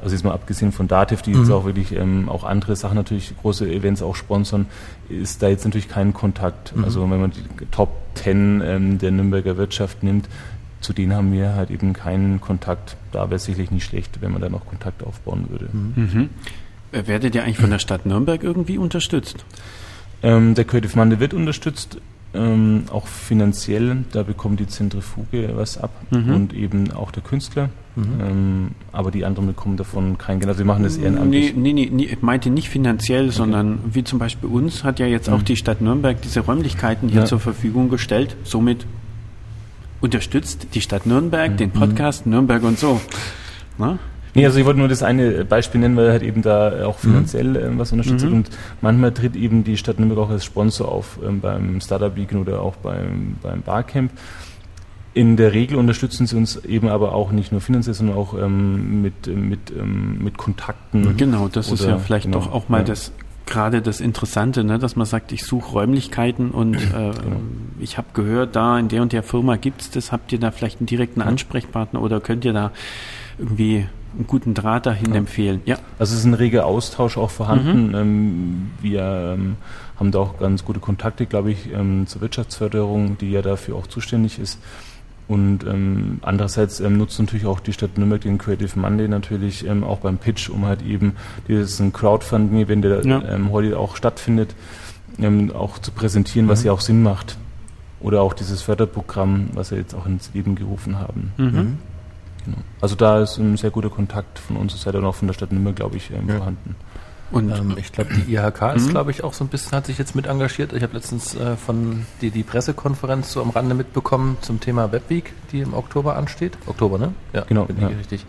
[0.01, 1.39] also jetzt mal abgesehen von Dativ, die mhm.
[1.39, 4.67] jetzt auch wirklich ähm, auch andere Sachen natürlich, große Events auch sponsern,
[5.07, 6.75] ist da jetzt natürlich kein Kontakt.
[6.75, 6.83] Mhm.
[6.83, 10.27] Also wenn man die Top 10 ähm, der Nürnberger Wirtschaft nimmt,
[10.81, 12.97] zu denen haben wir halt eben keinen Kontakt.
[13.11, 15.69] Da wäre es sicherlich nicht schlecht, wenn man da noch Kontakt aufbauen würde.
[15.71, 16.29] Mhm.
[16.95, 16.99] Mhm.
[17.01, 19.45] Äh, Werdet ihr eigentlich von der Stadt Nürnberg irgendwie unterstützt?
[20.23, 21.97] Ähm, der Creative Monday wird unterstützt,
[22.33, 24.03] ähm, auch finanziell.
[24.11, 26.33] Da bekommt die Zentrifuge was ab Mhm.
[26.33, 27.69] und eben auch der Künstler.
[27.95, 28.03] Mhm.
[28.21, 30.49] Ähm, aber die anderen bekommen davon kein Geld.
[30.49, 31.55] Also wir machen das ehrenamtlich.
[31.55, 35.29] nee, nee, nee, ich meinte nicht finanziell, sondern wie zum Beispiel uns hat ja jetzt
[35.29, 35.45] auch Mhm.
[35.45, 37.25] die Stadt Nürnberg diese Räumlichkeiten hier Ja.
[37.25, 38.35] zur Verfügung gestellt.
[38.43, 38.85] Somit
[40.01, 41.57] unterstützt die Stadt Nürnberg Mhm.
[41.57, 42.99] den Podcast Nürnberg und so.
[43.77, 43.97] Na?
[44.35, 47.55] Nee, also ich wollte nur das eine Beispiel nennen, weil halt eben da auch finanziell
[47.55, 48.33] ähm, was unterstützt Mhm.
[48.33, 48.49] Und
[48.81, 52.61] manchmal tritt eben die Stadt Nürnberg auch als Sponsor auf ähm, beim Startup Beacon oder
[52.61, 54.11] auch beim, beim Barcamp.
[55.13, 59.01] In der Regel unterstützen sie uns eben aber auch nicht nur finanziell, sondern auch ähm,
[59.01, 61.15] mit, mit, ähm, mit Kontakten.
[61.15, 62.83] Genau, das ist Oder- ja vielleicht genau, doch auch mal ja.
[62.83, 63.13] das
[63.45, 67.11] gerade das Interessante, ne, dass man sagt, ich suche Räumlichkeiten und äh, Genau.
[67.79, 70.79] ich habe gehört, da in der und der Firma gibt's das, habt ihr da vielleicht
[70.81, 71.21] einen direkten.
[71.21, 72.71] Ansprechpartner oder könnt ihr da
[73.37, 75.15] irgendwie einen guten Draht dahin Ja.
[75.17, 75.61] empfehlen?
[75.65, 75.77] Ja.
[75.99, 77.89] Also es ist ein reger Austausch auch vorhanden.
[77.89, 77.95] Mhm.
[77.95, 79.55] Ähm, wir ähm,
[79.99, 83.87] haben da auch ganz gute Kontakte, glaube ich, ähm, zur Wirtschaftsförderung, die ja dafür auch
[83.87, 84.59] zuständig ist.
[85.27, 89.83] Und ähm, andererseits ähm, nutzt natürlich auch die Stadt Nürnberg den Creative Monday natürlich ähm,
[89.83, 91.13] auch beim Pitch, um halt eben
[91.47, 93.23] dieses Crowdfunding-Event, der Ja.
[93.27, 94.53] ähm, heute auch stattfindet,
[95.19, 96.65] ähm, auch zu präsentieren, was Mhm.
[96.67, 97.37] ja auch Sinn macht.
[98.01, 101.31] Oder auch dieses Förderprogramm, was wir jetzt auch ins Leben gerufen haben.
[101.37, 101.77] Mhm.
[102.45, 102.57] Genau.
[102.81, 105.51] Also da ist ein sehr guter Kontakt von unserer Seite und auch von der Stadt
[105.51, 106.37] Nürnberg, glaube ich, ähm, Ja.
[106.37, 106.75] vorhanden.
[107.31, 108.91] Und Ähm, ich glaube, die IHK ist, Mhm.
[108.91, 110.73] glaube ich, auch so ein bisschen, hat sich jetzt mit engagiert.
[110.73, 115.33] Ich habe letztens äh, von die, die Pressekonferenz so am Rande mitbekommen zum Thema Webweek,
[115.51, 116.55] die im Oktober ansteht.
[116.67, 117.13] Oktober, ne?
[117.33, 117.89] Ja, Genau, bin ja.
[117.89, 118.25] ich richtig.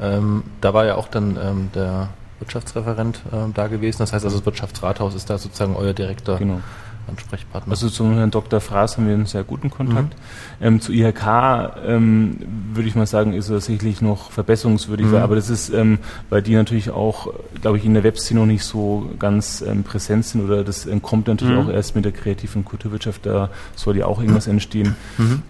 [0.00, 2.08] Ähm, da war ja auch dann ähm, der
[2.38, 3.98] Wirtschaftsreferent ähm, da gewesen.
[3.98, 6.60] Das heißt also, das Wirtschaftsrathaus ist da sozusagen euer direkter Genau.
[7.08, 7.70] Ansprechpartner.
[7.70, 8.60] Also zum Herrn Dr.
[8.60, 10.14] Fraß haben wir einen sehr guten Kontakt.
[10.60, 10.66] Mhm.
[10.66, 11.26] Ähm, zu IHK
[11.86, 12.36] ähm,
[12.74, 15.14] würde ich mal sagen, ist er sicherlich noch verbesserungswürdig, Mhm.
[15.16, 15.98] aber das ist, ähm,
[16.30, 20.24] weil die natürlich auch, glaube ich, in der Webszene noch nicht so ganz ähm, präsent
[20.24, 21.60] sind oder das ähm, kommt natürlich Mhm.
[21.60, 24.96] auch erst mit der kreativen Kulturwirtschaft, da soll ja auch irgendwas entstehen.
[25.18, 25.42] mhm.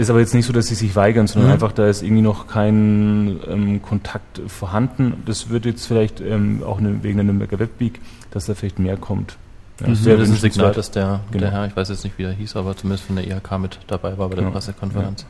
[0.00, 1.54] Ist aber jetzt nicht so, dass sie sich weigern, sondern Mhm.
[1.54, 5.14] einfach, da ist irgendwie noch kein ähm, Kontakt vorhanden.
[5.26, 8.00] Das wird jetzt vielleicht ähm, auch ne, wegen der Nürnberger Webweek,
[8.30, 9.36] dass da vielleicht mehr kommt.
[9.80, 9.90] Ja, Mhm.
[9.92, 10.34] Das ist ein.
[10.36, 11.40] Signal, dass der, Genau.
[11.44, 13.78] der Herr, ich weiß jetzt nicht, wie er hieß, aber zumindest von der IHK mit
[13.86, 14.52] dabei war bei der Genau.
[14.54, 15.24] Pressekonferenz.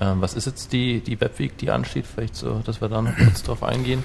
[0.00, 2.04] Ähm, was ist jetzt die, die Webweek, die ansteht?
[2.06, 4.04] Vielleicht so, dass wir da noch kurz drauf eingehen.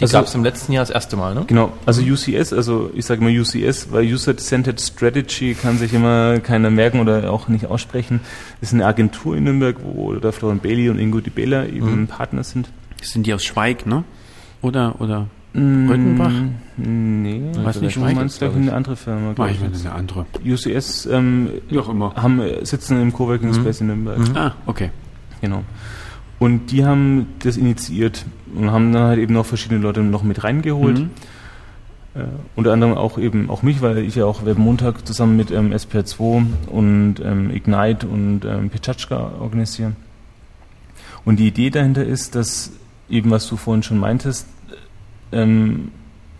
[0.00, 1.44] Die Also- gab es im letzten Jahr das erste Mal, ne?
[1.46, 6.70] Genau, also UCS, also ich sage immer UCS, weil User-Centered Strategy kann sich immer keiner
[6.70, 8.20] merken oder auch nicht aussprechen.
[8.60, 12.02] Das ist eine Agentur in Nürnberg, wo der Florian Bailey und Ingo Di Bella eben
[12.02, 12.06] Mhm.
[12.08, 12.68] Partner sind.
[13.02, 14.02] sind die aus Schweig, ne?
[14.62, 15.26] Oder, oder,
[15.88, 16.30] Rückenbach?
[16.30, 18.56] Mm, Nee, Weiß nicht, du Schweig meinst ist, gleich ich.
[18.56, 19.32] eine andere Firma.
[19.32, 19.60] Glaub ich ich.
[19.60, 20.26] meine, eine andere.
[20.44, 22.14] UCS ähm, Wie auch immer.
[22.14, 23.54] haben, sitzen im Coworking Mhm.
[23.54, 24.18] Space in Nürnberg.
[24.18, 24.36] Mhm.
[24.36, 24.90] Ah, okay.
[25.40, 25.64] Genau.
[26.38, 30.44] Und die haben das initiiert und haben dann halt eben noch verschiedene Leute noch mit
[30.44, 31.00] reingeholt.
[31.00, 31.10] Mhm.
[32.14, 32.20] Äh,
[32.54, 35.72] unter anderem auch eben auch mich, weil ich ja auch Web Montag zusammen mit ähm,
[35.72, 39.92] SPR2 und ähm, Ignite und ähm, Pichachka organisiere.
[41.24, 42.70] Und die Idee dahinter ist, dass
[43.10, 44.46] eben, was du vorhin schon meintest,
[45.32, 45.90] ähm,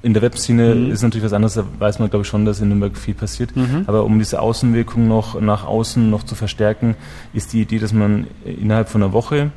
[0.02, 0.90] in der Webszene Mhm.
[0.92, 3.54] ist natürlich was anderes, da weiß man glaube ich schon, dass in Nürnberg viel passiert.
[3.56, 3.82] Mhm.
[3.86, 6.94] Aber um diese Außenwirkung noch nach außen noch zu verstärken,
[7.32, 9.50] ist die Idee, dass man innerhalb von einer Woche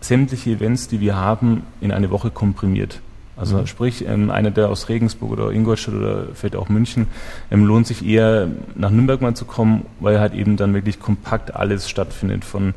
[0.00, 3.00] sämtliche Events, die wir haben, in eine Woche komprimiert.
[3.36, 3.66] Also Mhm.
[3.66, 7.06] sprich, ähm, einer, der aus Regensburg oder Ingolstadt oder vielleicht auch München,
[7.50, 11.54] ähm, lohnt sich eher nach Nürnberg mal zu kommen, weil halt eben dann wirklich kompakt
[11.54, 12.72] alles stattfindet von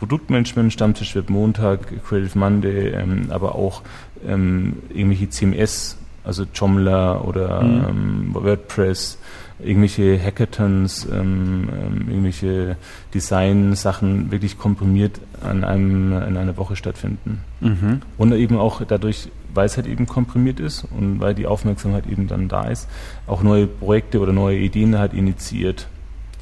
[0.00, 3.82] Produktmanagement, Stammtisch Web Montag, Creative Monday, ähm, aber auch
[4.26, 7.84] ähm, irgendwelche CMS, also Joomla oder Mhm.
[7.88, 9.18] ähm, WordPress,
[9.58, 12.76] irgendwelche Hackathons, ähm, ähm, irgendwelche
[13.14, 17.40] Design-Sachen wirklich komprimiert an einem in einer Woche stattfinden.
[17.60, 18.02] Mhm.
[18.18, 22.26] Und eben auch dadurch, weil es halt eben komprimiert ist und weil die Aufmerksamkeit eben
[22.28, 22.88] dann da ist,
[23.26, 25.86] auch neue Projekte oder neue Ideen halt initiiert,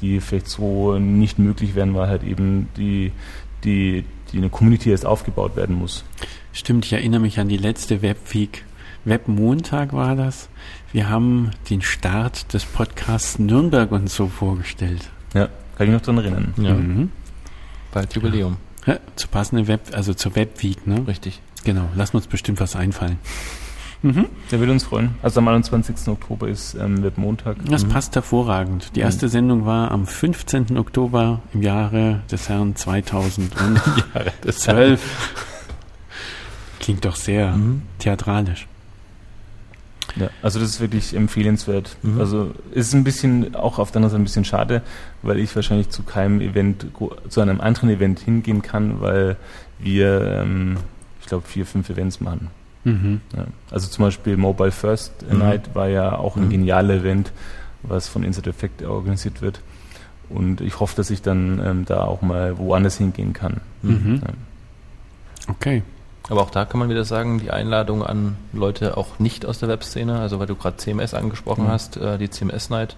[0.01, 3.11] die vielleicht so nicht möglich wären, weil halt eben die,
[3.63, 6.03] die, die eine Community erst aufgebaut werden muss.
[6.53, 8.65] Stimmt, ich erinnere mich an die letzte Webweek.
[9.05, 10.49] Webmontag war das.
[10.91, 15.09] Wir haben den Start des Podcasts Nürnberg und so vorgestellt.
[15.33, 15.47] Ja,
[15.77, 16.53] kann ich noch dran erinnern.
[16.57, 17.09] Ja, Mhm.
[17.93, 18.57] bald Jubiläum.
[18.85, 21.05] Ja, zu passende Web, also zur Webweek, ne?
[21.07, 21.41] Richtig.
[21.63, 23.17] Genau, lassen uns bestimmt was einfallen.
[24.03, 24.25] Mhm.
[24.49, 25.13] Der würde uns freuen.
[25.21, 26.07] Also am 21.
[26.07, 27.57] Oktober ist ähm, Webmontag.
[27.69, 27.89] Das Mhm.
[27.89, 28.89] passt hervorragend.
[28.95, 29.05] Die Mhm.
[29.05, 30.75] erste Sendung war am 15.
[30.79, 35.43] Oktober im Jahre des Herrn 2012.
[36.81, 37.83] Klingt doch sehr Mhm.
[37.99, 38.67] theatralisch.
[40.15, 41.95] Ja, also das ist wirklich empfehlenswert.
[42.01, 42.19] Mhm.
[42.19, 44.81] Also ist ein bisschen auch auf der anderen Seite ein bisschen schade,
[45.21, 46.87] weil ich wahrscheinlich zu keinem Event,
[47.29, 49.37] zu einem anderen Event hingehen kann, weil
[49.79, 50.77] wir, ähm,
[51.21, 52.49] ich glaube, vier, fünf Events machen.
[52.83, 53.21] Mhm.
[53.35, 53.45] Ja.
[53.69, 55.39] Also zum Beispiel Mobile First mhm.
[55.39, 56.49] Night war ja auch ein mhm.
[56.49, 57.31] geniales Event,
[57.83, 59.61] was von Insert Effect organisiert wird.
[60.29, 63.61] Und ich hoffe, dass ich dann ähm, da auch mal woanders hingehen kann.
[63.81, 64.21] Mhm.
[64.23, 64.33] Ja.
[65.47, 65.83] Okay.
[66.29, 69.69] Aber auch da kann man wieder sagen, die Einladung an Leute auch nicht aus der
[69.69, 71.69] Webszene, also weil du gerade CMS angesprochen mhm.
[71.69, 72.95] hast, äh, die CMS Night,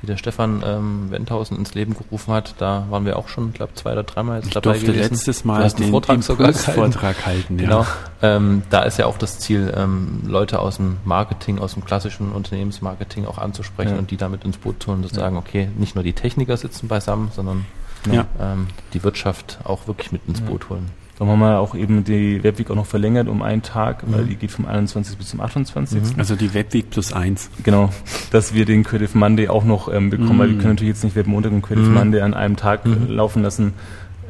[0.00, 3.74] die der Stefan ähm, Wendhausen ins Leben gerufen hat, da waren wir auch schon, glaube
[3.74, 5.10] zwei oder dreimal jetzt ich dabei durfte gewesen.
[5.10, 7.58] letztes Mal den Vortrag sogar Vortrag halten.
[7.58, 7.64] Ja.
[7.64, 7.86] Genau.
[8.20, 12.32] Ähm, da ist ja auch das Ziel, ähm, Leute aus dem Marketing, aus dem klassischen
[12.32, 13.98] Unternehmensmarketing auch anzusprechen ja.
[13.98, 16.56] und die damit ins Boot zu holen und zu sagen, okay, nicht nur die Techniker
[16.56, 17.64] sitzen beisammen, sondern
[18.10, 18.26] ja.
[18.40, 20.90] ähm, die Wirtschaft auch wirklich mit ins Boot holen.
[21.22, 24.12] Dann haben wir auch eben die Webweek auch noch verlängert um einen Tag, mhm.
[24.12, 25.16] weil die geht vom 21.
[25.16, 26.02] bis zum 28.
[26.02, 26.18] Mhm.
[26.18, 27.48] Also die Webweek plus eins.
[27.62, 27.90] Genau,
[28.32, 30.38] dass wir den Creative Monday auch noch ähm, bekommen, mhm.
[30.40, 31.94] weil wir können natürlich jetzt nicht Webmontag und Creative mhm.
[31.94, 33.06] Monday an einem Tag mhm.
[33.06, 33.74] laufen lassen.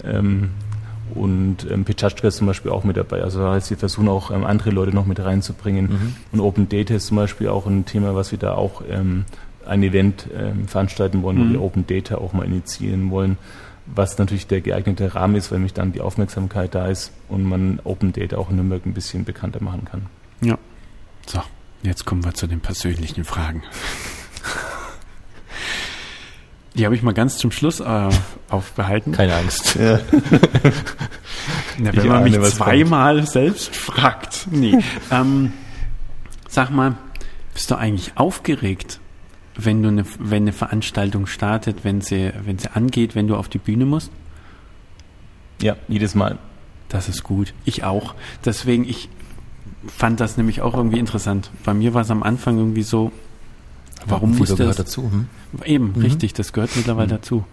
[0.05, 0.51] Ähm,
[1.15, 3.23] und ähm, Pichachka ist zum Beispiel auch mit dabei.
[3.23, 5.87] Also heißt, wir versuchen auch ähm, andere Leute noch mit reinzubringen.
[5.87, 6.17] Mhm.
[6.33, 9.25] Und Open Data ist zum Beispiel auch ein Thema, was wir da auch ähm,
[9.65, 13.39] ein Event ähm, veranstalten wollen, wo wir Open Data auch mal initiieren wollen
[13.87, 17.81] was natürlich der geeignete Rahmen ist, weil mich dann die Aufmerksamkeit da ist und man
[17.85, 20.07] Open Data auch in Nürnberg ein bisschen bekannter machen kann.
[20.41, 20.59] Ja.
[21.27, 21.43] So,
[21.83, 23.63] jetzt kommen wir zu den persönlichen Fragen.
[26.75, 28.09] Die habe ich mal ganz zum Schluss äh,
[28.49, 29.13] aufbehalten.
[29.13, 29.75] Keine Angst.
[29.75, 30.01] Ja.
[31.79, 33.29] Na, wenn ich man mich zweimal kommt.
[33.29, 34.47] selbst fragt.
[34.51, 34.83] Nee.
[35.11, 35.53] ähm,
[36.49, 36.97] sag mal,
[37.53, 39.01] bist du eigentlich aufgeregt
[39.57, 43.49] wenn du eine, wenn eine Veranstaltung startet, wenn sie, wenn sie angeht, wenn du auf
[43.49, 44.11] die Bühne musst?
[45.61, 46.39] Ja, jedes Mal.
[46.89, 47.55] Das ist gut.
[47.65, 48.15] Ich auch.
[48.45, 49.09] Deswegen, ich
[49.87, 51.51] fand das nämlich auch irgendwie interessant.
[51.65, 53.13] Bei mir war es am Anfang irgendwie so,
[54.07, 55.11] warum ja, musste das dazu?
[55.11, 55.29] Hm?
[55.65, 56.03] Eben, mhm.
[56.03, 57.17] richtig, das gehört mittlerweile mhm.
[57.17, 57.45] dazu.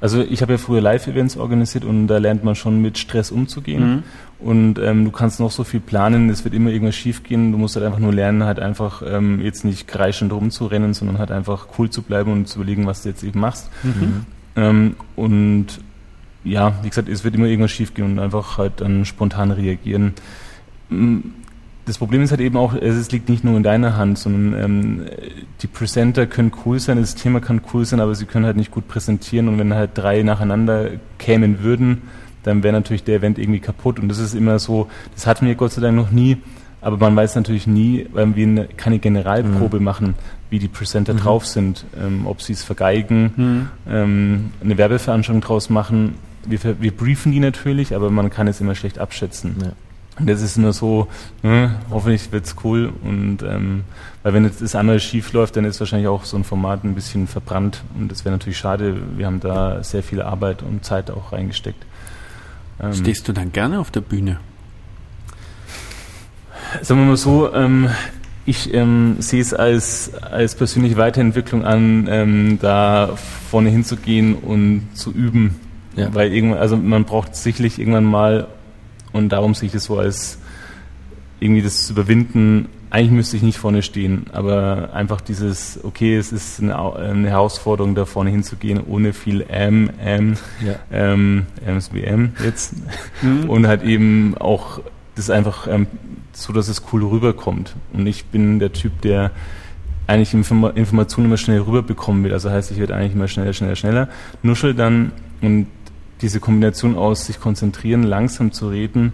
[0.00, 3.96] Also ich habe ja früher Live-Events organisiert und da lernt man schon mit Stress umzugehen.
[3.96, 4.02] Mhm.
[4.38, 7.52] Und ähm, du kannst noch so viel planen, es wird immer irgendwas schiefgehen.
[7.52, 11.30] Du musst halt einfach nur lernen, halt einfach ähm, jetzt nicht kreischend rumzurennen, sondern halt
[11.30, 13.70] einfach cool zu bleiben und zu überlegen, was du jetzt eben machst.
[13.82, 14.26] Mhm.
[14.56, 15.66] Ähm, und
[16.44, 20.14] ja, wie gesagt, es wird immer irgendwas schiefgehen und einfach halt dann spontan reagieren
[21.86, 25.06] das Problem ist halt eben auch, es liegt nicht nur in deiner Hand, sondern ähm,
[25.62, 28.72] die Presenter können cool sein, das Thema kann cool sein, aber sie können halt nicht
[28.72, 32.02] gut präsentieren und wenn halt drei nacheinander kämen würden,
[32.42, 35.54] dann wäre natürlich der Event irgendwie kaputt und das ist immer so, das hatten wir
[35.54, 36.38] Gott sei Dank noch nie,
[36.80, 39.84] aber man weiß natürlich nie, weil wir eine, keine Generalprobe mhm.
[39.84, 40.14] machen,
[40.50, 41.18] wie die Presenter mhm.
[41.18, 43.68] drauf sind, ähm, ob sie es vergeigen, mhm.
[43.88, 46.16] ähm, eine Werbeveranstaltung draus machen.
[46.44, 49.56] Wir, wir briefen die natürlich, aber man kann es immer schlecht abschätzen.
[49.62, 49.72] Ja.
[50.18, 51.08] Und das ist nur so,
[51.42, 52.90] ne, hoffentlich wird's cool.
[53.02, 53.84] Und ähm,
[54.22, 56.94] weil wenn jetzt das andere schief läuft, dann ist wahrscheinlich auch so ein Format ein
[56.94, 57.82] bisschen verbrannt.
[57.98, 58.96] Und das wäre natürlich schade.
[59.16, 61.84] Wir haben da sehr viel Arbeit und Zeit auch reingesteckt.
[62.80, 64.38] Ähm, Stehst du dann gerne auf der Bühne?
[66.80, 67.90] Sagen wir mal so, ähm,
[68.46, 73.16] ich ähm, sehe es als, als persönliche Weiterentwicklung an, ähm, da
[73.50, 75.56] vorne hinzugehen und zu üben.
[75.94, 76.14] Ja.
[76.14, 78.48] Weil irgendwann, also man braucht sicherlich irgendwann mal
[79.16, 80.38] und darum sehe ich das so als
[81.40, 82.68] irgendwie das zu überwinden.
[82.90, 87.94] Eigentlich müsste ich nicht vorne stehen, aber einfach dieses, okay, es ist eine, eine Herausforderung,
[87.94, 90.76] da vorne hinzugehen, ohne viel M, M, ja.
[90.92, 92.74] ähm, MSBM jetzt.
[93.22, 93.50] Mhm.
[93.50, 94.80] Und halt eben auch
[95.16, 95.88] das einfach ähm,
[96.32, 97.74] so, dass es cool rüberkommt.
[97.92, 99.32] Und ich bin der Typ, der
[100.06, 102.32] eigentlich Informationen immer schnell rüberbekommen will.
[102.32, 104.08] Also heißt, ich werde eigentlich immer schneller, schneller, schneller.
[104.42, 105.66] Nuschel dann und
[106.22, 109.12] diese Kombination aus sich konzentrieren, langsam zu reden,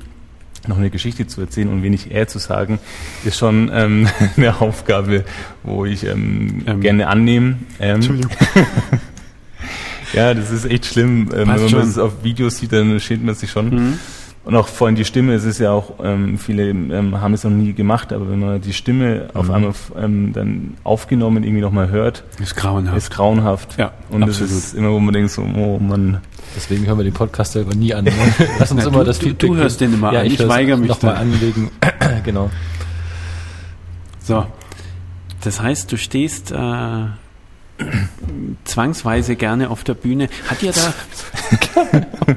[0.68, 2.78] noch eine Geschichte zu erzählen und wenig er zu sagen,
[3.24, 5.24] ist schon ähm, eine Aufgabe,
[5.62, 6.80] wo ich ähm, ähm.
[6.80, 7.57] gerne annehme.
[7.80, 8.30] Ähm, Entschuldigung.
[10.12, 11.30] ja, das ist echt schlimm.
[11.34, 13.70] Ähm, wenn man es auf Videos sieht, dann schämt man sich schon.
[13.70, 13.98] Mhm.
[14.44, 16.74] Und auch vorhin die Stimme, es ist ja auch, ähm, viele
[17.20, 19.40] haben es noch nie gemacht, aber wenn man die Stimme mhm.
[19.40, 22.96] auf einmal dann aufgenommen irgendwie nochmal hört, ist grauenhaft.
[22.96, 23.78] Ist grauenhaft.
[23.78, 24.50] Ja, und absolut.
[24.50, 26.20] das ist immer, wo man denkt so, oh man.
[26.55, 28.07] Deswegen hören wir den Podcast selber nie an.
[28.59, 30.26] Lass uns Na, immer du, das du, du hörst den immer ja, an.
[30.26, 31.70] Ich, ich weigere mich nochmal anlegen.
[32.24, 32.50] genau.
[34.20, 34.46] So.
[35.42, 37.05] Das heißt, du stehst äh,
[38.64, 40.28] zwangsweise gerne auf der Bühne.
[40.48, 40.94] Hat ihr da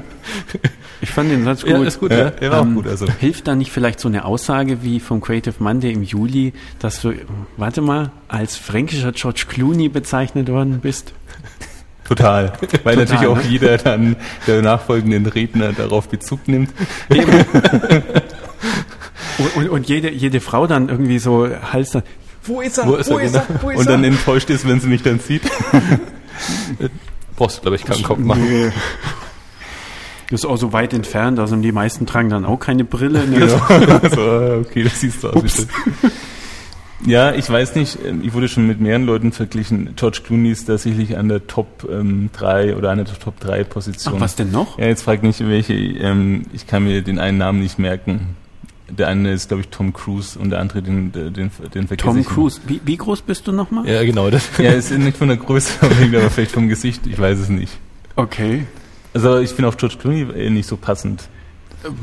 [1.00, 1.70] Ich fand den Satz gut.
[1.70, 2.32] Ja, ist gut, ja.
[2.40, 2.86] ja war ähm, auch gut.
[2.88, 3.06] Also.
[3.20, 7.12] Hilft da nicht vielleicht so eine Aussage wie vom Creative Monday im Juli, dass du,
[7.56, 11.12] warte mal, als fränkischer George Clooney bezeichnet worden bist?
[12.08, 12.52] Total.
[12.84, 13.48] Weil Total, natürlich auch ne?
[13.48, 16.70] jeder dann der nachfolgenden Redner darauf Bezug nimmt.
[19.38, 22.02] Und, und, und, jede, jede Frau dann irgendwie so Hals dann,
[22.44, 22.86] wo ist er?
[22.86, 23.44] Wo ist, wo er, ist, genau.
[23.48, 23.62] er?
[23.62, 25.42] Wo ist und dann enttäuscht ist, wenn sie mich dann sieht.
[27.36, 28.48] Brauchst du, glaube ich, keinen Kopf machen.
[28.48, 28.70] Nee.
[30.30, 33.26] Das ist auch so weit entfernt, also die meisten tragen dann auch keine Brille.
[33.26, 33.38] Ne?
[33.40, 33.58] Genau.
[34.14, 35.66] so, okay, das siehst du aus.
[37.06, 39.94] Ja, ich weiß nicht, ähm, ich wurde schon mit mehreren Leuten verglichen.
[39.96, 44.14] George Clooney ist tatsächlich an der Top ähm, 3 oder an der Top 3 Position.
[44.16, 44.78] Ach, was denn noch?
[44.78, 48.36] Ja, jetzt frag nicht welche, ähm, ich kann mir den einen Namen nicht merken.
[48.88, 52.18] Der eine ist, glaube ich, Tom Cruise und der andere den, den, den vergesse Tom
[52.18, 52.60] ich Cruise.
[52.66, 53.86] Wie, wie groß bist du nochmal?
[53.88, 54.30] Ja, genau.
[54.30, 54.48] Das.
[54.58, 57.72] Ja, ist nicht von der Größe aber vielleicht vom Gesicht, ich weiß es nicht.
[58.14, 58.64] Okay.
[59.12, 61.28] Also ich finde auch George Clooney äh, nicht so passend.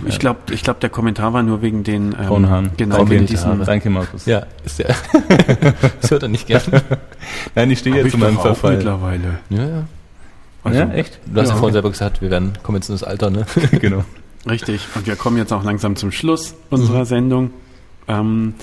[0.05, 2.71] Ich glaube, ich glaub, der Kommentar war nur wegen den ähm, Grauen Haaren.
[2.77, 3.63] Genau, Danke, wegen diesen.
[3.65, 4.25] Danke, Markus.
[4.25, 4.88] Ja, ist ja.
[6.01, 6.61] das hört er nicht gern.
[7.55, 8.75] Nein, ich stehe Hab ja ich zu meinem Verfall.
[8.77, 9.39] mittlerweile.
[9.49, 9.84] Ja, ja.
[10.63, 11.19] Also, ja, echt?
[11.25, 11.59] Du hast ja, Ja.
[11.59, 13.45] vorhin selber gesagt, wir werden, kommen jetzt in das Alter, ne?
[13.79, 14.05] genau.
[14.49, 14.88] Richtig.
[14.95, 17.51] Und wir kommen jetzt auch langsam zum Schluss unserer Sendung.
[18.07, 18.53] Ähm,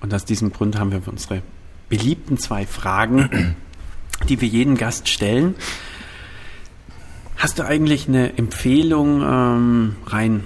[0.00, 1.42] und aus diesem Grund haben wir für unsere
[1.88, 3.54] beliebten zwei Fragen,
[4.28, 5.54] die wir jedem Gast stellen.
[7.36, 10.44] Hast du eigentlich eine Empfehlung ähm, rein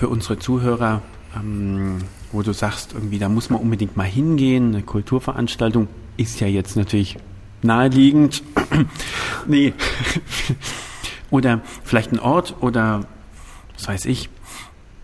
[0.00, 1.02] für unsere Zuhörer,
[1.36, 1.98] ähm,
[2.32, 6.74] wo du sagst, irgendwie, da muss man unbedingt mal hingehen, eine Kulturveranstaltung ist ja jetzt
[6.74, 7.18] natürlich
[7.60, 8.42] naheliegend.
[9.46, 9.74] nee.
[11.30, 13.04] oder vielleicht ein Ort oder
[13.74, 14.30] was weiß ich,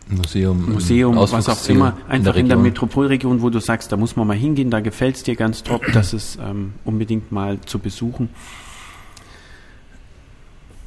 [0.08, 2.62] Museum, Museum, was auch immer, einfach in der, Region.
[2.62, 5.82] Metropolregion, wo du sagst, da muss man mal hingehen, da gefällt es dir ganz top,
[5.92, 8.30] das ist ähm, unbedingt mal zu besuchen.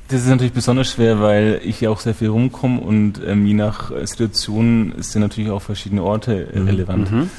[0.10, 3.54] Das ist natürlich besonders schwer, weil ich ja auch sehr viel rumkomme und ähm, je
[3.54, 7.12] nach äh, Situation sind natürlich auch verschiedene Orte äh, relevant.
[7.12, 7.30] Mhm.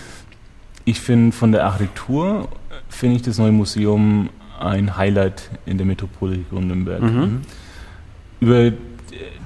[0.84, 5.86] Ich finde von der Architektur äh, finde ich das neue Museum ein Highlight in der
[5.86, 7.02] Metropolregion Nürnberg.
[7.02, 7.40] Mhm.
[8.38, 8.72] Über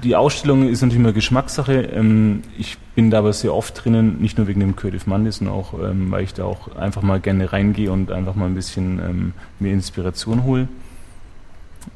[0.03, 1.81] die Ausstellung ist natürlich immer Geschmackssache.
[1.81, 5.55] Ähm, ich bin da aber sehr oft drinnen, nicht nur wegen dem Curtis Monday, sondern
[5.55, 8.99] auch, ähm, weil ich da auch einfach mal gerne reingehe und einfach mal ein bisschen
[8.99, 10.67] ähm, mir Inspiration hole.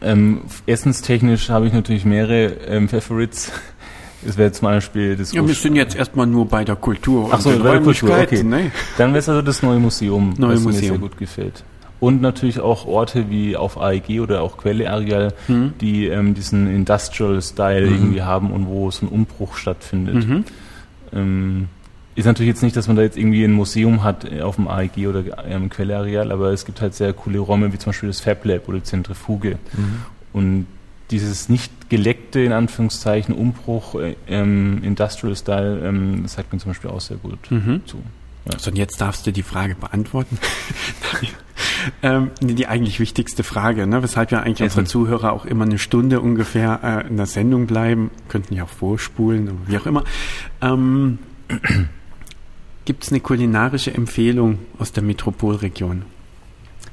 [0.02, 3.52] Ähm, essenstechnisch habe ich natürlich mehrere ähm, Favorites.
[4.26, 7.30] Es wäre zum Beispiel das Ja, wir sind jetzt erstmal nur bei der Kultur.
[7.32, 8.72] Ach so, bei der Kultur, Räumlichkeiten, Ne?
[8.98, 10.90] Dann wäre es also das neue Museum, Neue was mir Museum.
[10.90, 11.64] sehr gut gefällt.
[12.02, 15.74] Und natürlich auch Orte wie auf AEG oder auch Quelle Areal, Mhm.
[15.82, 17.94] die ähm, diesen Industrial Style Mhm.
[17.96, 20.16] irgendwie haben und wo so ein Umbruch stattfindet.
[20.28, 20.44] Mhm.
[21.14, 21.68] Ähm,
[22.20, 24.68] ist natürlich jetzt nicht, dass man da jetzt irgendwie ein Museum hat äh, auf dem
[24.68, 28.10] AEG oder ähm, Quelle Areal, aber es gibt halt sehr coole Räume, wie zum Beispiel
[28.10, 29.58] das Fab Lab oder Zentrifuge.
[29.74, 30.02] Mhm.
[30.34, 30.68] Und
[31.12, 36.72] dieses nicht geleckte, in Anführungszeichen, Umbruch, äh, ähm, Industrial Style, ähm, das sagt mir zum
[36.72, 37.82] Beispiel auch sehr gut Mhm.
[37.86, 37.98] zu.
[38.58, 40.38] So, und jetzt darfst du die Frage beantworten.
[42.04, 44.04] Ähm, die eigentlich wichtigste Frage, ne?
[44.04, 44.80] weshalb ja eigentlich Essen.
[44.80, 48.70] unsere Zuhörer auch immer eine Stunde ungefähr äh, in der Sendung bleiben, könnten ja auch
[48.70, 50.04] vorspulen, oder wie auch immer.
[50.62, 51.20] Ähm,
[52.90, 56.06] Gibt es eine kulinarische Empfehlung aus der Metropolregion?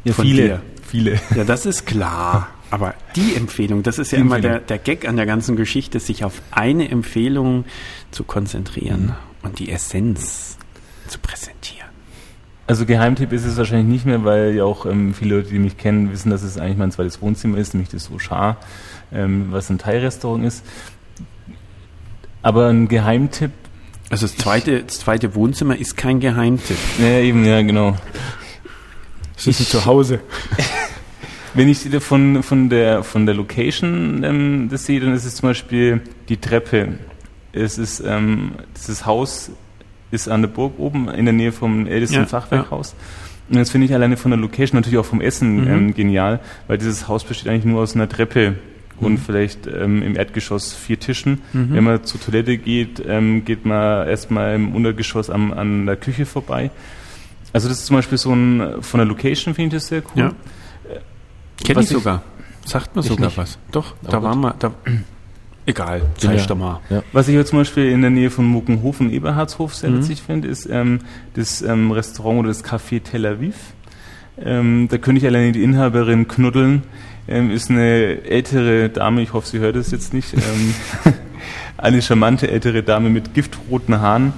[0.05, 0.63] Ja, Von viele, dir.
[0.87, 1.19] viele.
[1.35, 2.49] Ja, das ist klar.
[2.71, 5.99] Aber die Empfehlung, das ist ja Die immer der, der Gag an der ganzen Geschichte,
[5.99, 7.65] sich auf eine Empfehlung
[8.11, 10.59] zu konzentrieren und die Essenz
[11.09, 11.89] zu präsentieren.
[12.67, 15.79] Also Geheimtipp ist es wahrscheinlich nicht mehr, weil ja auch ähm, viele Leute, die mich
[15.79, 18.59] kennen, wissen, dass es eigentlich mein zweites Wohnzimmer ist, nämlich das Sochar,
[19.15, 20.63] ähm, was ein Thai-Restaurant ist.
[22.43, 23.53] Aber ein Geheimtipp,
[24.11, 26.77] Also das zweite, das zweite Wohnzimmer ist kein Geheimtipp.
[26.99, 27.97] ja eben, ja genau.
[29.37, 30.21] Es ist ein Zuhause.
[31.55, 35.49] Wenn ich von, von, der, von der Location ähm, das sehe, dann ist es zum
[35.49, 36.99] Beispiel die Treppe.
[37.53, 39.51] Es ist, ähm, dieses Haus
[40.11, 42.95] ist an der Burg oben in der Nähe vom ältesten Ja, Fachwerkhaus.
[43.49, 45.69] Und das finde ich alleine von der Location, natürlich auch vom Essen Mhm.
[45.69, 48.57] ähm, genial, weil dieses Haus besteht eigentlich nur aus einer Treppe
[49.01, 49.19] und Mhm.
[49.19, 51.43] vielleicht ähm, im Erdgeschoss vier Tischen.
[51.53, 51.69] Mhm.
[51.75, 56.27] Wenn man zur Toilette geht, ähm, geht man erstmal im Untergeschoss am, an der Küche
[56.27, 56.71] vorbei.
[57.53, 60.23] Also das ist zum Beispiel so ein, von der Location finde ich das sehr cool.
[60.23, 60.33] Ja.
[61.65, 62.23] Kenn Was ich sogar.
[62.65, 63.39] Sagt mir sogar nicht.
[63.39, 63.59] was.
[63.71, 64.27] Doch, Aber da gut.
[64.29, 64.55] waren wir.
[64.59, 64.73] Da,
[65.67, 66.31] egal, Ja.
[66.31, 66.81] zeig doch mal.
[67.13, 69.99] Was ich jetzt zum Beispiel in der Nähe von Muckenhofen, Eberhardshof sehr Mhm.
[69.99, 71.01] witzig finde, ist ähm,
[71.35, 73.55] das ähm, Restaurant oder das Café Tel Aviv.
[74.39, 76.83] Ähm, da könnte ich alleine die Inhaberin knuddeln.
[77.29, 80.35] Ähm, ist eine ältere Dame, ich hoffe, sie hört es jetzt nicht.
[80.35, 80.75] Ähm,
[81.77, 84.33] eine charmante ältere Dame mit giftroten Haaren.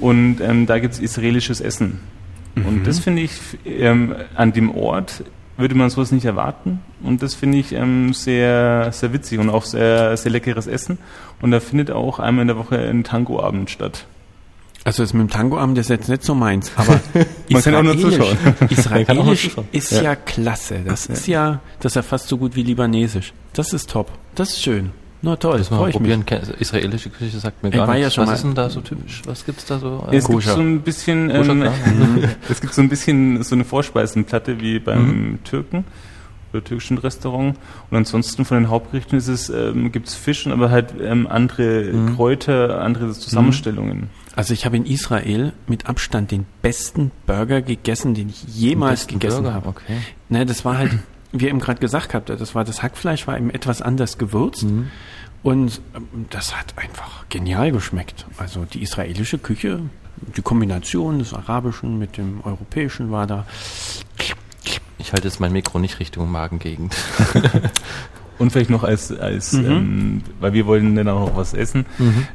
[0.00, 2.00] Und ähm, da gibt's israelisches Essen.
[2.54, 2.66] Mhm.
[2.66, 3.32] Und das finde ich
[3.64, 5.24] ähm, an dem Ort
[5.56, 6.80] würde man sowas nicht erwarten.
[7.02, 10.98] Und das finde ich ähm, sehr, sehr witzig und auch sehr, sehr leckeres Essen.
[11.40, 14.06] Und da findet auch einmal in der Woche ein Tangoabend statt.
[14.84, 17.00] Also das mit dem Tangoabend ist jetzt nicht so meins, aber
[17.50, 18.36] Man kann auch nur zuschauen.
[18.70, 19.68] Israelisch zuschauen.
[19.72, 20.02] ist Ja.
[20.02, 20.16] ja.
[20.16, 20.80] klasse.
[20.84, 23.32] Das ist ja, das ist ja fast so gut wie Libanesisch.
[23.52, 24.10] Das ist top.
[24.34, 24.90] Das ist schön.
[25.22, 26.02] Na toll, Das mal freu ich mich.
[26.02, 26.26] probieren.
[26.26, 28.02] Ke- Israelische Küche sagt mir Ich gar nichts.
[28.02, 29.22] ja schon Was mal- ist denn da so typisch?
[29.24, 30.06] Was gibt's da so?
[30.10, 31.62] äh, Es gibt so ein bisschen, ähm,
[32.50, 35.44] es gibt so ein bisschen so eine Vorspeisenplatte wie beim Mhm.
[35.44, 35.84] Türken.
[36.52, 37.56] oder türkischen Restaurant.
[37.90, 41.90] Und ansonsten von den Hauptgerichten ist es, ähm, gibt es Fisch, aber halt ähm, andere
[41.92, 42.14] Mhm.
[42.14, 44.10] Kräuter, andere Zusammenstellungen.
[44.36, 49.18] Also ich habe in Israel mit Abstand den besten Burger gegessen, den ich jemals Besten
[49.18, 49.68] gegessen Burger, habe.
[49.70, 49.96] Okay.
[50.28, 50.92] Ne, das war halt,
[51.32, 54.62] wie ihr eben gerade gesagt habt, das war das Hackfleisch war eben etwas anders gewürzt
[54.64, 54.90] Mhm.
[55.42, 58.26] und ähm, das hat einfach genial geschmeckt.
[58.36, 59.80] Also die israelische Küche,
[60.36, 63.46] die Kombination des Arabischen mit dem Europäischen war da.
[64.98, 66.94] Ich halte jetzt mein Mikro nicht Richtung Magengegend.
[68.38, 69.64] Und vielleicht noch als, als Mhm.
[69.66, 71.86] ähm, weil wir wollen dann auch noch was essen,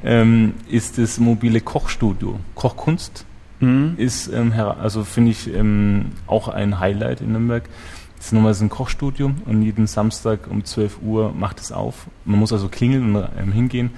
[0.04, 2.40] ähm, ist das mobile Kochstudio.
[2.56, 3.26] Kochkunst
[3.60, 3.94] Mhm.
[3.98, 7.70] ist, ähm, also finde ich ähm, auch ein Highlight in Nürnberg.
[8.18, 12.08] Das ist nochmal so ein Kochstudio und jeden Samstag um 12 Uhr macht es auf.
[12.26, 13.92] Man muss also klingeln und ähm, hingehen.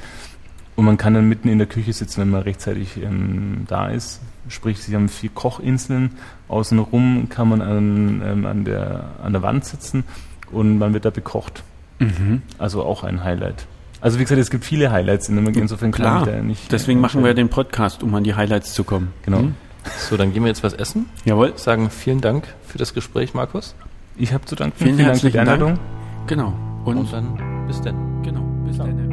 [0.76, 4.22] Und man kann dann mitten in der Küche sitzen, wenn man rechtzeitig ähm, da ist.
[4.50, 6.12] Sprich, sie haben vier Kochinseln.
[6.48, 10.04] Außenrum kann man an, ähm, an, der, an der Wand sitzen
[10.52, 11.64] und man wird da bekocht.
[12.00, 12.42] Mhm.
[12.58, 13.66] Also auch ein Highlight.
[14.02, 16.72] Also wie gesagt, es gibt viele Highlights in Nürnberg, insofern kann Klar, ich da nicht.
[16.72, 17.48] deswegen äh, machen wir entscheiden.
[17.48, 19.14] den Podcast, um an die Highlights zu kommen.
[19.24, 19.40] Genau.
[19.44, 19.56] Mhm.
[19.98, 21.08] So, dann gehen wir jetzt was essen.
[21.26, 21.54] Jawohl.
[21.58, 23.76] Sagen vielen Dank für das Gespräch, Markus.
[24.18, 24.76] Ich habe zu danken.
[24.78, 25.62] Vielen Vielen Dank für die herzlichen Dank.
[25.62, 25.80] Einladung.
[26.28, 26.54] Genau.
[26.86, 28.22] Und, Und dann bis dann.
[28.24, 28.42] genau.
[28.66, 29.13] Bis dann.